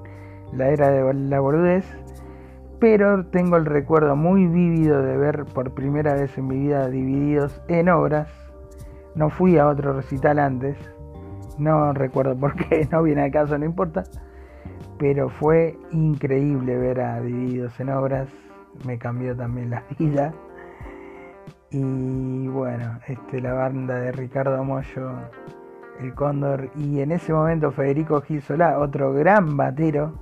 la 0.52 0.68
era 0.70 0.90
de 0.90 1.14
la 1.14 1.40
boludez. 1.40 1.86
Pero 2.80 3.26
tengo 3.28 3.56
el 3.56 3.66
recuerdo 3.66 4.18
muy 4.18 4.46
vívido 4.48 5.02
de 5.02 5.16
ver 5.16 5.46
por 5.46 5.72
primera 5.74 6.14
vez 6.14 6.38
en 6.38 6.48
mi 6.48 6.58
vida 6.60 6.90
Divididos 6.90 7.62
en 7.70 7.88
obras. 7.88 8.28
No 9.16 9.30
fui 9.30 9.58
a 9.58 9.68
otro 9.70 9.94
recital 9.94 10.40
antes. 10.40 10.76
No 11.58 11.94
recuerdo 11.94 12.36
por 12.36 12.54
qué, 12.56 12.86
no 12.92 13.02
viene 13.02 13.22
al 13.24 13.32
caso, 13.32 13.58
no 13.58 13.64
importa. 13.66 14.04
Pero 15.00 15.30
fue 15.30 15.78
increíble 15.92 16.78
ver 16.78 17.00
a 17.00 17.22
Divididos 17.22 17.80
en 17.80 17.90
obras. 17.92 18.28
Me 18.86 18.98
cambió 18.98 19.36
también 19.36 19.70
la 19.70 19.84
vida. 20.00 20.34
Y 21.72 22.48
bueno, 22.48 23.00
este, 23.08 23.42
la 23.42 23.54
banda 23.54 23.96
de 23.96 24.12
Ricardo 24.12 24.64
Mollo, 24.64 25.12
El 26.00 26.14
Cóndor. 26.14 26.70
Y 26.76 27.02
en 27.02 27.12
ese 27.12 27.34
momento 27.34 27.72
Federico 27.72 28.22
Gil 28.22 28.42
Solá, 28.42 28.78
otro 28.80 29.14
gran 29.14 29.58
batero 29.58 30.14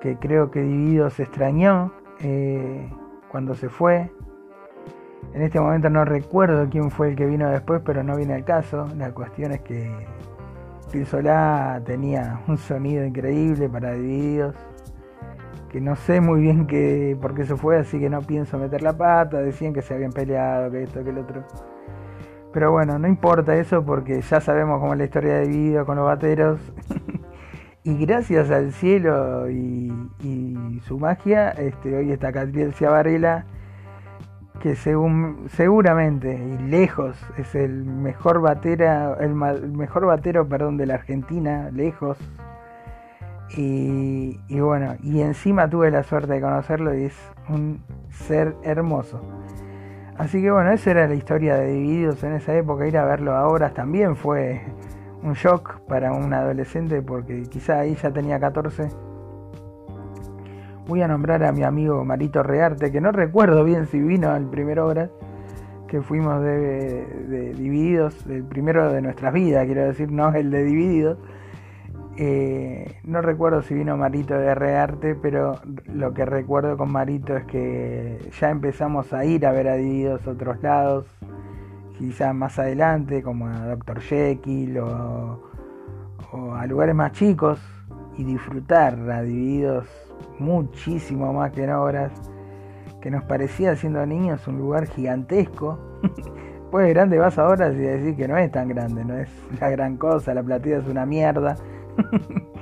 que 0.00 0.16
creo 0.16 0.50
que 0.50 0.60
Dividido 0.60 1.10
se 1.10 1.24
extrañó 1.24 1.92
eh, 2.20 2.88
cuando 3.28 3.54
se 3.54 3.68
fue. 3.68 4.10
En 5.34 5.42
este 5.42 5.60
momento 5.60 5.90
no 5.90 6.04
recuerdo 6.04 6.68
quién 6.70 6.90
fue 6.90 7.10
el 7.10 7.16
que 7.16 7.26
vino 7.26 7.48
después, 7.50 7.82
pero 7.84 8.02
no 8.02 8.16
viene 8.16 8.34
al 8.34 8.44
caso. 8.44 8.86
La 8.96 9.12
cuestión 9.12 9.52
es 9.52 9.60
que 9.62 9.90
Phil 10.90 11.06
Solá 11.06 11.80
tenía 11.84 12.40
un 12.46 12.56
sonido 12.56 13.04
increíble 13.04 13.68
para 13.68 13.92
Divididos, 13.92 14.54
que 15.70 15.80
no 15.80 15.96
sé 15.96 16.20
muy 16.20 16.40
bien 16.40 16.66
qué, 16.66 17.16
por 17.20 17.34
qué 17.34 17.44
se 17.44 17.56
fue, 17.56 17.78
así 17.78 17.98
que 17.98 18.08
no 18.08 18.22
pienso 18.22 18.58
meter 18.58 18.82
la 18.82 18.96
pata. 18.96 19.38
Decían 19.38 19.72
que 19.72 19.82
se 19.82 19.94
habían 19.94 20.12
peleado, 20.12 20.70
que 20.70 20.82
esto, 20.82 21.02
que 21.02 21.10
el 21.10 21.18
otro. 21.18 21.44
Pero 22.52 22.72
bueno, 22.72 22.98
no 22.98 23.06
importa 23.08 23.54
eso 23.56 23.84
porque 23.84 24.20
ya 24.22 24.40
sabemos 24.40 24.80
cómo 24.80 24.92
es 24.94 24.98
la 24.98 25.04
historia 25.04 25.34
de 25.34 25.46
Divididos 25.46 25.86
con 25.86 25.96
los 25.96 26.06
bateros. 26.06 26.60
Y 27.86 28.04
gracias 28.04 28.50
al 28.50 28.72
cielo 28.72 29.48
y, 29.48 29.92
su 30.88 30.98
magia, 30.98 31.50
este, 31.50 31.96
hoy 31.96 32.10
está 32.10 32.32
Catriel 32.32 32.74
Ciavarela, 32.74 33.44
que 34.60 34.74
según, 34.74 35.46
seguramente 35.50 36.34
y 36.34 36.68
lejos 36.68 37.16
es 37.38 37.54
el 37.54 37.84
mejor 37.84 38.40
batera, 38.40 39.16
el, 39.20 39.40
el 39.40 39.70
mejor 39.70 40.04
batero, 40.04 40.48
perdón, 40.48 40.78
de 40.78 40.86
la 40.86 40.94
Argentina, 40.94 41.70
lejos. 41.72 42.18
Y, 43.54 44.38
bueno, 44.58 44.96
y 45.02 45.20
encima 45.20 45.68
tuve 45.68 45.90
la 45.90 46.02
suerte 46.02 46.34
de 46.34 46.40
conocerlo 46.40 46.94
y 46.94 47.04
es 47.04 47.16
un 47.48 47.80
ser 48.10 48.54
hermoso. 48.62 49.20
Así 50.18 50.42
que 50.42 50.50
bueno, 50.50 50.70
esa 50.72 50.90
era 50.90 51.06
la 51.06 51.14
historia 51.14 51.56
de 51.56 51.72
Divididos 51.72 52.24
en 52.24 52.32
esa 52.32 52.54
época. 52.54 52.86
Ir 52.86 52.96
a 52.96 53.04
verlo 53.04 53.36
ahora 53.36 53.70
también 53.70 54.16
fue 54.16 54.62
un 55.22 55.34
shock 55.34 55.80
para 55.86 56.12
un 56.12 56.32
adolescente 56.32 57.02
porque 57.02 57.42
quizá 57.44 57.80
ahí 57.80 57.94
ya 57.94 58.10
tenía 58.10 58.40
14. 58.40 58.88
Voy 60.88 61.02
a 61.02 61.08
nombrar 61.08 61.44
a 61.44 61.52
mi 61.52 61.64
amigo 61.64 62.04
Marito 62.04 62.42
Rearte, 62.42 62.90
que 62.90 63.00
no 63.00 63.12
recuerdo 63.12 63.64
bien 63.64 63.86
si 63.86 64.00
vino 64.00 64.30
al 64.30 64.48
primer 64.48 64.78
obra, 64.78 65.10
que 65.88 66.00
fuimos 66.00 66.42
de, 66.42 67.04
de 67.28 67.54
Divididos, 67.54 68.24
el 68.26 68.44
primero 68.44 68.92
de 68.92 69.02
nuestras 69.02 69.32
vidas, 69.34 69.66
quiero 69.66 69.84
decir, 69.84 70.10
no 70.10 70.32
el 70.32 70.50
de 70.50 70.64
Divididos. 70.64 71.18
Eh, 72.18 72.98
no 73.04 73.20
recuerdo 73.20 73.60
si 73.60 73.74
vino 73.74 73.96
Marito 73.96 74.34
de 74.34 74.54
Rearte, 74.54 75.14
pero 75.14 75.60
lo 75.84 76.14
que 76.14 76.24
recuerdo 76.24 76.78
con 76.78 76.90
Marito 76.90 77.36
es 77.36 77.44
que 77.44 78.30
ya 78.40 78.50
empezamos 78.50 79.12
a 79.12 79.24
ir 79.26 79.44
a 79.44 79.52
ver 79.52 79.68
a 79.68 79.74
Divididos 79.74 80.26
a 80.26 80.30
otros 80.30 80.62
lados, 80.62 81.06
quizás 81.98 82.34
más 82.34 82.58
adelante, 82.58 83.22
como 83.22 83.48
a 83.48 83.66
Dr. 83.66 84.00
Jekyll 84.00 84.78
o, 84.78 85.42
o 86.32 86.54
a 86.54 86.66
lugares 86.66 86.94
más 86.94 87.12
chicos, 87.12 87.60
y 88.16 88.24
disfrutar 88.24 88.94
a 89.10 89.20
Divididos 89.22 89.86
muchísimo 90.38 91.34
más 91.34 91.52
que 91.52 91.64
en 91.64 91.70
obras, 91.72 92.12
que 93.02 93.10
nos 93.10 93.24
parecía 93.24 93.76
siendo 93.76 94.04
niños 94.06 94.46
un 94.48 94.58
lugar 94.58 94.86
gigantesco. 94.86 95.78
Pues 96.68 96.92
grande 96.92 97.16
vas 97.16 97.38
a 97.38 97.48
obras 97.48 97.74
y 97.76 97.78
decir 97.78 98.16
que 98.16 98.26
no 98.26 98.36
es 98.36 98.50
tan 98.50 98.68
grande, 98.68 99.04
no 99.04 99.16
es 99.16 99.30
la 99.60 99.70
gran 99.70 99.96
cosa, 99.96 100.34
la 100.34 100.42
platea 100.42 100.78
es 100.78 100.88
una 100.88 101.06
mierda. 101.06 101.56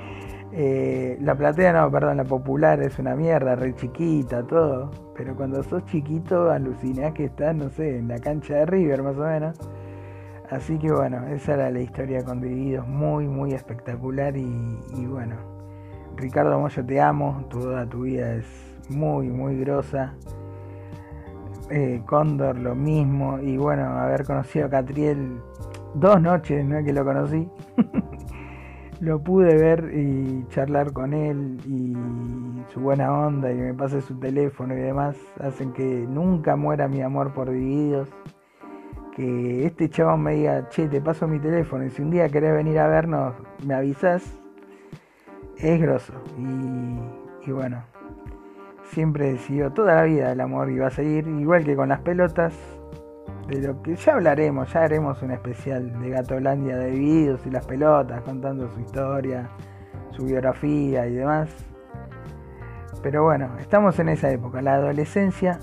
Eh, 0.57 1.17
la 1.19 1.35
platea 1.35 1.73
no, 1.73 1.91
perdón, 1.91 2.15
la 2.15 2.23
popular 2.23 2.81
es 2.81 2.97
una 2.97 3.13
mierda, 3.13 3.55
re 3.55 3.75
chiquita, 3.75 4.41
todo. 4.43 4.89
Pero 5.13 5.35
cuando 5.35 5.61
sos 5.63 5.83
chiquito 5.85 6.49
alucinás 6.49 7.11
que 7.11 7.25
estás, 7.25 7.53
no 7.53 7.69
sé, 7.69 7.97
en 7.97 8.07
la 8.07 8.19
cancha 8.19 8.55
de 8.55 8.65
River 8.65 9.03
más 9.03 9.17
o 9.17 9.25
menos. 9.25 9.59
Así 10.49 10.77
que 10.77 10.91
bueno, 10.91 11.27
esa 11.27 11.55
era 11.55 11.71
la 11.71 11.79
historia 11.79 12.23
con 12.23 12.39
Divididos, 12.39 12.87
muy, 12.87 13.27
muy 13.27 13.53
espectacular 13.53 14.37
y, 14.37 15.05
bueno. 15.05 15.35
Ricardo 16.15 16.57
Moyo, 16.57 16.85
te 16.85 17.01
amo, 17.01 17.43
toda 17.49 17.85
tu 17.85 18.03
vida 18.03 18.35
es 18.35 18.45
muy, 18.89 19.27
muy 19.27 19.59
grosa. 19.59 20.13
Eh, 21.69 22.01
Cóndor, 22.05 22.57
lo 22.57 22.75
mismo. 22.75 23.39
Y 23.39 23.57
bueno, 23.57 23.83
haber 23.83 24.23
conocido 24.23 24.67
a 24.67 24.69
Catriel 24.69 25.41
dos 25.95 26.21
noches, 26.21 26.63
no 26.63 26.81
que 26.81 26.93
lo 26.93 27.03
conocí. 27.03 27.49
lo 28.99 29.21
pude 29.21 29.55
ver 29.55 29.91
y 29.93 30.45
charlar 30.49 30.93
con 30.93 31.13
él 31.13 31.57
y 31.65 31.93
su 32.73 32.79
buena 32.79 33.11
onda 33.11 33.51
y 33.51 33.55
me 33.55 33.73
pase 33.73 34.01
su 34.01 34.17
teléfono 34.19 34.75
y 34.75 34.79
demás 34.79 35.17
hacen 35.39 35.73
que 35.73 35.83
nunca 35.83 36.55
muera 36.55 36.87
mi 36.87 37.01
amor 37.01 37.33
por 37.33 37.49
Divididos. 37.49 38.09
Que 39.15 39.65
este 39.65 39.89
chabón 39.89 40.23
me 40.23 40.35
diga, 40.35 40.67
che, 40.69 40.89
te 40.89 40.99
paso 40.99 41.25
mi 41.27 41.39
teléfono 41.39 41.85
y 41.85 41.89
si 41.89 42.01
un 42.01 42.11
día 42.11 42.27
querés 42.27 42.53
venir 42.53 42.79
a 42.79 42.87
vernos, 42.87 43.33
me 43.65 43.73
avisas. 43.73 44.23
Es 45.57 45.79
grosso. 45.79 46.13
Y, 46.37 47.47
y 47.49 47.51
bueno, 47.51 47.81
siempre 48.83 49.31
decidió 49.31 49.71
toda 49.71 49.95
la 49.95 50.03
vida 50.03 50.33
el 50.33 50.41
amor 50.41 50.69
iba 50.69 50.87
a 50.87 50.91
seguir, 50.91 51.27
igual 51.27 51.63
que 51.63 51.77
con 51.77 51.89
las 51.89 52.01
pelotas. 52.01 52.53
De 53.47 53.61
lo 53.61 53.79
que 53.83 53.95
ya 53.95 54.13
hablaremos, 54.13 54.73
ya 54.73 54.83
haremos 54.83 55.21
un 55.21 55.29
especial 55.29 56.01
de 56.01 56.09
Gatolandia 56.09 56.77
de 56.77 56.91
Divididos 56.91 57.45
y 57.45 57.51
las 57.51 57.63
pelotas, 57.65 58.21
contando 58.21 58.67
su 58.71 58.79
historia, 58.79 59.47
su 60.11 60.25
biografía 60.25 61.05
y 61.05 61.13
demás. 61.13 61.49
Pero 63.03 63.23
bueno, 63.23 63.51
estamos 63.59 63.99
en 63.99 64.09
esa 64.09 64.31
época, 64.31 64.63
la 64.63 64.73
adolescencia. 64.75 65.59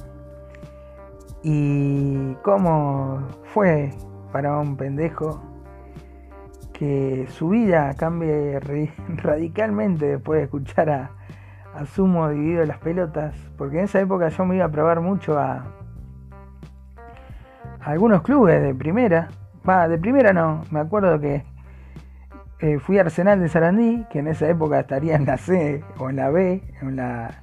Y 1.43 2.35
cómo 2.43 3.27
fue 3.53 3.91
para 4.31 4.57
un 4.59 4.77
pendejo 4.77 5.43
que 6.73 7.27
su 7.31 7.49
vida 7.49 7.93
cambie 7.95 8.61
radicalmente 9.17 10.07
después 10.07 10.39
de 10.39 10.45
escuchar 10.45 10.89
a, 10.89 11.11
a 11.75 11.85
Sumo 11.87 12.29
dividido 12.29 12.65
las 12.65 12.79
pelotas. 12.79 13.35
Porque 13.59 13.79
en 13.79 13.85
esa 13.87 13.99
época 14.01 14.29
yo 14.29 14.45
me 14.45 14.55
iba 14.55 14.67
a 14.67 14.71
probar 14.71 15.01
mucho 15.01 15.37
a 15.37 15.82
algunos 17.85 18.23
clubes 18.23 18.63
de 18.63 18.75
primera. 18.75 19.29
Va, 19.69 19.89
de 19.89 19.99
primera 19.99 20.33
no, 20.33 20.65
me 20.71 20.81
acuerdo 20.81 21.21
que 21.21 21.45
eh, 22.61 22.79
fui 22.79 22.99
a 22.99 23.03
Arsenal 23.03 23.41
de 23.41 23.49
Sarandí, 23.49 24.07
que 24.11 24.21
en 24.21 24.29
esa 24.29 24.49
época 24.49 24.81
estaría 24.81 25.17
en 25.17 25.27
la 25.27 25.37
C 25.37 25.83
o 25.99 26.11
en 26.11 26.17
la 26.17 26.31
B, 26.31 26.63
en 26.81 26.97
la... 26.97 27.43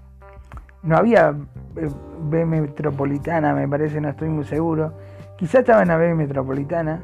No 0.81 0.95
había 0.95 1.35
eh, 1.75 1.89
B 2.23 2.45
metropolitana, 2.45 3.53
me 3.53 3.67
parece, 3.67 3.99
no 3.99 4.09
estoy 4.09 4.29
muy 4.29 4.45
seguro. 4.45 4.93
Quizá 5.37 5.59
estaba 5.59 5.81
en 5.81 5.89
la 5.89 5.97
B 5.97 6.15
metropolitana. 6.15 7.01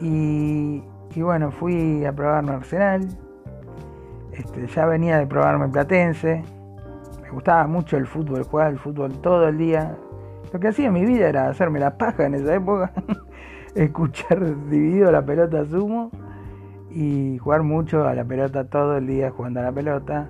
Y, 0.00 0.82
y 1.14 1.22
bueno, 1.22 1.50
fui 1.50 2.04
a 2.04 2.12
probarme 2.12 2.52
Arsenal. 2.52 3.08
Este, 4.32 4.66
ya 4.68 4.86
venía 4.86 5.18
de 5.18 5.26
probarme 5.26 5.68
Platense. 5.68 6.42
Me 7.22 7.30
gustaba 7.30 7.66
mucho 7.66 7.96
el 7.96 8.06
fútbol, 8.06 8.44
jugar 8.44 8.68
al 8.68 8.78
fútbol 8.78 9.20
todo 9.20 9.48
el 9.48 9.58
día. 9.58 9.96
Lo 10.52 10.58
que 10.58 10.68
hacía 10.68 10.86
en 10.88 10.94
mi 10.94 11.04
vida 11.04 11.28
era 11.28 11.48
hacerme 11.48 11.78
la 11.78 11.96
paja 11.96 12.26
en 12.26 12.34
esa 12.34 12.54
época. 12.54 12.92
Escuchar 13.74 14.68
dividido 14.68 15.12
la 15.12 15.24
pelota 15.24 15.64
sumo. 15.64 16.10
Y 16.90 17.38
jugar 17.38 17.62
mucho 17.62 18.06
a 18.06 18.14
la 18.14 18.24
pelota 18.24 18.64
todo 18.64 18.96
el 18.96 19.06
día 19.06 19.30
jugando 19.30 19.60
a 19.60 19.64
la 19.64 19.72
pelota. 19.72 20.28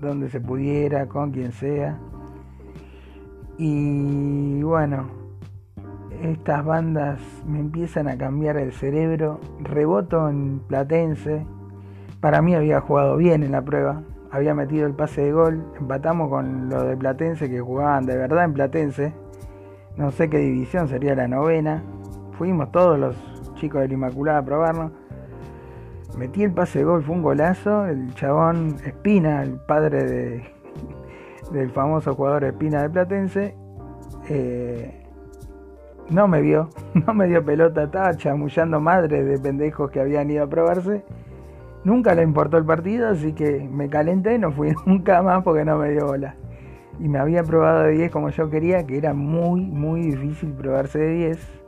Donde 0.00 0.28
se 0.28 0.40
pudiera, 0.40 1.06
con 1.06 1.30
quien 1.30 1.52
sea. 1.52 1.98
Y 3.56 4.62
bueno, 4.62 5.08
estas 6.22 6.64
bandas 6.64 7.20
me 7.46 7.58
empiezan 7.58 8.06
a 8.06 8.18
cambiar 8.18 8.58
el 8.58 8.72
cerebro. 8.72 9.40
Reboto 9.60 10.28
en 10.28 10.60
Platense. 10.60 11.46
Para 12.20 12.42
mí 12.42 12.54
había 12.54 12.80
jugado 12.80 13.16
bien 13.16 13.42
en 13.42 13.52
la 13.52 13.62
prueba. 13.62 14.02
había 14.30 14.54
metido 14.54 14.86
el 14.86 14.94
pase 14.94 15.22
de 15.22 15.32
gol. 15.32 15.64
Empatamos 15.80 16.28
con 16.28 16.68
los 16.68 16.84
de 16.86 16.96
Platense 16.96 17.48
que 17.48 17.60
jugaban 17.60 18.04
de 18.04 18.16
verdad 18.16 18.44
en 18.44 18.52
Platense. 18.52 19.14
No 19.98 20.12
sé 20.12 20.30
qué 20.30 20.38
división, 20.38 20.86
sería 20.86 21.16
la 21.16 21.26
novena. 21.26 21.82
Fuimos 22.38 22.70
todos 22.70 22.96
los 22.98 23.16
chicos 23.56 23.80
del 23.80 23.92
Inmaculada 23.92 24.38
a 24.38 24.44
probarnos. 24.44 24.92
Metí 26.16 26.44
el 26.44 26.52
pase 26.52 26.78
de 26.78 26.84
gol, 26.84 27.02
fue 27.02 27.16
un 27.16 27.22
golazo. 27.22 27.84
El 27.84 28.14
chabón 28.14 28.76
Espina, 28.86 29.42
el 29.42 29.58
padre 29.58 30.04
de, 30.04 30.44
del 31.50 31.70
famoso 31.70 32.14
jugador 32.14 32.44
Espina 32.44 32.82
de 32.82 32.90
Platense, 32.90 33.56
eh, 34.28 35.04
no 36.10 36.28
me 36.28 36.42
vio, 36.42 36.70
no 37.06 37.12
me 37.12 37.26
dio 37.26 37.44
pelota, 37.44 37.82
estaba 37.82 38.14
chamullando 38.14 38.80
madre 38.80 39.24
de 39.24 39.38
pendejos 39.38 39.90
que 39.90 40.00
habían 40.00 40.30
ido 40.30 40.44
a 40.44 40.46
probarse. 40.48 41.02
Nunca 41.82 42.14
le 42.14 42.22
importó 42.22 42.56
el 42.56 42.64
partido, 42.64 43.08
así 43.08 43.32
que 43.32 43.68
me 43.68 43.88
calenté 43.88 44.36
y 44.36 44.38
no 44.38 44.52
fui 44.52 44.74
nunca 44.86 45.22
más 45.22 45.42
porque 45.42 45.64
no 45.64 45.76
me 45.76 45.90
dio 45.90 46.06
bola. 46.06 46.36
Y 47.00 47.08
me 47.08 47.18
había 47.18 47.42
probado 47.44 47.84
de 47.84 47.92
10 47.92 48.10
como 48.10 48.30
yo 48.30 48.50
quería, 48.50 48.86
que 48.86 48.98
era 48.98 49.14
muy, 49.14 49.60
muy 49.60 50.02
difícil 50.02 50.52
probarse 50.52 50.98
de 50.98 51.10
10. 51.12 51.62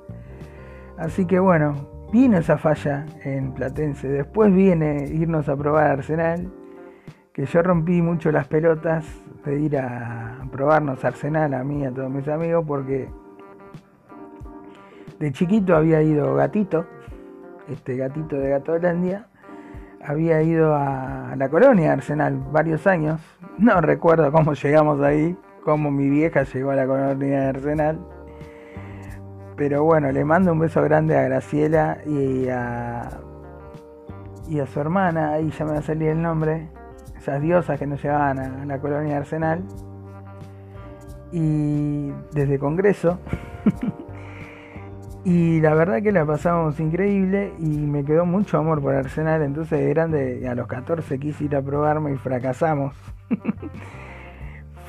Así 0.98 1.24
que 1.24 1.38
bueno, 1.38 1.74
vino 2.12 2.38
esa 2.38 2.58
falla 2.58 3.06
en 3.24 3.52
Platense. 3.52 4.08
Después 4.08 4.52
viene 4.52 5.06
irnos 5.12 5.48
a 5.48 5.56
probar 5.56 5.90
Arsenal, 5.90 6.52
que 7.32 7.46
yo 7.46 7.62
rompí 7.62 8.02
mucho 8.02 8.30
las 8.32 8.48
pelotas 8.48 9.06
de 9.44 9.60
ir 9.60 9.78
a 9.78 10.46
probarnos 10.50 11.04
Arsenal 11.04 11.54
a 11.54 11.64
mí 11.64 11.82
y 11.82 11.84
a 11.84 11.90
todos 11.90 12.10
mis 12.10 12.28
amigos 12.28 12.64
porque 12.66 13.08
de 15.18 15.32
chiquito 15.32 15.76
había 15.76 16.02
ido 16.02 16.34
Gatito, 16.34 16.86
este 17.68 17.96
gatito 17.96 18.36
de 18.36 18.50
Gatolandia, 18.50 19.28
había 20.02 20.42
ido 20.42 20.74
a 20.74 21.34
la 21.36 21.48
colonia 21.48 21.92
Arsenal 21.92 22.38
varios 22.50 22.86
años. 22.86 23.20
No 23.58 23.80
recuerdo 23.80 24.32
cómo 24.32 24.54
llegamos 24.54 25.00
ahí, 25.00 25.36
cómo 25.64 25.90
mi 25.90 26.08
vieja 26.08 26.42
llegó 26.44 26.70
a 26.70 26.76
la 26.76 26.86
colonia 26.86 27.40
de 27.40 27.46
Arsenal. 27.46 27.98
Pero 29.56 29.84
bueno, 29.84 30.10
le 30.10 30.24
mando 30.24 30.52
un 30.52 30.58
beso 30.58 30.82
grande 30.82 31.16
a 31.18 31.22
Graciela 31.22 31.98
y 32.06 32.48
a, 32.48 33.10
y 34.48 34.58
a 34.58 34.66
su 34.66 34.80
hermana, 34.80 35.32
ahí 35.32 35.50
ya 35.50 35.66
me 35.66 35.72
va 35.72 35.78
a 35.78 35.82
salir 35.82 36.08
el 36.08 36.22
nombre, 36.22 36.68
esas 37.18 37.42
diosas 37.42 37.78
que 37.78 37.86
nos 37.86 38.02
llevaban 38.02 38.38
a 38.38 38.64
la 38.64 38.78
colonia 38.78 39.12
de 39.12 39.18
Arsenal. 39.18 39.62
Y 41.32 42.10
desde 42.32 42.58
Congreso. 42.58 43.18
Y 45.24 45.60
la 45.60 45.74
verdad 45.74 46.02
que 46.02 46.12
la 46.12 46.24
pasamos 46.24 46.80
increíble 46.80 47.52
y 47.58 47.68
me 47.68 48.04
quedó 48.04 48.24
mucho 48.24 48.56
amor 48.58 48.80
por 48.80 48.94
Arsenal. 48.94 49.42
Entonces 49.42 49.80
de 49.80 49.88
grande, 49.90 50.48
a 50.48 50.54
los 50.54 50.66
14 50.66 51.18
quise 51.18 51.44
ir 51.44 51.56
a 51.56 51.62
probarme 51.62 52.12
y 52.12 52.16
fracasamos. 52.16 52.94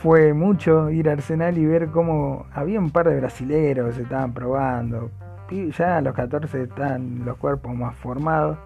Fue 0.02 0.34
mucho 0.34 0.90
ir 0.90 1.10
a 1.10 1.14
Arsenal 1.14 1.58
y 1.58 1.66
ver 1.66 1.90
cómo 1.90 2.46
había 2.54 2.80
un 2.80 2.92
par 2.92 3.10
de 3.10 3.20
brasileros 3.20 3.90
que 3.90 3.96
se 3.98 4.02
estaban 4.04 4.34
probando. 4.34 5.12
Ya 5.78 5.98
a 5.98 6.02
los 6.02 6.16
14 6.16 6.64
están 6.64 7.26
los 7.26 7.38
cuerpos 7.38 7.76
más 7.76 7.96
formados. 7.98 8.58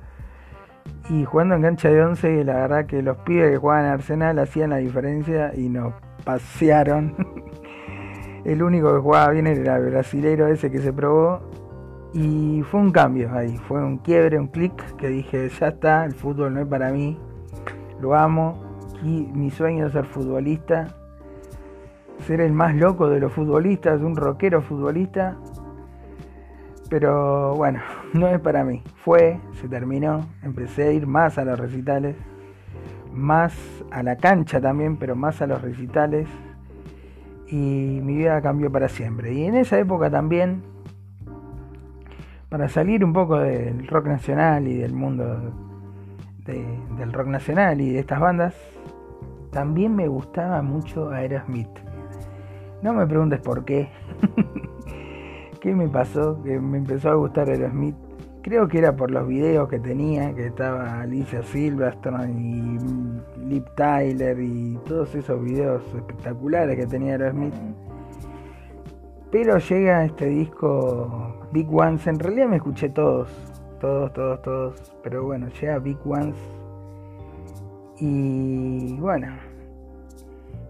Y 1.09 1.25
jugando 1.25 1.55
en 1.55 1.63
cancha 1.63 1.89
de 1.89 2.03
11, 2.03 2.43
la 2.43 2.53
verdad 2.53 2.85
que 2.85 3.01
los 3.01 3.17
pibes 3.17 3.51
que 3.51 3.57
jugaban 3.57 3.85
en 3.85 3.91
Arsenal 3.91 4.37
hacían 4.37 4.69
la 4.69 4.77
diferencia 4.77 5.51
y 5.55 5.67
nos 5.67 5.93
pasearon. 6.23 7.15
El 8.45 8.61
único 8.61 8.93
que 8.93 8.99
jugaba 8.99 9.31
bien 9.31 9.47
era 9.47 9.77
el 9.77 9.89
brasilero 9.89 10.45
ese 10.45 10.69
que 10.69 10.77
se 10.77 10.93
probó. 10.93 11.41
Y 12.15 12.63
fue 12.71 12.79
un 12.79 12.91
cambio 12.91 13.29
ahí, 13.33 13.57
fue 13.67 13.83
un 13.83 13.97
quiebre, 13.97 14.39
un 14.39 14.47
clic 14.47 14.73
que 14.95 15.09
dije, 15.09 15.49
ya 15.49 15.67
está, 15.67 16.05
el 16.05 16.13
fútbol 16.13 16.53
no 16.53 16.61
es 16.61 16.67
para 16.67 16.89
mí, 16.93 17.19
lo 17.99 18.15
amo, 18.15 18.57
y 19.03 19.27
mi 19.33 19.51
sueño 19.51 19.87
es 19.87 19.91
ser 19.91 20.05
futbolista, 20.05 20.95
ser 22.25 22.39
el 22.39 22.53
más 22.53 22.73
loco 22.73 23.09
de 23.09 23.19
los 23.19 23.33
futbolistas, 23.33 23.99
un 23.99 24.15
rockero 24.15 24.61
futbolista. 24.61 25.35
Pero 26.89 27.53
bueno, 27.55 27.81
no 28.13 28.29
es 28.29 28.39
para 28.39 28.63
mí. 28.63 28.81
Fue, 29.03 29.41
se 29.59 29.67
terminó, 29.67 30.25
empecé 30.41 30.83
a 30.83 30.91
ir 30.93 31.07
más 31.07 31.37
a 31.37 31.43
los 31.43 31.59
recitales, 31.59 32.15
más 33.11 33.53
a 33.91 34.03
la 34.03 34.15
cancha 34.15 34.61
también, 34.61 34.95
pero 34.95 35.17
más 35.17 35.41
a 35.41 35.47
los 35.47 35.61
recitales 35.61 36.29
y 37.47 37.99
mi 38.01 38.15
vida 38.15 38.41
cambió 38.41 38.71
para 38.71 38.87
siempre. 38.87 39.33
Y 39.33 39.43
en 39.43 39.55
esa 39.55 39.77
época 39.77 40.09
también, 40.09 40.63
para 42.55 42.69
salir 42.69 43.03
un 43.03 43.11
poco 43.11 43.37
del 43.39 43.85
rock 43.85 44.07
nacional 44.07 44.65
y 44.65 44.75
del 44.77 44.93
mundo 44.93 45.25
de- 46.45 46.65
del 46.97 47.11
rock 47.11 47.27
nacional 47.27 47.81
y 47.81 47.89
de 47.89 47.99
estas 47.99 48.21
bandas, 48.21 48.55
también 49.51 49.93
me 49.93 50.07
gustaba 50.07 50.61
mucho 50.61 51.09
Aerosmith. 51.09 51.67
No 52.81 52.93
me 52.93 53.05
preguntes 53.07 53.41
por 53.41 53.65
qué. 53.65 53.89
¿Qué 55.59 55.75
me 55.75 55.89
pasó? 55.89 56.41
Que 56.43 56.57
me 56.57 56.77
empezó 56.77 57.09
a 57.09 57.15
gustar 57.15 57.49
Aerosmith. 57.49 57.97
Creo 58.41 58.69
que 58.69 58.77
era 58.77 58.95
por 58.95 59.11
los 59.11 59.27
videos 59.27 59.67
que 59.67 59.81
tenía, 59.81 60.33
que 60.33 60.47
estaba 60.47 61.01
Alicia 61.01 61.43
Silverstone 61.43 62.31
y 62.39 62.79
Lip 63.49 63.65
Tyler 63.75 64.39
y 64.39 64.79
todos 64.87 65.13
esos 65.13 65.43
videos 65.43 65.83
espectaculares 65.93 66.77
que 66.77 66.87
tenía 66.87 67.15
Aerosmith. 67.15 67.53
Pero 69.29 69.57
llega 69.57 70.05
este 70.05 70.27
disco 70.27 71.44
Big 71.55 71.73
Ones, 71.73 72.05
en 72.05 72.19
realidad 72.19 72.49
me 72.49 72.57
escuché 72.57 72.89
todos, 72.89 73.29
todos, 73.79 74.11
todos, 74.11 74.41
todos, 74.41 74.93
pero 75.01 75.23
bueno, 75.23 75.47
llega 75.47 75.79
Big 75.79 75.97
Ones 76.03 76.35
y 77.97 78.97
bueno, 78.99 79.27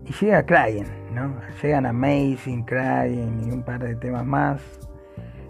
y 0.05 0.13
llega 0.13 0.45
Crying, 0.45 0.85
¿no? 1.11 1.33
Llegan 1.59 1.87
Amazing, 1.87 2.65
Crying 2.65 3.47
y 3.47 3.51
un 3.51 3.63
par 3.63 3.81
de 3.81 3.95
temas 3.95 4.27
más. 4.27 4.61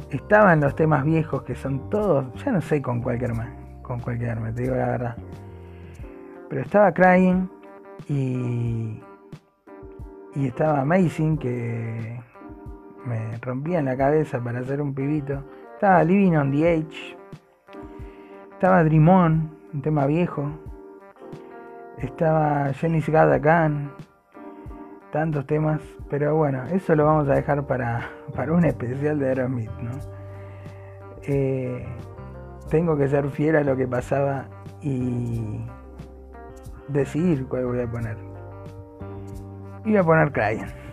Estaban 0.10 0.62
los 0.62 0.74
temas 0.74 1.04
viejos 1.04 1.44
que 1.44 1.54
son 1.54 1.90
todos, 1.90 2.34
ya 2.42 2.54
no 2.54 2.62
sé 2.62 2.82
con 2.82 3.02
cuál 3.02 3.20
quedarme, 3.20 3.50
con 3.82 4.00
cuál 4.00 4.18
quedarme, 4.18 4.54
te 4.54 4.62
digo 4.62 4.76
la 4.76 4.88
verdad. 4.88 5.18
Pero 6.48 6.62
estaba 6.62 6.94
Crying 6.94 7.50
y, 8.08 9.02
y 10.34 10.48
estaba 10.48 10.80
Amazing 10.80 11.38
que 11.38 12.22
me 13.06 13.38
rompía 13.42 13.80
en 13.80 13.86
la 13.86 13.98
cabeza 13.98 14.40
para 14.40 14.60
hacer 14.60 14.82
un 14.82 14.94
pibito. 14.94 15.44
Estaba 15.74 16.04
Living 16.04 16.36
on 16.36 16.52
the 16.52 16.74
Edge. 16.74 17.18
Estaba 18.54 18.84
Dream 18.84 19.08
On, 19.08 19.58
un 19.74 19.82
tema 19.82 20.06
viejo. 20.06 20.50
Estaba 21.98 22.74
Jenny's 22.74 23.08
Gun. 23.10 23.92
Tantos 25.12 25.46
temas. 25.46 25.82
Pero 26.10 26.36
bueno, 26.36 26.64
eso 26.66 26.96
lo 26.96 27.06
vamos 27.06 27.28
a 27.30 27.36
dejar 27.36 27.66
para, 27.66 28.10
para 28.36 28.54
un 28.54 28.66
especial 28.66 29.20
de 29.20 29.30
Aerosmith, 29.30 29.72
¿no? 29.82 29.92
Eh, 31.24 31.86
tengo 32.70 32.98
que 32.98 33.08
ser 33.08 33.30
fiel 33.30 33.56
a 33.56 33.64
lo 33.64 33.76
que 33.76 33.88
pasaba 33.88 34.46
y 34.82 35.66
decidir 36.88 37.48
cuál 37.48 37.66
voy 37.66 37.82
a 37.82 37.88
poner. 37.88 38.18
Y 39.84 39.90
voy 39.90 39.98
a 39.98 40.04
poner 40.04 40.32
Crying. 40.32 40.85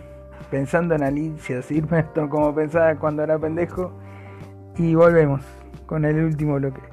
Pensando 0.53 0.93
en 0.93 1.01
Alicia 1.01 1.63
Silverstone 1.63 2.29
como 2.29 2.53
pensaba 2.53 2.95
cuando 2.99 3.23
era 3.23 3.39
pendejo. 3.39 3.91
Y 4.77 4.93
volvemos 4.93 5.41
con 5.87 6.05
el 6.05 6.23
último 6.23 6.57
bloque. 6.57 6.92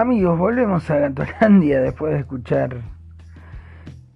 Amigos, 0.00 0.38
volvemos 0.38 0.90
a 0.90 0.96
Gatolandia 0.96 1.82
después 1.82 2.14
de 2.14 2.20
escuchar 2.20 2.74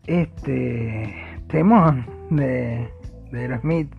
este 0.06 1.14
temón 1.46 2.06
de, 2.30 2.88
de 3.30 3.38
Aerosmith, 3.38 3.92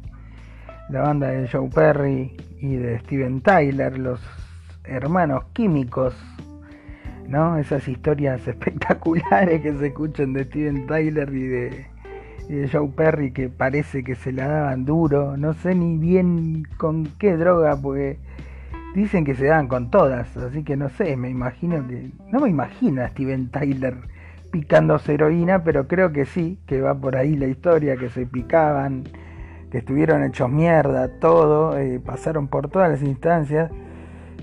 la 0.90 1.02
banda 1.02 1.28
de 1.28 1.48
Joe 1.48 1.70
Perry 1.70 2.36
y 2.60 2.78
de 2.78 2.98
Steven 3.02 3.40
Tyler, 3.42 4.00
los 4.00 4.20
hermanos 4.84 5.44
químicos, 5.54 6.16
¿no? 7.28 7.56
Esas 7.60 7.88
historias 7.88 8.48
espectaculares 8.48 9.62
que 9.62 9.78
se 9.78 9.86
escuchan 9.86 10.34
de 10.34 10.46
Steven 10.46 10.88
Tyler 10.88 11.32
y 11.32 11.48
de, 11.48 11.86
y 12.50 12.54
de 12.56 12.68
Joe 12.68 12.90
Perry 12.96 13.32
que 13.32 13.50
parece 13.50 14.04
que 14.04 14.16
se 14.16 14.32
la 14.32 14.48
daban 14.48 14.86
duro, 14.86 15.38
no 15.38 15.54
sé 15.54 15.76
ni 15.76 16.00
bien 16.00 16.64
con 16.78 17.06
qué 17.20 17.38
droga, 17.38 17.80
porque 17.80 18.18
dicen 18.96 19.26
que 19.26 19.36
se 19.36 19.46
dan 19.46 19.68
con 19.68 19.92
todas, 19.92 20.36
así 20.38 20.64
que 20.64 20.78
no 20.78 20.90
sé, 20.90 21.16
me 21.18 21.30
imagino 21.30 21.86
que. 21.88 22.12
No 22.32 22.40
me 22.40 22.50
imagino 22.50 23.04
a 23.04 23.10
Steven 23.10 23.50
Tyler 23.50 23.98
picándose 24.52 25.14
heroína, 25.14 25.64
pero 25.64 25.88
creo 25.88 26.14
que 26.14 26.26
sí, 26.26 26.58
que 26.66 26.80
va 26.82 26.96
por 26.96 27.18
ahí 27.18 27.36
la 27.36 27.48
historia, 27.48 27.98
que 27.98 28.10
se 28.10 28.26
picaban, 28.26 29.04
que 29.70 29.80
estuvieron 29.80 30.24
hechos 30.24 30.50
mierda, 30.50 31.10
todo, 31.20 31.78
eh, 31.78 32.00
pasaron 32.00 32.48
por 32.48 32.70
todas 32.70 32.90
las 32.90 33.02
instancias. 33.02 33.70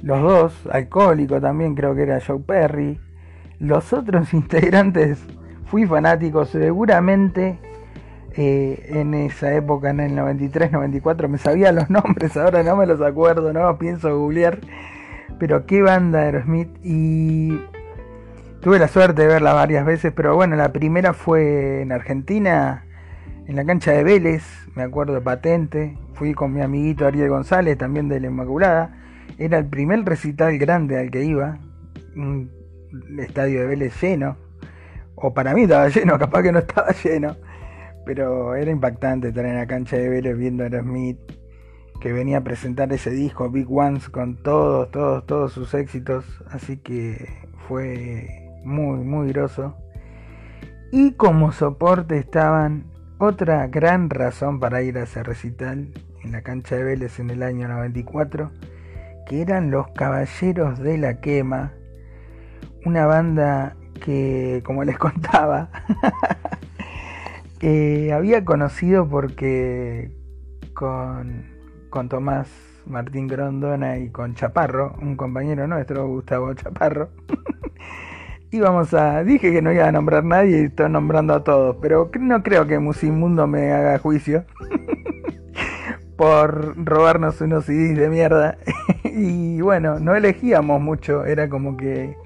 Los 0.02 0.20
dos, 0.20 0.68
alcohólico 0.70 1.40
también 1.40 1.74
creo 1.74 1.94
que 1.94 2.02
era 2.02 2.20
Joe 2.20 2.40
Perry. 2.40 3.00
Los 3.58 3.92
otros 3.92 4.34
integrantes, 4.34 5.24
fui 5.64 5.86
fanático, 5.86 6.44
seguramente 6.44 7.58
eh, 8.34 8.86
en 8.88 9.14
esa 9.14 9.54
época, 9.54 9.90
en 9.90 10.00
el 10.00 10.14
93, 10.14 10.72
94, 10.72 11.28
me 11.28 11.38
sabía 11.38 11.72
los 11.72 11.90
nombres, 11.90 12.36
ahora 12.36 12.62
no 12.62 12.76
me 12.76 12.86
los 12.86 13.00
acuerdo, 13.00 13.52
no 13.52 13.78
pienso 13.78 14.16
googlear. 14.18 14.58
Pero 15.38 15.66
qué 15.66 15.82
banda 15.82 16.20
Aerosmith 16.20 16.70
y 16.82 17.60
tuve 18.60 18.78
la 18.78 18.88
suerte 18.88 19.22
de 19.22 19.28
verla 19.28 19.54
varias 19.54 19.84
veces, 19.84 20.12
pero 20.14 20.36
bueno, 20.36 20.56
la 20.56 20.72
primera 20.72 21.14
fue 21.14 21.82
en 21.82 21.90
Argentina, 21.90 22.84
en 23.46 23.56
la 23.56 23.64
cancha 23.64 23.90
de 23.92 24.04
Vélez, 24.04 24.44
me 24.74 24.82
acuerdo 24.82 25.14
de 25.14 25.20
patente. 25.20 25.98
Fui 26.14 26.34
con 26.34 26.52
mi 26.52 26.60
amiguito 26.60 27.06
Ariel 27.06 27.28
González, 27.28 27.76
también 27.76 28.08
de 28.08 28.20
la 28.20 28.28
Inmaculada. 28.28 28.96
Era 29.38 29.58
el 29.58 29.66
primer 29.66 30.04
recital 30.04 30.56
grande 30.58 30.98
al 30.98 31.10
que 31.10 31.24
iba, 31.24 31.58
un 32.14 32.50
estadio 33.18 33.60
de 33.60 33.66
Vélez 33.66 34.00
lleno. 34.00 34.36
O 35.14 35.34
para 35.34 35.54
mí 35.54 35.62
estaba 35.62 35.88
lleno, 35.88 36.18
capaz 36.20 36.42
que 36.42 36.52
no 36.52 36.60
estaba 36.60 36.92
lleno. 36.92 37.36
Pero 38.04 38.54
era 38.54 38.70
impactante 38.70 39.28
estar 39.28 39.44
en 39.46 39.56
la 39.56 39.66
cancha 39.66 39.96
de 39.96 40.08
Vélez 40.08 40.36
viendo 40.36 40.62
a 40.62 40.66
Aerosmith, 40.66 41.18
que 42.00 42.12
venía 42.12 42.38
a 42.38 42.44
presentar 42.44 42.92
ese 42.92 43.10
disco 43.10 43.50
Big 43.50 43.70
Ones 43.70 44.08
con 44.08 44.42
todos, 44.42 44.90
todos, 44.90 45.24
todos 45.26 45.52
sus 45.52 45.72
éxitos. 45.74 46.24
Así 46.50 46.78
que 46.78 47.28
fue 47.68 48.50
muy, 48.64 48.98
muy 49.04 49.28
groso. 49.32 49.76
Y 50.90 51.12
como 51.12 51.52
soporte 51.52 52.18
estaban 52.18 52.84
otra 53.18 53.66
gran 53.68 54.10
razón 54.10 54.58
para 54.58 54.82
ir 54.82 54.98
a 54.98 55.04
ese 55.04 55.22
recital 55.22 55.92
en 56.24 56.32
la 56.32 56.42
cancha 56.42 56.76
de 56.76 56.84
Vélez 56.84 57.18
en 57.20 57.30
el 57.30 57.42
año 57.42 57.68
94, 57.68 58.50
que 59.26 59.42
eran 59.42 59.70
los 59.70 59.88
Caballeros 59.92 60.78
de 60.80 60.98
la 60.98 61.20
Quema, 61.20 61.72
una 62.84 63.06
banda 63.06 63.76
que, 64.04 64.62
como 64.64 64.84
les 64.84 64.98
contaba, 64.98 65.70
eh, 67.62 68.12
había 68.12 68.44
conocido 68.44 69.08
porque 69.08 70.10
con, 70.74 71.44
con 71.90 72.08
Tomás 72.08 72.48
Martín 72.86 73.28
Grondona 73.28 73.98
y 73.98 74.10
con 74.10 74.34
Chaparro, 74.34 74.96
un 75.00 75.16
compañero 75.16 75.66
nuestro, 75.68 76.06
Gustavo 76.08 76.52
Chaparro, 76.54 77.10
íbamos 78.50 78.92
a. 78.94 79.22
Dije 79.24 79.52
que 79.52 79.62
no 79.62 79.72
iba 79.72 79.86
a 79.86 79.92
nombrar 79.92 80.24
nadie 80.24 80.62
y 80.62 80.64
estoy 80.64 80.90
nombrando 80.90 81.34
a 81.34 81.44
todos, 81.44 81.76
pero 81.80 82.10
no 82.18 82.42
creo 82.42 82.66
que 82.66 82.78
Musimundo 82.78 83.46
me 83.46 83.72
haga 83.72 83.98
juicio 83.98 84.44
por 86.16 86.76
robarnos 86.84 87.40
unos 87.40 87.66
CDs 87.66 87.96
de 87.96 88.08
mierda. 88.08 88.58
y 89.04 89.60
bueno, 89.60 90.00
no 90.00 90.14
elegíamos 90.14 90.80
mucho, 90.80 91.24
era 91.24 91.48
como 91.48 91.76
que 91.76 92.16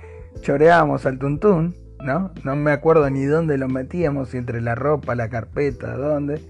choreábamos 0.41 1.07
al 1.07 1.19
tuntún. 1.19 1.75
¿No? 2.07 2.31
No 2.45 2.57
me 2.57 2.71
acuerdo 2.71 3.11
ni 3.11 3.25
dónde 3.25 3.59
lo 3.59 3.69
metíamos, 3.69 4.35
entre 4.35 4.63
la 4.63 4.75
ropa, 4.75 5.15
la 5.15 5.29
carpeta, 5.29 5.95
dónde. 5.97 6.41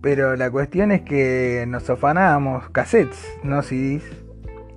Pero 0.00 0.34
la 0.36 0.50
cuestión 0.50 0.90
es 0.90 1.02
que 1.02 1.64
nos 1.68 1.88
afanábamos 1.88 2.70
cassettes, 2.70 3.24
no 3.44 3.62
CDs. 3.62 4.02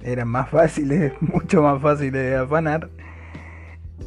Eran 0.04 0.28
más 0.28 0.50
fáciles, 0.52 1.14
mucho 1.22 1.64
más 1.64 1.82
fáciles 1.82 2.14
de 2.14 2.36
afanar. 2.36 2.90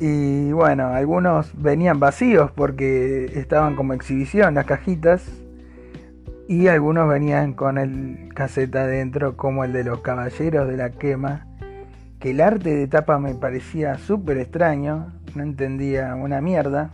Y 0.00 0.52
bueno, 0.52 0.88
algunos 0.88 1.50
venían 1.60 2.00
vacíos 2.00 2.50
porque 2.50 3.26
estaban 3.34 3.74
como 3.74 3.94
exhibición 3.94 4.54
las 4.54 4.66
cajitas. 4.66 5.26
Y 6.46 6.66
algunos 6.66 7.08
venían 7.08 7.54
con 7.54 7.78
el 7.78 8.28
cassette 8.34 8.76
adentro, 8.76 9.34
como 9.34 9.64
el 9.64 9.72
de 9.72 9.84
los 9.84 10.00
Caballeros 10.00 10.68
de 10.68 10.76
la 10.76 10.90
Quema. 10.90 11.46
Que 12.18 12.32
el 12.32 12.42
arte 12.42 12.74
de 12.74 12.86
tapa 12.86 13.18
me 13.18 13.34
parecía 13.34 13.96
súper 13.96 14.36
extraño 14.38 15.13
no 15.35 15.43
entendía 15.43 16.15
una 16.15 16.40
mierda 16.40 16.90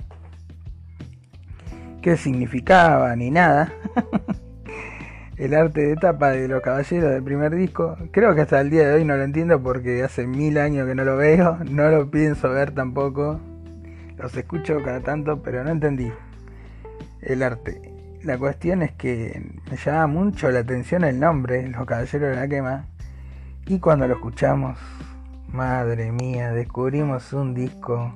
qué 2.01 2.17
significaba 2.17 3.15
ni 3.17 3.31
nada. 3.31 3.73
el 5.37 5.55
arte 5.55 5.87
de 5.87 5.97
tapa 5.97 6.31
de 6.31 6.49
los 6.49 6.63
caballeros 6.63 7.11
del 7.11 7.23
primer 7.23 7.55
disco. 7.55 7.97
Creo 8.11 8.35
que 8.35 8.43
hasta 8.43 8.61
el 8.61 8.71
día 8.71 8.89
de 8.89 8.95
hoy 8.95 9.05
no 9.05 9.17
lo 9.17 9.23
entiendo 9.23 9.63
porque 9.63 10.03
hace 10.03 10.27
mil 10.27 10.59
años 10.59 10.87
que 10.87 10.95
no 10.95 11.05
lo 11.05 11.17
veo, 11.17 11.59
no 11.71 11.91
lo 11.91 12.11
pienso 12.11 12.51
ver 12.51 12.73
tampoco. 12.73 13.41
Los 14.19 14.37
escucho 14.37 14.83
cada 14.85 15.01
tanto, 15.01 15.43
pero 15.43 15.65
no 15.65 15.71
entendí 15.71 16.13
el 17.23 17.43
arte. 17.43 17.81
La 18.23 18.37
cuestión 18.37 18.83
es 18.83 18.93
que 18.93 19.43
me 19.71 19.79
llama 19.79 20.07
mucho 20.07 20.51
la 20.51 20.61
atención 20.61 21.05
el 21.05 21.19
nombre, 21.19 21.67
Los 21.69 21.87
Caballeros 21.87 22.31
de 22.31 22.37
la 22.37 22.49
Quema. 22.49 22.85
Y 23.67 23.79
cuando 23.79 24.07
lo 24.07 24.15
escuchamos, 24.15 24.79
madre 25.49 26.13
mía, 26.13 26.53
descubrimos 26.53 27.33
un 27.33 27.55
disco 27.55 28.13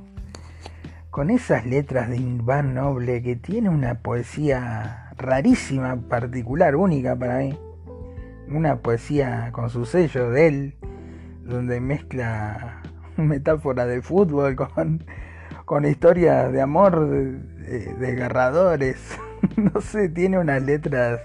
con 1.14 1.30
esas 1.30 1.64
letras 1.64 2.08
de 2.08 2.16
Iván 2.16 2.74
Noble 2.74 3.22
que 3.22 3.36
tiene 3.36 3.68
una 3.68 4.00
poesía 4.00 5.12
rarísima, 5.16 5.94
particular, 6.08 6.74
única 6.74 7.14
para 7.14 7.38
mí. 7.38 7.56
Una 8.48 8.78
poesía 8.78 9.50
con 9.52 9.70
su 9.70 9.86
sello 9.86 10.30
de 10.30 10.48
él, 10.48 10.74
donde 11.44 11.80
mezcla 11.80 12.82
metáfora 13.16 13.86
de 13.86 14.02
fútbol 14.02 14.56
con, 14.56 15.04
con 15.64 15.84
historias 15.84 16.50
de 16.50 16.60
amor 16.60 17.08
de, 17.08 17.94
desgarradores. 17.94 19.16
no 19.56 19.80
sé, 19.80 20.08
tiene 20.08 20.40
unas 20.40 20.64
letras 20.64 21.20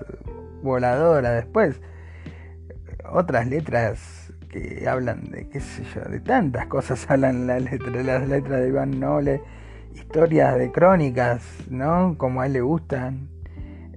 voladoras 0.61 1.33
después. 1.33 1.81
Otras 3.11 3.47
letras 3.47 4.31
que 4.49 4.87
hablan 4.87 5.31
de, 5.31 5.49
qué 5.49 5.59
sé 5.59 5.83
yo, 5.95 6.01
de 6.01 6.19
tantas 6.19 6.67
cosas 6.67 7.03
hablan 7.09 7.47
las 7.47 7.63
letras, 7.63 8.05
las 8.05 8.27
letras 8.27 8.61
de 8.61 8.67
Iván 8.67 8.99
Noble 8.99 9.41
historias 9.93 10.57
de 10.57 10.71
crónicas, 10.71 11.43
¿no? 11.69 12.15
Como 12.17 12.41
a 12.41 12.47
él 12.47 12.53
le 12.53 12.61
gustan, 12.61 13.29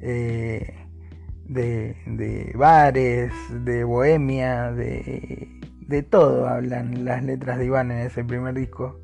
eh, 0.00 0.74
de, 1.46 1.96
de, 2.06 2.52
bares, 2.54 3.32
de 3.64 3.84
bohemia, 3.84 4.72
de, 4.72 5.48
de 5.86 6.02
todo 6.02 6.48
hablan 6.48 7.04
las 7.04 7.22
letras 7.22 7.58
de 7.58 7.66
Iván 7.66 7.90
en 7.90 7.98
ese 7.98 8.24
primer 8.24 8.54
disco. 8.54 9.00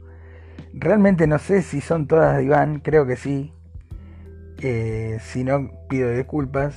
Realmente 0.72 1.26
no 1.26 1.38
sé 1.38 1.62
si 1.62 1.80
son 1.80 2.06
todas 2.06 2.36
de 2.36 2.44
Iván, 2.44 2.80
creo 2.80 3.06
que 3.06 3.16
sí. 3.16 3.52
Eh, 4.60 5.18
si 5.20 5.44
no, 5.44 5.70
pido 5.88 6.10
disculpas. 6.10 6.74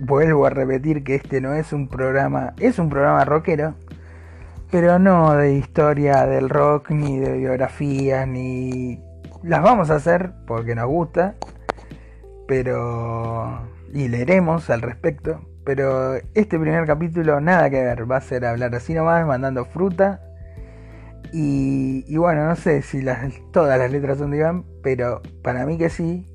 Vuelvo 0.00 0.46
a 0.46 0.50
repetir 0.50 1.04
que 1.04 1.14
este 1.14 1.40
no 1.40 1.54
es 1.54 1.72
un 1.72 1.88
programa, 1.88 2.54
es 2.58 2.78
un 2.78 2.88
programa 2.88 3.24
rockero, 3.24 3.74
pero 4.70 4.98
no 4.98 5.34
de 5.34 5.54
historia 5.54 6.26
del 6.26 6.48
rock, 6.48 6.90
ni 6.90 7.18
de 7.18 7.38
biografía, 7.38 8.26
ni 8.26 9.03
las 9.44 9.62
vamos 9.62 9.90
a 9.90 9.96
hacer 9.96 10.32
porque 10.46 10.74
nos 10.74 10.86
gusta, 10.86 11.34
pero... 12.48 13.60
y 13.92 14.08
leeremos 14.08 14.70
al 14.70 14.80
respecto, 14.80 15.42
pero 15.64 16.14
este 16.34 16.58
primer 16.58 16.86
capítulo 16.86 17.40
nada 17.40 17.68
que 17.68 17.82
ver, 17.82 18.10
va 18.10 18.16
a 18.16 18.20
ser 18.22 18.46
hablar 18.46 18.74
así 18.74 18.94
nomás, 18.94 19.26
mandando 19.26 19.64
fruta. 19.66 20.20
Y, 21.32 22.04
y 22.06 22.16
bueno, 22.16 22.46
no 22.46 22.56
sé 22.56 22.82
si 22.82 23.04
todas 23.52 23.78
las 23.78 23.90
letras 23.90 24.18
son 24.18 24.30
de 24.30 24.38
Iván, 24.38 24.64
pero 24.82 25.20
para 25.42 25.66
mí 25.66 25.76
que 25.76 25.90
sí. 25.90 26.26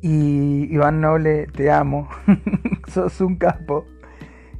Y 0.00 0.72
Iván 0.72 1.00
Noble, 1.00 1.46
te 1.46 1.70
amo, 1.72 2.08
sos 2.88 3.20
un 3.20 3.36
capo. 3.36 3.86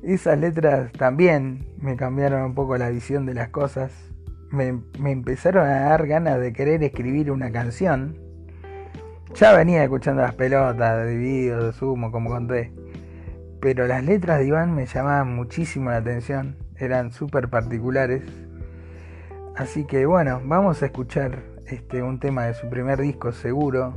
Esas 0.02 0.38
letras 0.38 0.90
también 0.92 1.66
me 1.78 1.96
cambiaron 1.96 2.42
un 2.42 2.54
poco 2.54 2.76
la 2.78 2.88
visión 2.88 3.26
de 3.26 3.34
las 3.34 3.50
cosas 3.50 4.13
me, 4.54 4.80
empezaron 5.10 5.66
a 5.66 5.80
dar 5.80 6.06
ganas 6.06 6.40
de 6.40 6.52
querer 6.52 6.82
escribir 6.82 7.30
una 7.30 7.50
canción. 7.50 8.16
Ya 9.34 9.52
venía 9.52 9.82
escuchando 9.82 10.22
las 10.22 10.34
pelotas 10.34 11.04
de 11.04 11.16
vídeos 11.16 11.64
de 11.64 11.72
Sumo, 11.72 12.12
como 12.12 12.30
conté. 12.30 12.72
Pero 13.60 13.86
las 13.86 14.04
letras 14.04 14.38
de 14.38 14.46
Iván 14.46 14.74
me 14.74 14.86
llamaban 14.86 15.34
muchísimo 15.34 15.90
la 15.90 15.96
atención. 15.96 16.56
Eran 16.76 17.12
súper 17.12 17.48
particulares. 17.48 18.22
Así 19.56 19.84
que 19.84 20.06
bueno, 20.06 20.40
vamos 20.44 20.82
a 20.82 20.86
escuchar 20.86 21.42
este, 21.66 22.02
un 22.02 22.20
tema 22.20 22.46
de 22.46 22.54
su 22.54 22.68
primer 22.68 23.00
disco 23.00 23.32
seguro. 23.32 23.94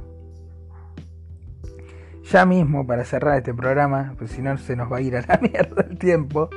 Ya 2.31 2.45
mismo 2.45 2.85
para 2.85 3.05
cerrar 3.05 3.37
este 3.37 3.53
programa, 3.53 4.13
pues 4.17 4.31
si 4.31 4.41
no 4.41 4.57
se 4.57 4.75
nos 4.75 4.91
va 4.91 4.97
a 4.97 5.01
ir 5.01 5.15
a 5.15 5.21
la 5.21 5.37
mierda 5.41 5.85
el 5.89 5.97
tiempo. 5.97 6.49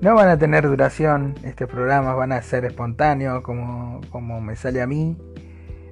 No 0.00 0.14
van 0.14 0.28
a 0.28 0.38
tener 0.38 0.68
duración 0.68 1.34
estos 1.42 1.70
programas, 1.70 2.16
van 2.16 2.32
a 2.32 2.42
ser 2.42 2.66
espontáneos 2.66 3.42
como, 3.42 4.02
como 4.10 4.40
me 4.42 4.54
sale 4.54 4.82
a 4.82 4.86
mí. 4.86 5.16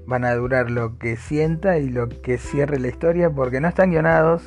Van 0.07 0.25
a 0.25 0.35
durar 0.35 0.71
lo 0.71 0.99
que 0.99 1.17
sienta 1.17 1.79
y 1.79 1.89
lo 1.89 2.09
que 2.11 2.37
cierre 2.37 2.79
la 2.79 2.89
historia 2.89 3.31
porque 3.31 3.63
no 3.63 3.69
están 3.69 3.91
guionados, 3.91 4.43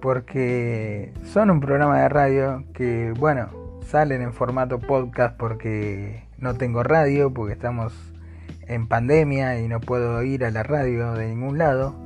porque 0.00 1.12
son 1.22 1.50
un 1.50 1.60
programa 1.60 2.00
de 2.00 2.08
radio 2.08 2.64
que, 2.74 3.14
bueno, 3.16 3.78
salen 3.86 4.22
en 4.22 4.32
formato 4.32 4.80
podcast 4.80 5.36
porque 5.36 6.24
no 6.38 6.54
tengo 6.54 6.82
radio, 6.82 7.32
porque 7.32 7.52
estamos 7.52 7.94
en 8.66 8.88
pandemia 8.88 9.60
y 9.60 9.68
no 9.68 9.78
puedo 9.78 10.20
ir 10.24 10.44
a 10.44 10.50
la 10.50 10.64
radio 10.64 11.12
de 11.12 11.28
ningún 11.28 11.58
lado 11.58 12.01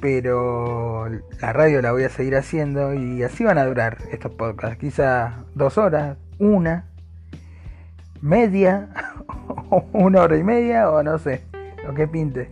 pero 0.00 1.08
la 1.40 1.52
radio 1.52 1.80
la 1.82 1.92
voy 1.92 2.04
a 2.04 2.08
seguir 2.08 2.36
haciendo 2.36 2.94
y 2.94 3.22
así 3.22 3.44
van 3.44 3.58
a 3.58 3.64
durar 3.64 3.98
estos 4.10 4.32
podcasts, 4.34 4.78
quizá 4.78 5.44
dos 5.54 5.78
horas, 5.78 6.18
una, 6.38 6.86
media, 8.20 8.88
una 9.92 10.22
hora 10.22 10.36
y 10.36 10.42
media 10.42 10.90
o 10.90 11.02
no 11.02 11.18
sé, 11.18 11.42
lo 11.84 11.94
que 11.94 12.06
pinte. 12.06 12.50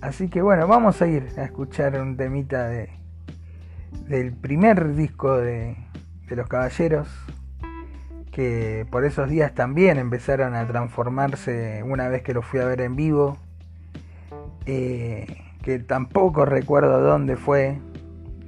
Así 0.00 0.28
que 0.28 0.42
bueno, 0.42 0.66
vamos 0.66 1.00
a 1.02 1.06
ir 1.06 1.28
a 1.36 1.44
escuchar 1.44 2.00
un 2.00 2.16
temita 2.16 2.68
de, 2.68 2.90
del 4.08 4.32
primer 4.32 4.94
disco 4.94 5.36
de, 5.36 5.76
de 6.28 6.36
los 6.36 6.48
caballeros, 6.48 7.08
que 8.32 8.86
por 8.90 9.04
esos 9.04 9.28
días 9.28 9.54
también 9.54 9.98
empezaron 9.98 10.54
a 10.54 10.66
transformarse 10.66 11.82
una 11.84 12.08
vez 12.08 12.22
que 12.22 12.34
los 12.34 12.44
fui 12.44 12.60
a 12.60 12.64
ver 12.64 12.80
en 12.80 12.94
vivo. 12.94 13.38
Eh, 14.66 15.47
que 15.68 15.78
tampoco 15.80 16.46
recuerdo 16.46 17.02
dónde 17.02 17.36
fue, 17.36 17.76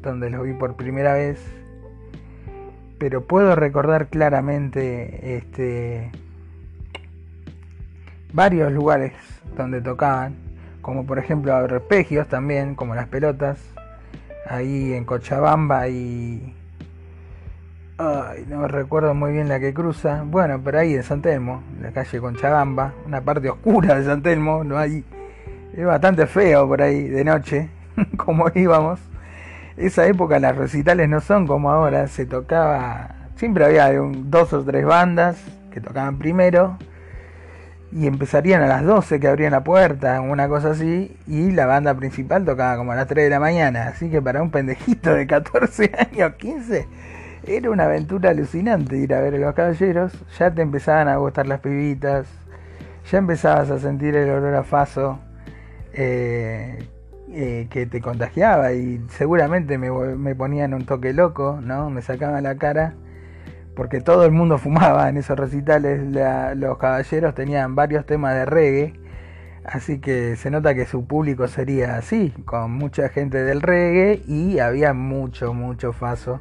donde 0.01 0.31
lo 0.31 0.43
vi 0.43 0.55
por 0.55 0.75
primera 0.75 1.13
vez, 1.13 1.39
pero 2.99 3.27
puedo 3.27 3.55
recordar 3.55 4.07
claramente 4.07 5.37
este 5.37 6.11
varios 8.33 8.73
lugares 8.73 9.13
donde 9.55 9.83
tocaban, 9.83 10.35
como 10.81 11.05
por 11.05 11.19
ejemplo 11.19 11.55
arpegios 11.55 12.27
también, 12.27 12.75
como 12.75 12.95
las 12.95 13.09
pelotas, 13.09 13.61
ahí 14.49 14.95
en 14.95 15.05
Cochabamba 15.05 15.89
y 15.89 16.55
Ay, 17.99 18.47
no 18.49 18.67
recuerdo 18.67 19.13
muy 19.13 19.33
bien 19.33 19.47
la 19.51 19.61
que 19.61 19.75
cruza. 19.75 20.23
Bueno, 20.25 20.59
pero 20.65 20.79
ahí 20.79 20.95
en 20.95 21.03
San 21.03 21.21
Telmo, 21.21 21.63
la 21.83 21.93
calle 21.93 22.19
Conchabamba, 22.19 22.95
una 23.05 23.21
parte 23.21 23.51
oscura 23.51 23.95
de 23.95 24.07
San 24.07 24.23
Telmo, 24.23 24.65
no 24.65 24.79
hay 24.79 25.05
es 25.77 25.87
bastante 25.87 26.27
feo 26.27 26.67
por 26.67 26.83
ahí 26.83 27.09
de 27.09 27.25
noche, 27.25 27.69
como 28.17 28.47
íbamos. 28.55 29.01
Esa 29.77 30.07
época 30.07 30.39
las 30.39 30.57
recitales 30.57 31.09
no 31.09 31.21
son 31.21 31.47
como 31.47 31.71
ahora, 31.71 32.07
se 32.09 32.27
tocaba, 32.27 33.15
siempre 33.37 33.65
había 33.65 33.91
dos 33.93 34.53
o 34.53 34.63
tres 34.65 34.85
bandas 34.85 35.43
que 35.71 35.81
tocaban 35.81 36.19
primero 36.19 36.77
y 37.93 38.07
empezarían 38.07 38.63
a 38.63 38.67
las 38.67 38.85
12 38.85 39.19
que 39.19 39.29
abrían 39.29 39.53
la 39.53 39.65
puerta, 39.65 40.21
una 40.21 40.49
cosa 40.49 40.71
así, 40.71 41.17
y 41.27 41.51
la 41.51 41.67
banda 41.67 41.95
principal 41.95 42.45
tocaba 42.45 42.77
como 42.77 42.93
a 42.93 42.95
las 42.95 43.09
3 43.09 43.25
de 43.25 43.31
la 43.31 43.41
mañana, 43.41 43.89
así 43.89 44.11
que 44.11 44.23
para 44.23 44.43
un 44.43 44.51
pendejito 44.51 45.13
de 45.13 45.27
14 45.27 45.91
años, 46.13 46.35
15, 46.35 46.87
era 47.47 47.71
una 47.71 47.85
aventura 47.85 48.31
alucinante 48.31 48.97
ir 48.97 49.13
a 49.13 49.21
ver 49.21 49.35
a 49.35 49.39
los 49.39 49.55
caballeros, 49.55 50.13
ya 50.39 50.53
te 50.53 50.63
empezaban 50.63 51.09
a 51.09 51.17
gustar 51.17 51.49
las 51.49 51.61
pibitas, 51.61 52.27
ya 53.11 53.19
empezabas 53.19 53.71
a 53.71 53.79
sentir 53.79 54.15
el 54.15 54.31
olor 54.31 54.55
a 54.55 54.63
faso 54.63 55.19
eh, 55.93 56.79
eh, 57.33 57.69
que 57.71 57.87
te 57.87 58.01
contagiaba 58.01 58.73
y 58.73 59.01
seguramente 59.11 59.79
me, 59.79 59.91
me, 59.91 60.35
ponían 60.35 60.75
un 60.75 60.85
toque 60.85 61.13
loco, 61.13 61.61
¿no? 61.63 61.89
Me 61.89 62.03
sacaban 62.03 62.43
la 62.43 62.57
cara 62.57 62.95
porque 63.77 64.01
todo 64.01 64.25
el 64.25 64.33
mundo 64.33 64.59
fumaba 64.59 65.09
en 65.09 65.17
esos 65.17 65.39
recitales. 65.39 66.03
los 66.57 66.79
caballeros 66.79 67.35
tenían 67.35 67.75
varios 67.75 68.05
temas 68.07 68.35
de 68.35 68.45
reggae, 68.47 69.01
así 69.65 70.01
que 70.01 70.37
se 70.37 70.51
nota 70.51 70.75
que 70.75 70.87
su 70.87 71.07
público 71.07 71.47
sería 71.49 71.97
así, 71.97 72.35
con 72.45 72.73
mucha 72.73 73.09
gente 73.09 73.43
del 73.45 73.63
reggae 73.63 74.23
y 74.27 74.59
había 74.59 74.93
mucho, 74.93 75.55
mucho 75.55 75.93
faso. 75.93 76.41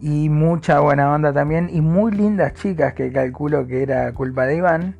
Y 0.00 0.28
mucha 0.28 0.78
buena 0.78 1.12
onda 1.12 1.32
también, 1.32 1.68
y 1.72 1.80
muy 1.80 2.12
lindas 2.12 2.54
chicas 2.54 2.94
que 2.94 3.10
calculo 3.10 3.66
que 3.66 3.82
era 3.82 4.12
culpa 4.12 4.46
de 4.46 4.56
Iván. 4.56 4.96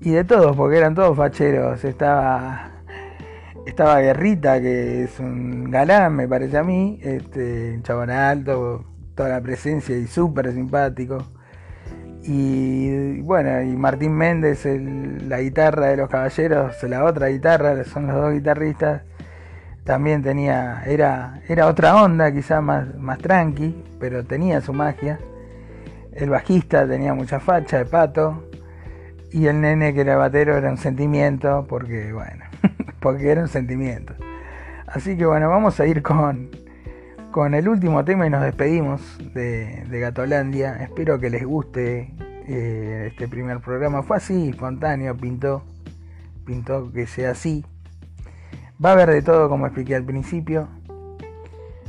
Y 0.00 0.10
de 0.10 0.24
todos, 0.24 0.54
porque 0.56 0.76
eran 0.76 0.94
todos 0.94 1.16
facheros. 1.16 1.82
Estaba 1.84 2.75
estaba 3.66 4.00
Guerrita, 4.00 4.60
que 4.60 5.04
es 5.04 5.18
un 5.18 5.70
galán, 5.70 6.14
me 6.14 6.28
parece 6.28 6.56
a 6.56 6.62
mí, 6.62 6.98
este, 7.02 7.74
un 7.74 7.82
chabón 7.82 8.10
alto, 8.10 8.84
toda 9.14 9.28
la 9.30 9.40
presencia 9.40 9.96
y 9.96 10.06
súper 10.06 10.52
simpático. 10.52 11.24
Y 12.22 13.20
bueno, 13.22 13.62
y 13.62 13.76
Martín 13.76 14.12
Méndez, 14.12 14.64
la 15.28 15.40
guitarra 15.40 15.88
de 15.88 15.96
los 15.96 16.08
caballeros, 16.08 16.82
la 16.84 17.04
otra 17.04 17.28
guitarra, 17.28 17.84
son 17.84 18.06
los 18.06 18.16
dos 18.16 18.32
guitarristas. 18.32 19.02
también 19.84 20.22
tenía, 20.22 20.82
era, 20.86 21.40
era 21.48 21.68
otra 21.68 22.02
onda, 22.02 22.32
quizá 22.32 22.60
más, 22.60 22.96
más 22.96 23.18
tranqui, 23.18 23.84
pero 24.00 24.24
tenía 24.24 24.60
su 24.60 24.72
magia. 24.72 25.18
El 26.12 26.30
bajista 26.30 26.86
tenía 26.88 27.14
mucha 27.14 27.40
facha 27.40 27.78
de 27.78 27.84
pato. 27.86 28.48
Y 29.32 29.46
el 29.46 29.60
nene 29.60 29.92
que 29.92 30.00
era 30.00 30.16
batero 30.16 30.56
era 30.56 30.70
un 30.70 30.78
sentimiento, 30.78 31.66
porque 31.68 32.12
bueno, 32.12 32.44
porque 33.00 33.30
era 33.30 33.42
un 33.42 33.48
sentimiento. 33.48 34.14
Así 34.86 35.16
que 35.16 35.26
bueno, 35.26 35.48
vamos 35.48 35.80
a 35.80 35.86
ir 35.86 36.02
con, 36.02 36.50
con 37.30 37.54
el 37.54 37.68
último 37.68 38.04
tema 38.04 38.26
y 38.26 38.30
nos 38.30 38.42
despedimos 38.42 39.18
de, 39.34 39.84
de 39.88 40.00
Gatolandia. 40.00 40.76
Espero 40.76 41.18
que 41.18 41.30
les 41.30 41.44
guste 41.44 42.14
eh, 42.48 43.08
este 43.10 43.28
primer 43.28 43.60
programa. 43.60 44.02
Fue 44.02 44.16
así, 44.16 44.50
espontáneo, 44.50 45.16
pintó, 45.16 45.64
pintó 46.44 46.92
que 46.92 47.06
sea 47.06 47.32
así. 47.32 47.64
Va 48.82 48.90
a 48.90 48.92
haber 48.92 49.10
de 49.10 49.22
todo 49.22 49.48
como 49.48 49.66
expliqué 49.66 49.96
al 49.96 50.04
principio. 50.04 50.68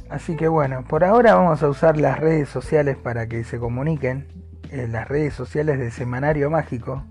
Así 0.10 0.36
que 0.36 0.48
bueno, 0.48 0.84
por 0.88 1.04
ahora 1.04 1.36
vamos 1.36 1.62
a 1.62 1.70
usar 1.70 1.98
las 1.98 2.20
redes 2.20 2.50
sociales 2.50 2.98
para 2.98 3.28
que 3.28 3.44
se 3.44 3.60
comuniquen. 3.60 4.28
Eh, 4.72 4.88
las 4.90 5.08
redes 5.08 5.34
sociales 5.34 5.80
de 5.80 5.92
Semanario 5.92 6.50
Mágico, 6.50 7.04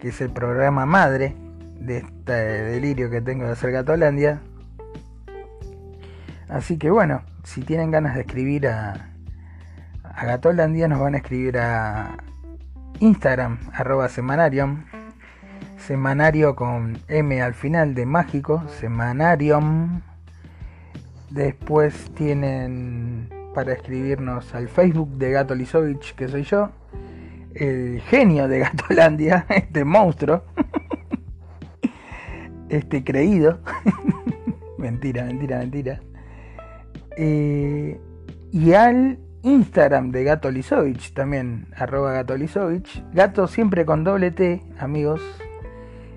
que 0.00 0.08
es 0.08 0.20
el 0.20 0.30
programa 0.30 0.86
madre 0.86 1.36
de 1.78 1.98
este 1.98 2.32
delirio 2.32 3.10
que 3.10 3.20
tengo 3.20 3.46
de 3.46 3.52
hacer 3.52 3.72
Gatolandia. 3.72 4.40
Así 6.48 6.78
que 6.78 6.90
bueno, 6.90 7.22
si 7.44 7.62
tienen 7.62 7.90
ganas 7.90 8.14
de 8.14 8.22
escribir 8.22 8.68
a, 8.68 9.10
a 10.02 10.24
Gatolandia, 10.24 10.88
nos 10.88 11.00
van 11.00 11.14
a 11.14 11.18
escribir 11.18 11.58
a 11.58 12.16
Instagram, 13.00 13.58
arroba 13.72 14.08
semanarium. 14.08 14.84
Semanario 15.76 16.56
con 16.56 16.98
M 17.08 17.40
al 17.40 17.54
final 17.54 17.94
de 17.94 18.04
mágico, 18.04 18.62
semanarium. 18.80 20.02
Después 21.30 22.10
tienen 22.14 23.28
para 23.54 23.72
escribirnos 23.72 24.54
al 24.54 24.68
Facebook 24.68 25.10
de 25.16 25.30
Gato 25.30 25.54
Lisovich, 25.54 26.14
que 26.14 26.28
soy 26.28 26.42
yo. 26.42 26.70
El 27.54 28.00
genio 28.02 28.48
de 28.48 28.60
Gatolandia, 28.60 29.46
este 29.48 29.84
monstruo. 29.84 30.42
Este 32.68 33.04
creído. 33.04 33.58
mentira, 34.78 35.24
mentira, 35.24 35.58
mentira. 35.58 36.00
Eh, 37.16 38.00
y 38.52 38.72
al 38.72 39.18
Instagram 39.42 40.10
de 40.10 40.24
Gato 40.24 40.50
Lisovich 40.50 41.12
también, 41.12 41.66
arroba 41.76 42.12
Gato 42.12 42.36
Lisovich. 42.36 43.02
Gato 43.12 43.46
siempre 43.46 43.84
con 43.84 44.04
doble 44.04 44.30
T, 44.30 44.62
amigos. 44.78 45.20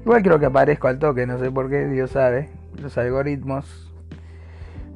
Igual 0.04 0.24
creo 0.24 0.40
que 0.40 0.48
aparezco 0.48 0.88
al 0.88 1.00
toque, 1.00 1.28
no 1.28 1.38
sé 1.40 1.52
por 1.52 1.70
qué, 1.70 1.88
Dios 1.88 2.12
sabe, 2.12 2.50
los 2.82 2.98
algoritmos. 2.98 3.94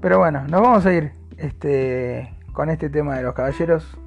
Pero 0.02 0.20
bueno, 0.20 0.44
nos 0.48 0.62
vamos 0.62 0.86
a 0.86 0.94
ir 0.94 1.12
este, 1.38 2.34
con 2.54 2.70
este 2.70 2.90
tema 2.90 3.16
de 3.18 3.24
los 3.24 3.34
caballeros. 3.34 3.98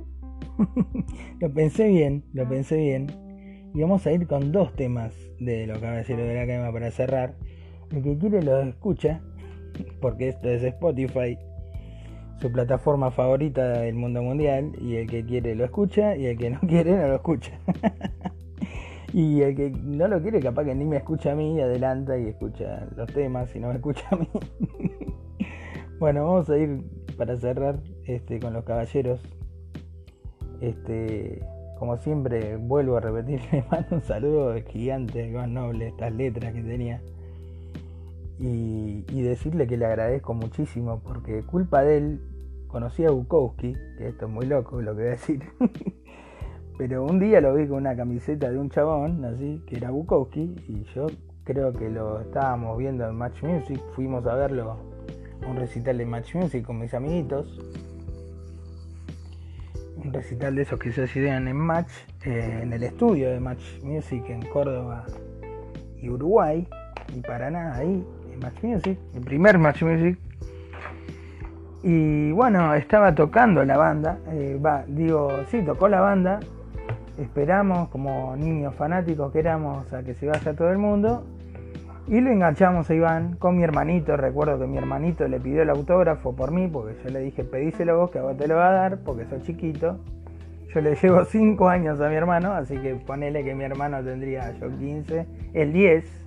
lo 1.41 1.53
pensé 1.53 1.89
bien, 1.89 2.25
lo 2.33 2.49
pensé 2.49 2.77
bien. 2.77 3.28
Y 3.75 3.83
vamos 3.83 4.07
a 4.07 4.13
ir 4.13 4.27
con 4.27 4.51
dos 4.51 4.73
temas 4.75 5.15
de 5.39 5.67
los 5.67 5.79
caballeros 5.79 6.27
de 6.27 6.35
la 6.35 6.47
cama 6.47 6.73
para 6.73 6.91
cerrar. 6.91 7.35
El 7.91 8.03
que 8.03 8.19
quiere 8.19 8.43
lo 8.43 8.61
escucha, 8.61 9.21
porque 10.01 10.29
esto 10.29 10.49
es 10.49 10.63
Spotify, 10.63 11.39
su 12.41 12.51
plataforma 12.51 13.11
favorita 13.11 13.81
del 13.81 13.95
mundo 13.95 14.23
mundial. 14.23 14.73
Y 14.81 14.97
el 14.97 15.07
que 15.07 15.25
quiere 15.25 15.55
lo 15.55 15.65
escucha, 15.65 16.17
y 16.17 16.27
el 16.27 16.39
que 16.39 16.51
no 16.51 16.61
quiere 16.67 16.97
no 16.97 17.09
lo 17.09 17.15
escucha. 17.17 17.59
y 19.13 19.43
el 19.43 19.55
que 19.55 19.71
no 19.71 20.09
lo 20.09 20.21
quiere, 20.23 20.41
capaz 20.41 20.65
que 20.65 20.75
ni 20.75 20.85
me 20.85 20.97
escucha 20.97 21.33
a 21.33 21.35
mí, 21.35 21.61
adelanta 21.61 22.19
y 22.19 22.29
escucha 22.29 22.87
los 22.97 23.13
temas, 23.13 23.55
y 23.55 23.61
no 23.61 23.69
me 23.69 23.75
escucha 23.75 24.05
a 24.11 24.17
mí. 24.17 24.29
bueno, 25.99 26.25
vamos 26.25 26.49
a 26.51 26.57
ir 26.57 26.83
para 27.17 27.37
cerrar 27.37 27.81
este, 28.05 28.41
con 28.41 28.53
los 28.55 28.65
caballeros. 28.65 29.21
Este, 30.61 31.41
como 31.79 31.97
siempre, 31.99 32.57
vuelvo 32.57 32.97
a 32.97 33.01
repetir, 33.01 33.41
le 33.53 33.65
mando 33.71 33.97
un 33.97 34.03
saludo 34.03 34.55
gigante, 34.67 35.31
más 35.31 35.49
noble, 35.49 35.89
estas 35.89 36.13
letras 36.13 36.53
que 36.53 36.63
tenía. 36.63 37.01
Y, 38.39 39.05
y, 39.11 39.23
decirle 39.23 39.67
que 39.67 39.77
le 39.77 39.87
agradezco 39.87 40.33
muchísimo, 40.33 41.01
porque 41.01 41.43
culpa 41.43 41.83
de 41.83 41.99
él 41.99 42.21
conocí 42.69 43.05
a 43.05 43.11
Bukowski, 43.11 43.75
que 43.97 44.09
esto 44.09 44.27
es 44.27 44.31
muy 44.31 44.47
loco 44.47 44.81
lo 44.81 44.95
que 44.95 45.03
voy 45.03 45.09
a 45.09 45.11
decir. 45.13 45.43
Pero 46.79 47.05
un 47.05 47.19
día 47.19 47.41
lo 47.41 47.55
vi 47.55 47.67
con 47.67 47.79
una 47.79 47.97
camiseta 47.97 48.49
de 48.51 48.59
un 48.59 48.71
chabón, 48.71 49.25
así, 49.25 49.61
que 49.67 49.77
era 49.77 49.91
Bukowski, 49.91 50.55
y 50.69 50.85
yo 50.95 51.09
creo 51.43 51.73
que 51.73 51.91
lo 51.91 52.21
estábamos 52.21 52.79
viendo 52.79 53.09
en 53.09 53.17
Match 53.17 53.43
Music, 53.43 53.81
fuimos 53.95 54.25
a 54.27 54.35
verlo, 54.37 54.77
un 55.49 55.57
recital 55.57 55.99
de 55.99 56.07
Match 56.07 56.35
Music 56.37 56.65
con 56.65 56.79
mis 56.79 56.95
amiguitos 56.95 57.59
un 60.05 60.13
recital 60.13 60.55
de 60.55 60.63
esos 60.63 60.79
que 60.79 60.93
se 60.93 61.05
hacían 61.05 61.49
en 61.49 61.57
Match, 61.57 61.91
eh, 62.25 62.61
en 62.63 62.73
el 62.73 62.83
estudio 62.83 63.31
de 63.31 63.41
Match 63.41 63.83
Music 63.83 64.25
en 64.29 64.43
Córdoba 64.43 65.05
y 66.01 66.09
Uruguay, 66.09 66.67
y 67.15 67.21
Paraná, 67.21 67.75
ahí, 67.75 68.05
Match 68.41 68.63
Music, 68.63 68.99
el 69.15 69.21
primer 69.23 69.59
Match 69.59 69.83
Music. 69.83 70.19
Y 71.83 72.33
bueno, 72.33 72.75
estaba 72.75 73.15
tocando 73.15 73.65
la 73.65 73.77
banda, 73.77 74.19
eh, 74.31 74.59
va, 74.65 74.85
digo, 74.87 75.31
sí, 75.51 75.63
tocó 75.63 75.89
la 75.89 76.01
banda, 76.01 76.41
esperamos 77.19 77.89
como 77.89 78.37
niños 78.37 78.75
fanáticos 78.75 79.33
que 79.33 79.41
éramos 79.41 79.93
a 79.93 80.03
que 80.03 80.15
se 80.15 80.27
vaya 80.27 80.55
todo 80.55 80.71
el 80.71 80.79
mundo, 80.79 81.25
y 82.09 82.21
lo 82.23 82.31
enganchamos 82.31 82.89
a 82.89 82.95
Iván 82.95 83.37
con 83.37 83.57
mi 83.57 83.65
hermanito. 83.65 84.17
Recuerdo 84.17 84.59
que 84.59 84.67
mi 84.67 84.79
hermanito 84.79 85.29
le 85.29 85.39
pidió 85.39 85.63
el 85.63 85.71
autógrafo 85.71 86.35
por 86.35 86.51
mí, 86.51 86.67
porque 86.67 86.97
yo 87.05 87.11
le 87.11 87.21
dije, 87.21 87.45
pedíselo 87.45 87.99
vos 87.99 88.11
que 88.11 88.19
a 88.19 88.23
vos 88.23 88.37
te 88.37 88.49
lo 88.49 88.57
va 88.57 88.71
a 88.71 88.73
dar, 88.73 88.99
porque 89.05 89.27
soy 89.27 89.43
chiquito. 89.43 89.99
Yo 90.75 90.81
le 90.81 90.95
llevo 90.95 91.25
5 91.25 91.69
años 91.69 92.01
a 92.01 92.09
mi 92.09 92.15
hermano, 92.15 92.53
así 92.53 92.79
que 92.79 92.95
ponele 92.95 93.45
que 93.45 93.55
mi 93.55 93.65
hermano 93.65 94.03
tendría 94.03 94.53
yo 94.53 94.69
15, 94.71 95.27
el 95.53 95.73
10. 95.73 96.27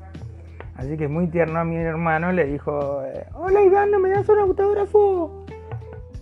Así 0.75 0.97
que 0.97 1.07
muy 1.07 1.27
tierno 1.27 1.59
a 1.59 1.63
mi 1.63 1.77
hermano 1.77 2.31
le 2.31 2.45
dijo, 2.45 3.03
hola 3.33 3.61
Iván, 3.61 3.91
¿no 3.91 3.99
me 3.99 4.09
das 4.09 4.27
un 4.29 4.39
autógrafo? 4.39 5.45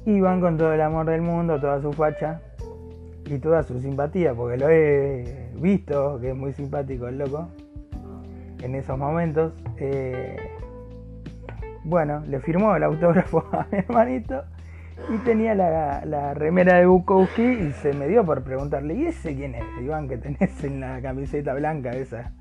Iván 0.06 0.40
con 0.40 0.58
todo 0.58 0.74
el 0.74 0.82
amor 0.82 1.06
del 1.06 1.22
mundo, 1.22 1.60
toda 1.60 1.82
su 1.82 1.92
facha 1.92 2.42
y 3.26 3.38
toda 3.40 3.64
su 3.64 3.80
simpatía, 3.80 4.34
porque 4.34 4.58
lo 4.58 4.70
he 4.70 5.50
visto, 5.56 6.18
que 6.20 6.30
es 6.30 6.36
muy 6.36 6.54
simpático 6.54 7.08
el 7.08 7.18
loco 7.20 7.50
en 8.62 8.76
esos 8.76 8.98
momentos. 8.98 9.54
Eh, 9.78 10.38
bueno, 11.84 12.22
le 12.28 12.40
firmó 12.40 12.76
el 12.76 12.84
autógrafo 12.84 13.46
a 13.52 13.68
mi 13.72 13.80
hermanito 13.80 14.44
y 15.10 15.18
tenía 15.20 15.56
la, 15.56 16.34
remera 16.34 16.78
de 16.78 16.86
Bukowski 16.86 17.42
y 17.42 17.72
se 17.72 17.94
me 17.94 18.08
dio 18.08 18.26
por 18.26 18.44
preguntarle, 18.44 18.96
¿y 18.96 19.06
ese 19.06 19.36
quién 19.36 19.56
es, 19.56 19.64
Iván, 19.82 20.08
que 20.08 20.18
tenés 20.18 20.64
en 20.64 20.82
la 20.82 21.02
camiseta 21.02 21.54
blanca 21.54 21.92
esa? 21.92 22.34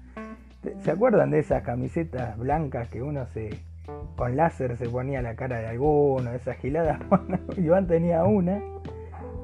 ¿Se 0.80 0.90
acuerdan 0.90 1.30
de 1.30 1.38
esas 1.38 1.62
camisetas 1.62 2.36
blancas 2.36 2.88
que 2.88 3.02
uno 3.02 3.26
se 3.26 3.50
con 4.16 4.36
láser 4.36 4.76
se 4.76 4.86
ponía 4.88 5.22
la 5.22 5.34
cara 5.34 5.60
de 5.60 5.68
alguno, 5.68 6.32
esas 6.32 6.56
giladas? 6.58 6.98
Iván 7.56 7.86
tenía 7.86 8.24
una 8.24 8.60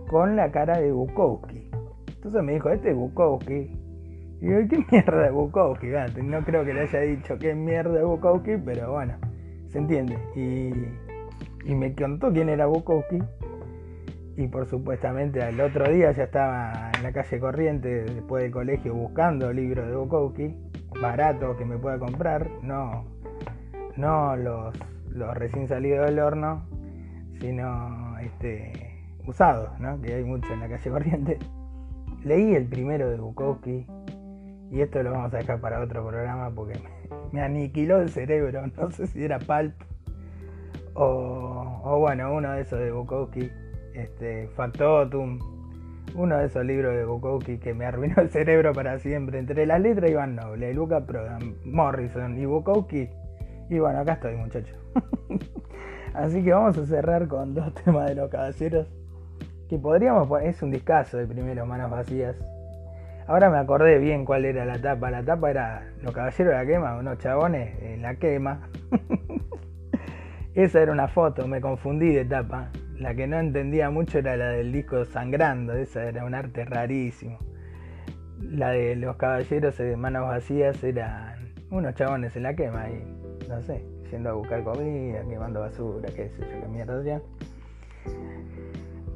con 0.08 0.36
la 0.36 0.50
cara 0.50 0.78
de 0.78 0.92
Bukowski. 0.92 1.70
Entonces 2.08 2.42
me 2.42 2.52
dijo, 2.52 2.70
este 2.70 2.90
es 2.90 2.96
Bukowski. 2.96 3.83
Digo, 4.44 4.58
¿qué 4.68 4.84
mierda 4.90 5.22
de 5.22 5.30
Bukowski? 5.30 5.86
no 6.22 6.44
creo 6.44 6.66
que 6.66 6.74
le 6.74 6.82
haya 6.82 7.00
dicho 7.00 7.38
qué 7.38 7.54
mierda 7.54 7.94
de 7.94 8.04
Bukowski, 8.04 8.58
pero 8.62 8.92
bueno, 8.92 9.14
se 9.68 9.78
entiende. 9.78 10.18
Y, 10.36 11.70
y 11.70 11.74
me 11.74 11.94
contó 11.94 12.30
quién 12.30 12.50
era 12.50 12.66
Bukowski. 12.66 13.22
Y 14.36 14.46
por 14.48 14.66
supuestamente 14.66 15.42
al 15.42 15.58
otro 15.58 15.90
día 15.90 16.12
ya 16.12 16.24
estaba 16.24 16.90
en 16.94 17.02
la 17.04 17.12
calle 17.12 17.40
corriente 17.40 18.04
después 18.04 18.42
del 18.42 18.52
colegio 18.52 18.94
buscando 18.94 19.50
libros 19.50 19.88
de 19.88 19.96
Bukowski, 19.96 20.54
baratos 21.00 21.56
que 21.56 21.64
me 21.64 21.78
pueda 21.78 21.98
comprar, 21.98 22.50
no, 22.62 23.06
no 23.96 24.36
los, 24.36 24.76
los 25.08 25.34
recién 25.38 25.68
salidos 25.68 26.04
del 26.04 26.18
horno, 26.18 26.66
sino 27.40 28.18
este, 28.18 29.06
usados, 29.26 29.70
¿no? 29.80 29.98
que 30.02 30.16
hay 30.16 30.24
mucho 30.24 30.52
en 30.52 30.60
la 30.60 30.68
calle 30.68 30.90
corriente. 30.90 31.38
Leí 32.24 32.54
el 32.54 32.66
primero 32.66 33.08
de 33.08 33.16
Bukowski, 33.16 33.86
y 34.74 34.82
esto 34.82 35.00
lo 35.04 35.12
vamos 35.12 35.32
a 35.32 35.38
dejar 35.38 35.60
para 35.60 35.80
otro 35.80 36.04
programa 36.04 36.50
porque 36.50 36.74
me, 37.30 37.40
aniquiló 37.40 38.00
el 38.00 38.10
cerebro. 38.10 38.62
No 38.76 38.90
sé 38.90 39.06
si 39.06 39.24
era 39.24 39.38
Pulp 39.38 39.72
o, 40.94 41.98
bueno, 42.00 42.34
uno 42.34 42.52
de 42.52 42.62
esos 42.62 42.80
de 42.80 42.90
Bukowski, 42.90 43.50
este, 43.94 44.48
Factotum, 44.48 45.38
uno 46.14 46.38
de 46.38 46.46
esos 46.46 46.64
libros 46.64 46.94
de 46.94 47.04
Bukowski 47.04 47.58
que 47.58 47.72
me 47.72 47.84
arruinó 47.84 48.20
el 48.20 48.30
cerebro 48.30 48.72
para 48.72 48.98
siempre. 48.98 49.38
Entre 49.38 49.64
las 49.64 49.80
letras 49.80 50.10
Iván 50.10 50.34
Noble, 50.34 50.74
Luca 50.74 51.06
Prodan, 51.06 51.54
Morrison 51.64 52.36
y 52.36 52.44
Bukowski. 52.44 53.08
Y 53.70 53.78
bueno, 53.78 54.00
acá 54.00 54.14
estoy, 54.14 54.34
muchachos. 54.34 54.76
Así 56.14 56.42
que 56.42 56.52
vamos 56.52 56.76
a 56.78 56.86
cerrar 56.86 57.28
con 57.28 57.54
dos 57.54 57.72
temas 57.74 58.08
de 58.08 58.16
los 58.16 58.28
caballeros. 58.28 58.88
Que 59.68 59.78
podríamos 59.78 60.26
poner, 60.26 60.48
es 60.48 60.62
un 60.62 60.72
discazo 60.72 61.16
de 61.16 61.26
primero, 61.26 61.64
manos 61.64 61.90
vacías. 61.90 62.36
Ahora 63.26 63.48
me 63.48 63.56
acordé 63.56 63.98
bien 63.98 64.26
cuál 64.26 64.44
era 64.44 64.66
la 64.66 64.78
tapa. 64.78 65.10
La 65.10 65.22
tapa 65.22 65.50
era 65.50 65.86
Los 66.02 66.12
Caballeros 66.12 66.52
de 66.52 66.58
la 66.58 66.66
Quema, 66.66 66.98
unos 66.98 67.18
chabones 67.18 67.82
en 67.82 68.02
la 68.02 68.16
quema. 68.16 68.68
Esa 70.54 70.82
era 70.82 70.92
una 70.92 71.08
foto, 71.08 71.48
me 71.48 71.60
confundí 71.60 72.12
de 72.12 72.20
etapa. 72.20 72.70
La 72.98 73.14
que 73.14 73.26
no 73.26 73.38
entendía 73.38 73.90
mucho 73.90 74.18
era 74.18 74.36
la 74.36 74.50
del 74.50 74.72
disco 74.72 75.04
Sangrando, 75.04 75.72
esa 75.72 76.04
era 76.04 76.24
un 76.24 76.34
arte 76.34 76.64
rarísimo. 76.64 77.38
La 78.40 78.70
de 78.70 78.94
los 78.94 79.16
caballeros 79.16 79.76
de 79.78 79.96
manos 79.96 80.28
vacías 80.28 80.84
eran 80.84 81.54
unos 81.70 81.94
chabones 81.94 82.36
en 82.36 82.44
la 82.44 82.54
quema 82.54 82.88
y 82.88 83.48
no 83.48 83.60
sé, 83.62 83.84
yendo 84.12 84.30
a 84.30 84.32
buscar 84.34 84.62
comida, 84.62 85.24
quemando 85.28 85.60
basura, 85.60 86.08
qué 86.14 86.28
sé 86.28 86.40
yo, 86.40 86.60
qué 86.60 86.68
mierda 86.68 87.02
ya. 87.02 87.20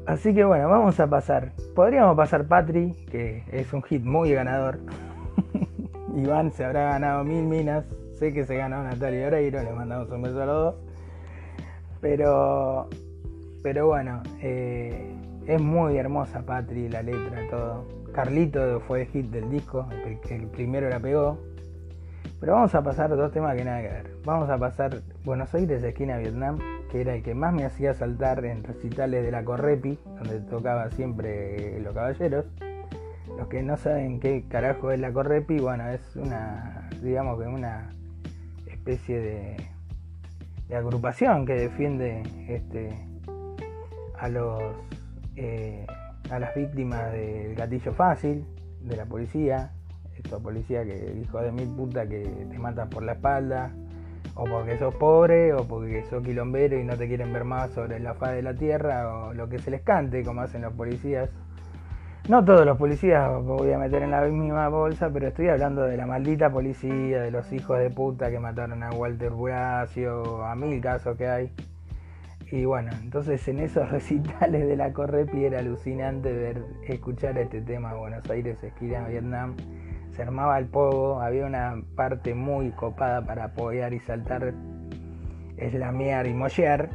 Así 0.09 0.32
que 0.32 0.43
bueno, 0.43 0.70
vamos 0.70 0.98
a 1.01 1.06
pasar. 1.06 1.52
Podríamos 1.74 2.16
pasar 2.16 2.47
Patri, 2.47 2.94
que 3.10 3.44
es 3.52 3.70
un 3.74 3.82
hit 3.82 4.02
muy 4.02 4.32
ganador. 4.32 4.78
Iván 6.16 6.51
se 6.51 6.64
habrá 6.64 6.93
ganado 6.93 7.24
mil 7.24 7.44
minas. 7.44 7.85
Sé 8.14 8.32
que 8.32 8.47
se 8.47 8.56
ganó 8.56 8.82
Natalia 8.82 9.26
Oreiro, 9.26 9.62
le 9.62 9.70
mandamos 9.70 10.10
un 10.10 10.22
beso 10.22 10.43
a 10.43 10.47
los 10.47 10.56
dos. 10.56 10.74
Pero, 12.01 12.89
pero 13.62 13.89
bueno, 13.89 14.22
eh, 14.40 15.12
es 15.47 15.60
muy 15.60 15.98
hermosa 15.98 16.40
Patri, 16.40 16.89
la 16.89 17.02
letra, 17.02 17.47
todo. 17.51 17.85
Carlito 18.14 18.80
fue 18.80 19.02
el 19.02 19.09
hit 19.09 19.26
del 19.26 19.51
disco, 19.51 19.86
el 20.06 20.18
el 20.32 20.47
primero 20.47 20.89
la 20.89 21.01
pegó. 21.01 21.39
Pero 22.40 22.52
vamos 22.52 22.74
a 22.74 22.82
pasar 22.82 23.10
dos 23.10 23.32
temas 23.32 23.56
que 23.56 23.65
nada 23.65 23.82
que 23.82 23.89
ver. 23.89 24.10
Vamos 24.24 24.48
a 24.48 24.59
pasar 24.59 25.02
Buenos 25.24 25.52
Aires, 25.55 25.82
esquina 25.82 26.19
Vietnam, 26.19 26.59
que 26.90 27.01
era 27.01 27.15
el 27.15 27.23
que 27.23 27.35
más 27.35 27.52
me 27.52 27.65
hacía 27.65 27.94
saltar 27.94 28.44
en 28.44 28.62
recitales 28.62 29.24
de 29.24 29.32
la 29.32 29.44
Correpi, 29.44 29.98
donde 30.19 30.40
tocaba 30.40 30.90
siempre 30.90 31.81
Los 31.81 31.94
Caballeros. 31.94 32.47
Los 33.36 33.48
que 33.48 33.62
no 33.62 33.77
saben 33.77 34.20
qué 34.20 34.44
carajo 34.48 34.90
es 34.90 35.01
la 35.01 35.12
Correpi, 35.12 35.59
bueno, 35.59 35.89
es 35.89 36.16
una, 36.16 36.89
digamos 37.02 37.40
que 37.40 37.47
una 37.47 37.90
especie 38.66 39.20
de, 39.20 39.56
de 40.69 40.77
agrupación 40.77 41.44
que 41.44 41.55
defiende 41.55 42.23
este, 42.48 42.90
a 44.19 44.28
los 44.28 44.62
eh, 45.36 45.86
a 46.31 46.39
las 46.39 46.55
víctimas 46.55 47.12
del 47.12 47.55
gatillo 47.55 47.93
fácil 47.93 48.44
de 48.82 48.97
la 48.97 49.06
policía, 49.06 49.73
estos 50.23 50.43
policías 50.43 50.86
que 50.86 51.20
hijo 51.23 51.40
de 51.40 51.53
mil 51.53 51.69
puta 51.69 52.07
que 52.07 52.23
te 52.51 52.59
matan 52.59 52.89
por 52.89 53.03
la 53.03 53.12
espalda, 53.12 53.70
o 54.35 54.45
porque 54.45 54.78
sos 54.78 54.95
pobre, 54.95 55.53
o 55.53 55.66
porque 55.66 56.05
sos 56.05 56.23
quilombero 56.23 56.78
y 56.78 56.85
no 56.85 56.97
te 56.97 57.09
quieren 57.09 57.32
ver 57.32 57.45
más 57.45 57.70
sobre 57.70 57.99
la 57.99 58.15
faz 58.15 58.35
de 58.35 58.43
la 58.43 58.55
tierra, 58.55 59.27
o 59.27 59.35
lo 59.35 59.49
que 59.49 59.59
se 59.59 59.70
les 59.70 59.82
cante, 59.82 60.23
como 60.24 60.43
hacen 60.43 60.62
los 60.62 60.73
policías. 60.74 61.31
No 62.28 62.45
todos 62.45 62.66
los 62.66 62.77
policías 62.77 63.43
voy 63.43 63.73
a 63.73 63.78
meter 63.78 64.03
en 64.03 64.11
la 64.11 64.20
misma 64.20 64.69
bolsa, 64.69 65.09
pero 65.11 65.28
estoy 65.28 65.49
hablando 65.49 65.82
de 65.82 65.97
la 65.97 66.05
maldita 66.05 66.51
policía, 66.51 67.23
de 67.23 67.31
los 67.31 67.51
hijos 67.53 67.78
de 67.78 67.89
puta 67.89 68.31
que 68.31 68.39
mataron 68.39 68.82
a 68.82 68.90
Walter 68.90 69.31
Buracio, 69.31 70.45
a 70.45 70.55
mil 70.55 70.78
casos 70.81 71.16
que 71.16 71.27
hay. 71.27 71.51
Y 72.51 72.65
bueno, 72.65 72.90
entonces 73.03 73.47
en 73.49 73.61
esos 73.61 73.90
recitales 73.90 74.66
de 74.66 74.77
la 74.77 74.93
Correpi 74.93 75.45
era 75.45 75.61
alucinante 75.61 76.32
ver, 76.32 76.62
escuchar 76.86 77.39
este 77.39 77.61
tema 77.61 77.95
Buenos 77.95 78.28
Aires, 78.31 78.62
esquina 78.62 79.07
Vietnam. 79.09 79.55
Se 80.12 80.22
armaba 80.22 80.59
el 80.59 80.66
pogo, 80.66 81.20
había 81.20 81.47
una 81.47 81.80
parte 81.94 82.35
muy 82.35 82.70
copada 82.70 83.24
para 83.24 83.44
apoyar 83.44 83.93
y 83.93 84.01
saltar, 84.01 84.55
eslamear 85.56 86.26
y 86.26 86.35
mollear. 86.35 86.90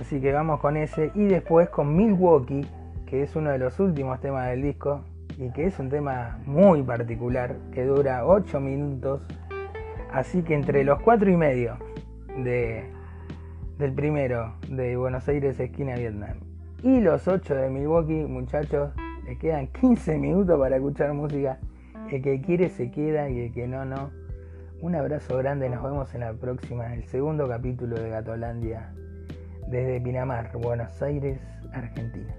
Así 0.00 0.20
que 0.20 0.32
vamos 0.32 0.60
con 0.60 0.76
ese. 0.76 1.10
Y 1.14 1.24
después 1.26 1.68
con 1.68 1.96
Milwaukee, 1.96 2.66
que 3.06 3.22
es 3.22 3.36
uno 3.36 3.50
de 3.50 3.58
los 3.58 3.78
últimos 3.80 4.20
temas 4.20 4.48
del 4.48 4.62
disco 4.62 5.02
y 5.38 5.50
que 5.50 5.66
es 5.66 5.78
un 5.78 5.90
tema 5.90 6.38
muy 6.46 6.82
particular, 6.82 7.56
que 7.72 7.84
dura 7.84 8.26
8 8.26 8.60
minutos. 8.60 9.22
Así 10.12 10.42
que 10.42 10.54
entre 10.54 10.84
los 10.84 11.00
4 11.02 11.30
y 11.30 11.36
medio 11.36 11.76
de, 12.42 12.90
del 13.78 13.92
primero 13.92 14.54
de 14.68 14.96
Buenos 14.96 15.28
Aires, 15.28 15.60
esquina 15.60 15.94
Vietnam, 15.96 16.38
y 16.82 17.00
los 17.00 17.28
8 17.28 17.54
de 17.54 17.70
Milwaukee, 17.70 18.24
muchachos, 18.24 18.90
le 19.26 19.36
quedan 19.38 19.66
15 19.68 20.18
minutos 20.18 20.58
para 20.58 20.76
escuchar 20.76 21.12
música. 21.12 21.58
El 22.10 22.22
que 22.22 22.40
quiere 22.40 22.68
se 22.68 22.90
queda 22.90 23.28
y 23.28 23.40
el 23.40 23.52
que 23.52 23.66
no, 23.66 23.84
no. 23.84 24.10
Un 24.80 24.94
abrazo 24.94 25.38
grande, 25.38 25.68
nos 25.68 25.82
vemos 25.82 26.14
en 26.14 26.20
la 26.20 26.32
próxima, 26.34 26.94
el 26.94 27.04
segundo 27.04 27.48
capítulo 27.48 27.96
de 27.96 28.10
Gatolandia, 28.10 28.92
desde 29.68 30.00
Pinamar, 30.00 30.52
Buenos 30.56 31.02
Aires, 31.02 31.40
Argentina. 31.72 32.34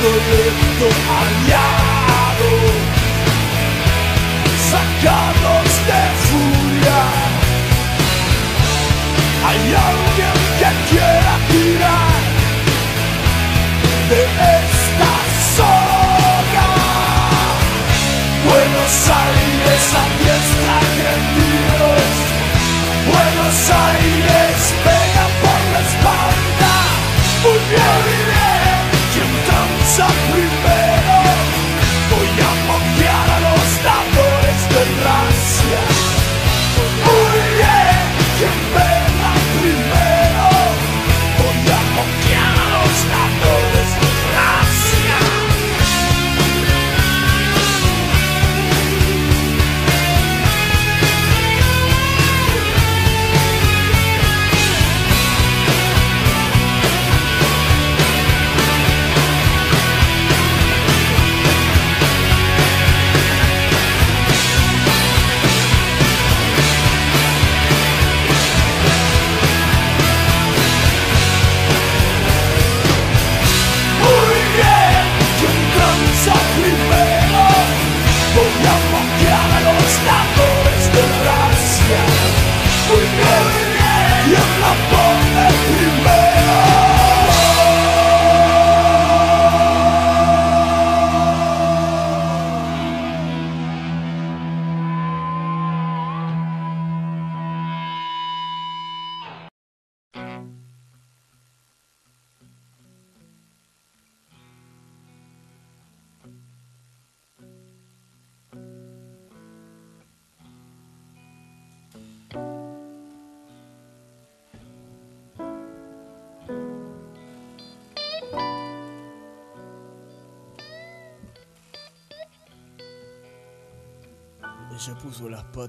for 0.00 0.16
you. 0.16 0.39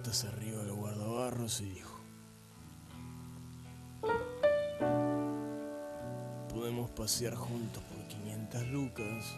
patas 0.02 0.26
arriba 0.26 0.64
del 0.64 0.74
guardabarros 0.74 1.62
y 1.62 1.66
dijo, 1.66 2.00
podemos 6.50 6.90
pasear 6.90 7.36
juntos 7.36 7.84
por 7.84 8.08
500 8.08 8.68
lucas. 8.70 9.38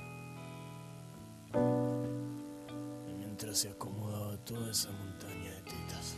Mientras 3.18 3.58
se 3.58 3.72
acomodaba 3.72 4.38
toda 4.46 4.72
esa 4.72 4.90
montaña 4.92 5.52
de 5.52 5.62
tetas. 5.64 6.16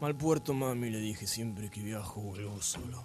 Mal 0.00 0.16
puerto, 0.16 0.54
mami, 0.54 0.90
le 0.90 1.00
dije 1.00 1.26
siempre 1.26 1.70
que 1.70 1.82
viajo 1.82 2.20
vuelvo 2.20 2.62
solo. 2.62 3.02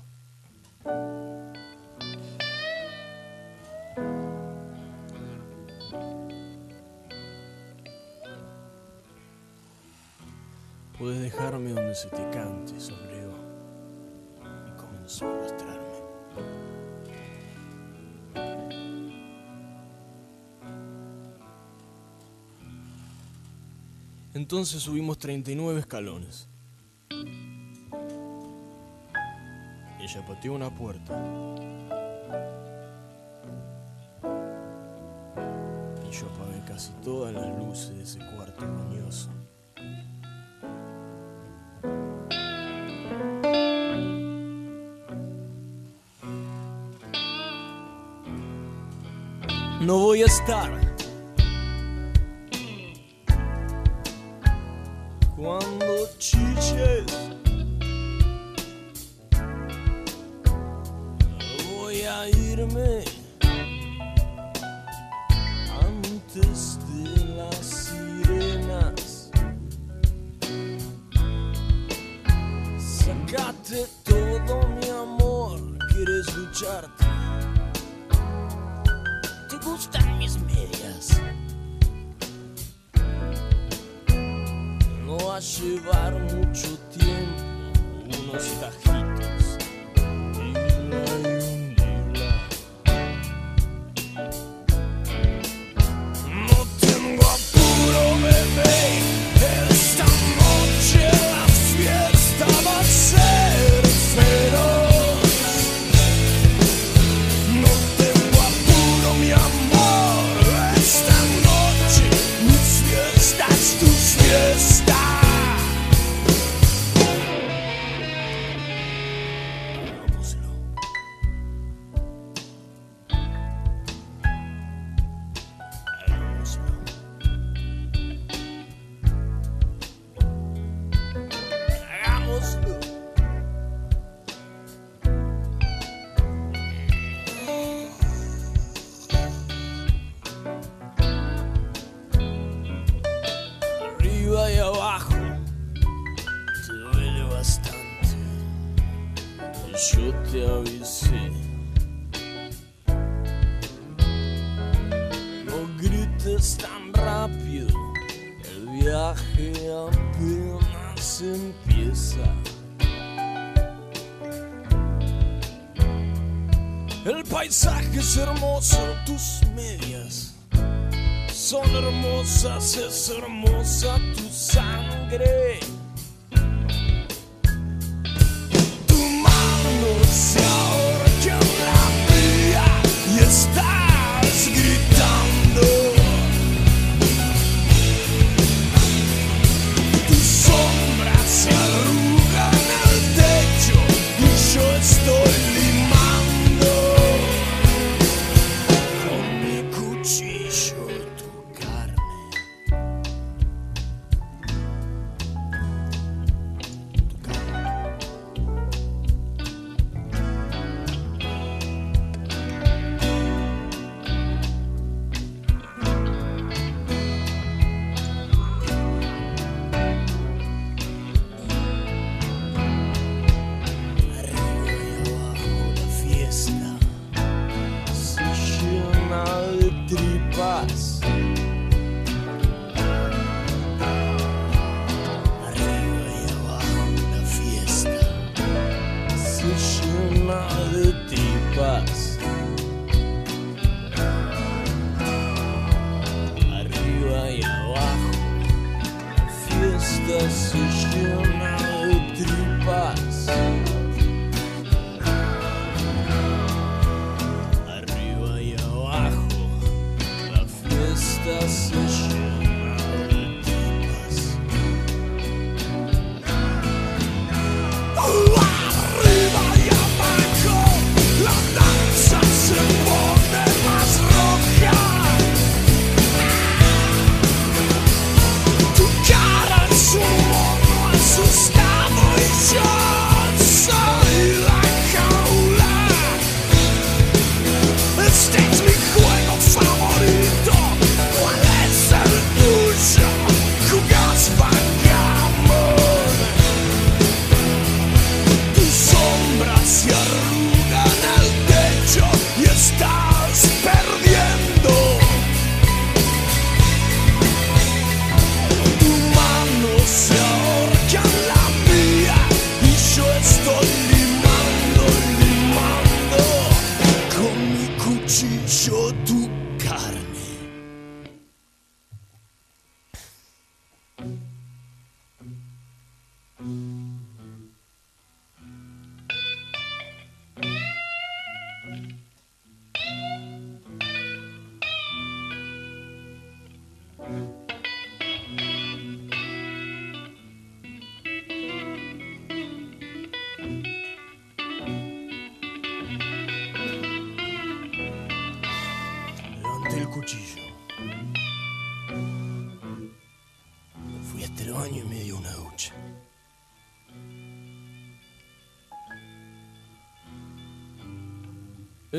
Puedes 10.97 11.19
dejarme 11.19 11.71
donde 11.71 11.95
se 11.95 12.09
te 12.09 12.29
cante, 12.29 12.79
sonrió 12.79 13.31
y 14.67 14.77
comenzó 14.79 15.25
a 15.25 15.33
arrastrarme. 15.33 15.81
Entonces 24.33 24.83
subimos 24.83 25.17
39 25.17 25.79
escalones. 25.79 26.47
Ella 29.99 30.25
pateó 30.27 30.53
una 30.53 30.69
puerta 30.69 31.13
Yo 36.11 36.27
apagué 36.27 36.61
casi 36.67 36.91
todas 37.03 37.33
las 37.33 37.47
luces 37.57 37.95
de 37.95 38.03
ese 38.03 38.19
cuarto 38.35 38.65
mañoso. 38.65 39.29
No 49.79 49.97
voy 49.99 50.23
a 50.23 50.25
estar 50.25 50.69
cuando 55.37 55.85
chiches. 56.17 57.05
Voy 61.73 62.01
a 62.01 62.27
irme. 62.27 63.20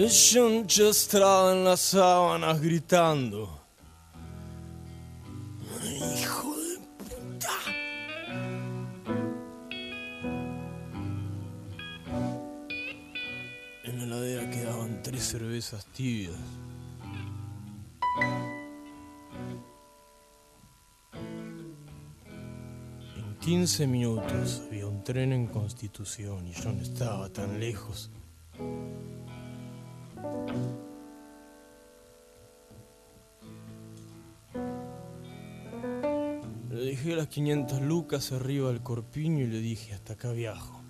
Ella 0.05 0.89
estaba 0.91 1.53
en 1.53 1.63
las 1.63 1.79
sábanas 1.79 2.61
gritando. 2.61 3.61
¡Hijo 5.81 6.57
de 6.57 6.79
puta! 6.99 7.53
En 13.85 13.99
la 13.99 14.05
heladera 14.05 14.51
quedaban 14.51 15.05
tres 15.05 15.23
cervezas 15.23 15.87
tibias. 15.93 16.35
En 23.15 23.37
15 23.39 23.87
minutos 23.87 24.63
había 24.67 24.89
un 24.89 25.05
tren 25.05 25.33
en 25.33 25.47
Constitución 25.47 26.49
y 26.49 26.55
yo 26.55 26.73
no 26.73 26.83
estaba 26.83 27.29
tan 27.29 27.61
lejos. 27.61 28.11
Le 36.71 36.81
dejé 36.87 37.15
las 37.15 37.29
500 37.29 37.83
lucas 37.83 38.33
arriba 38.33 38.69
del 38.69 38.83
corpiño 38.83 39.45
y 39.45 39.47
le 39.47 39.59
dije, 39.61 39.93
hasta 39.95 40.15
acá 40.15 40.33
viajo. 40.33 40.81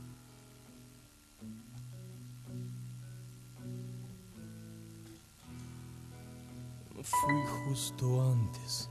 Fui 7.02 7.42
justo 7.66 8.32
antes 8.32 8.88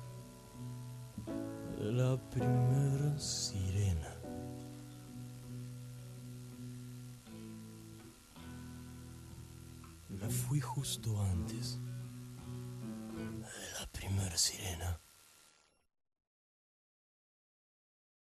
de 1.79 1.91
la 1.93 2.17
primera 2.29 3.17
sirena. 3.17 4.10
Me 10.21 10.29
fui 10.29 10.59
justo 10.59 11.19
antes 11.19 11.79
de 13.15 13.79
la 13.79 13.87
primera 13.91 14.37
sirena. 14.37 15.01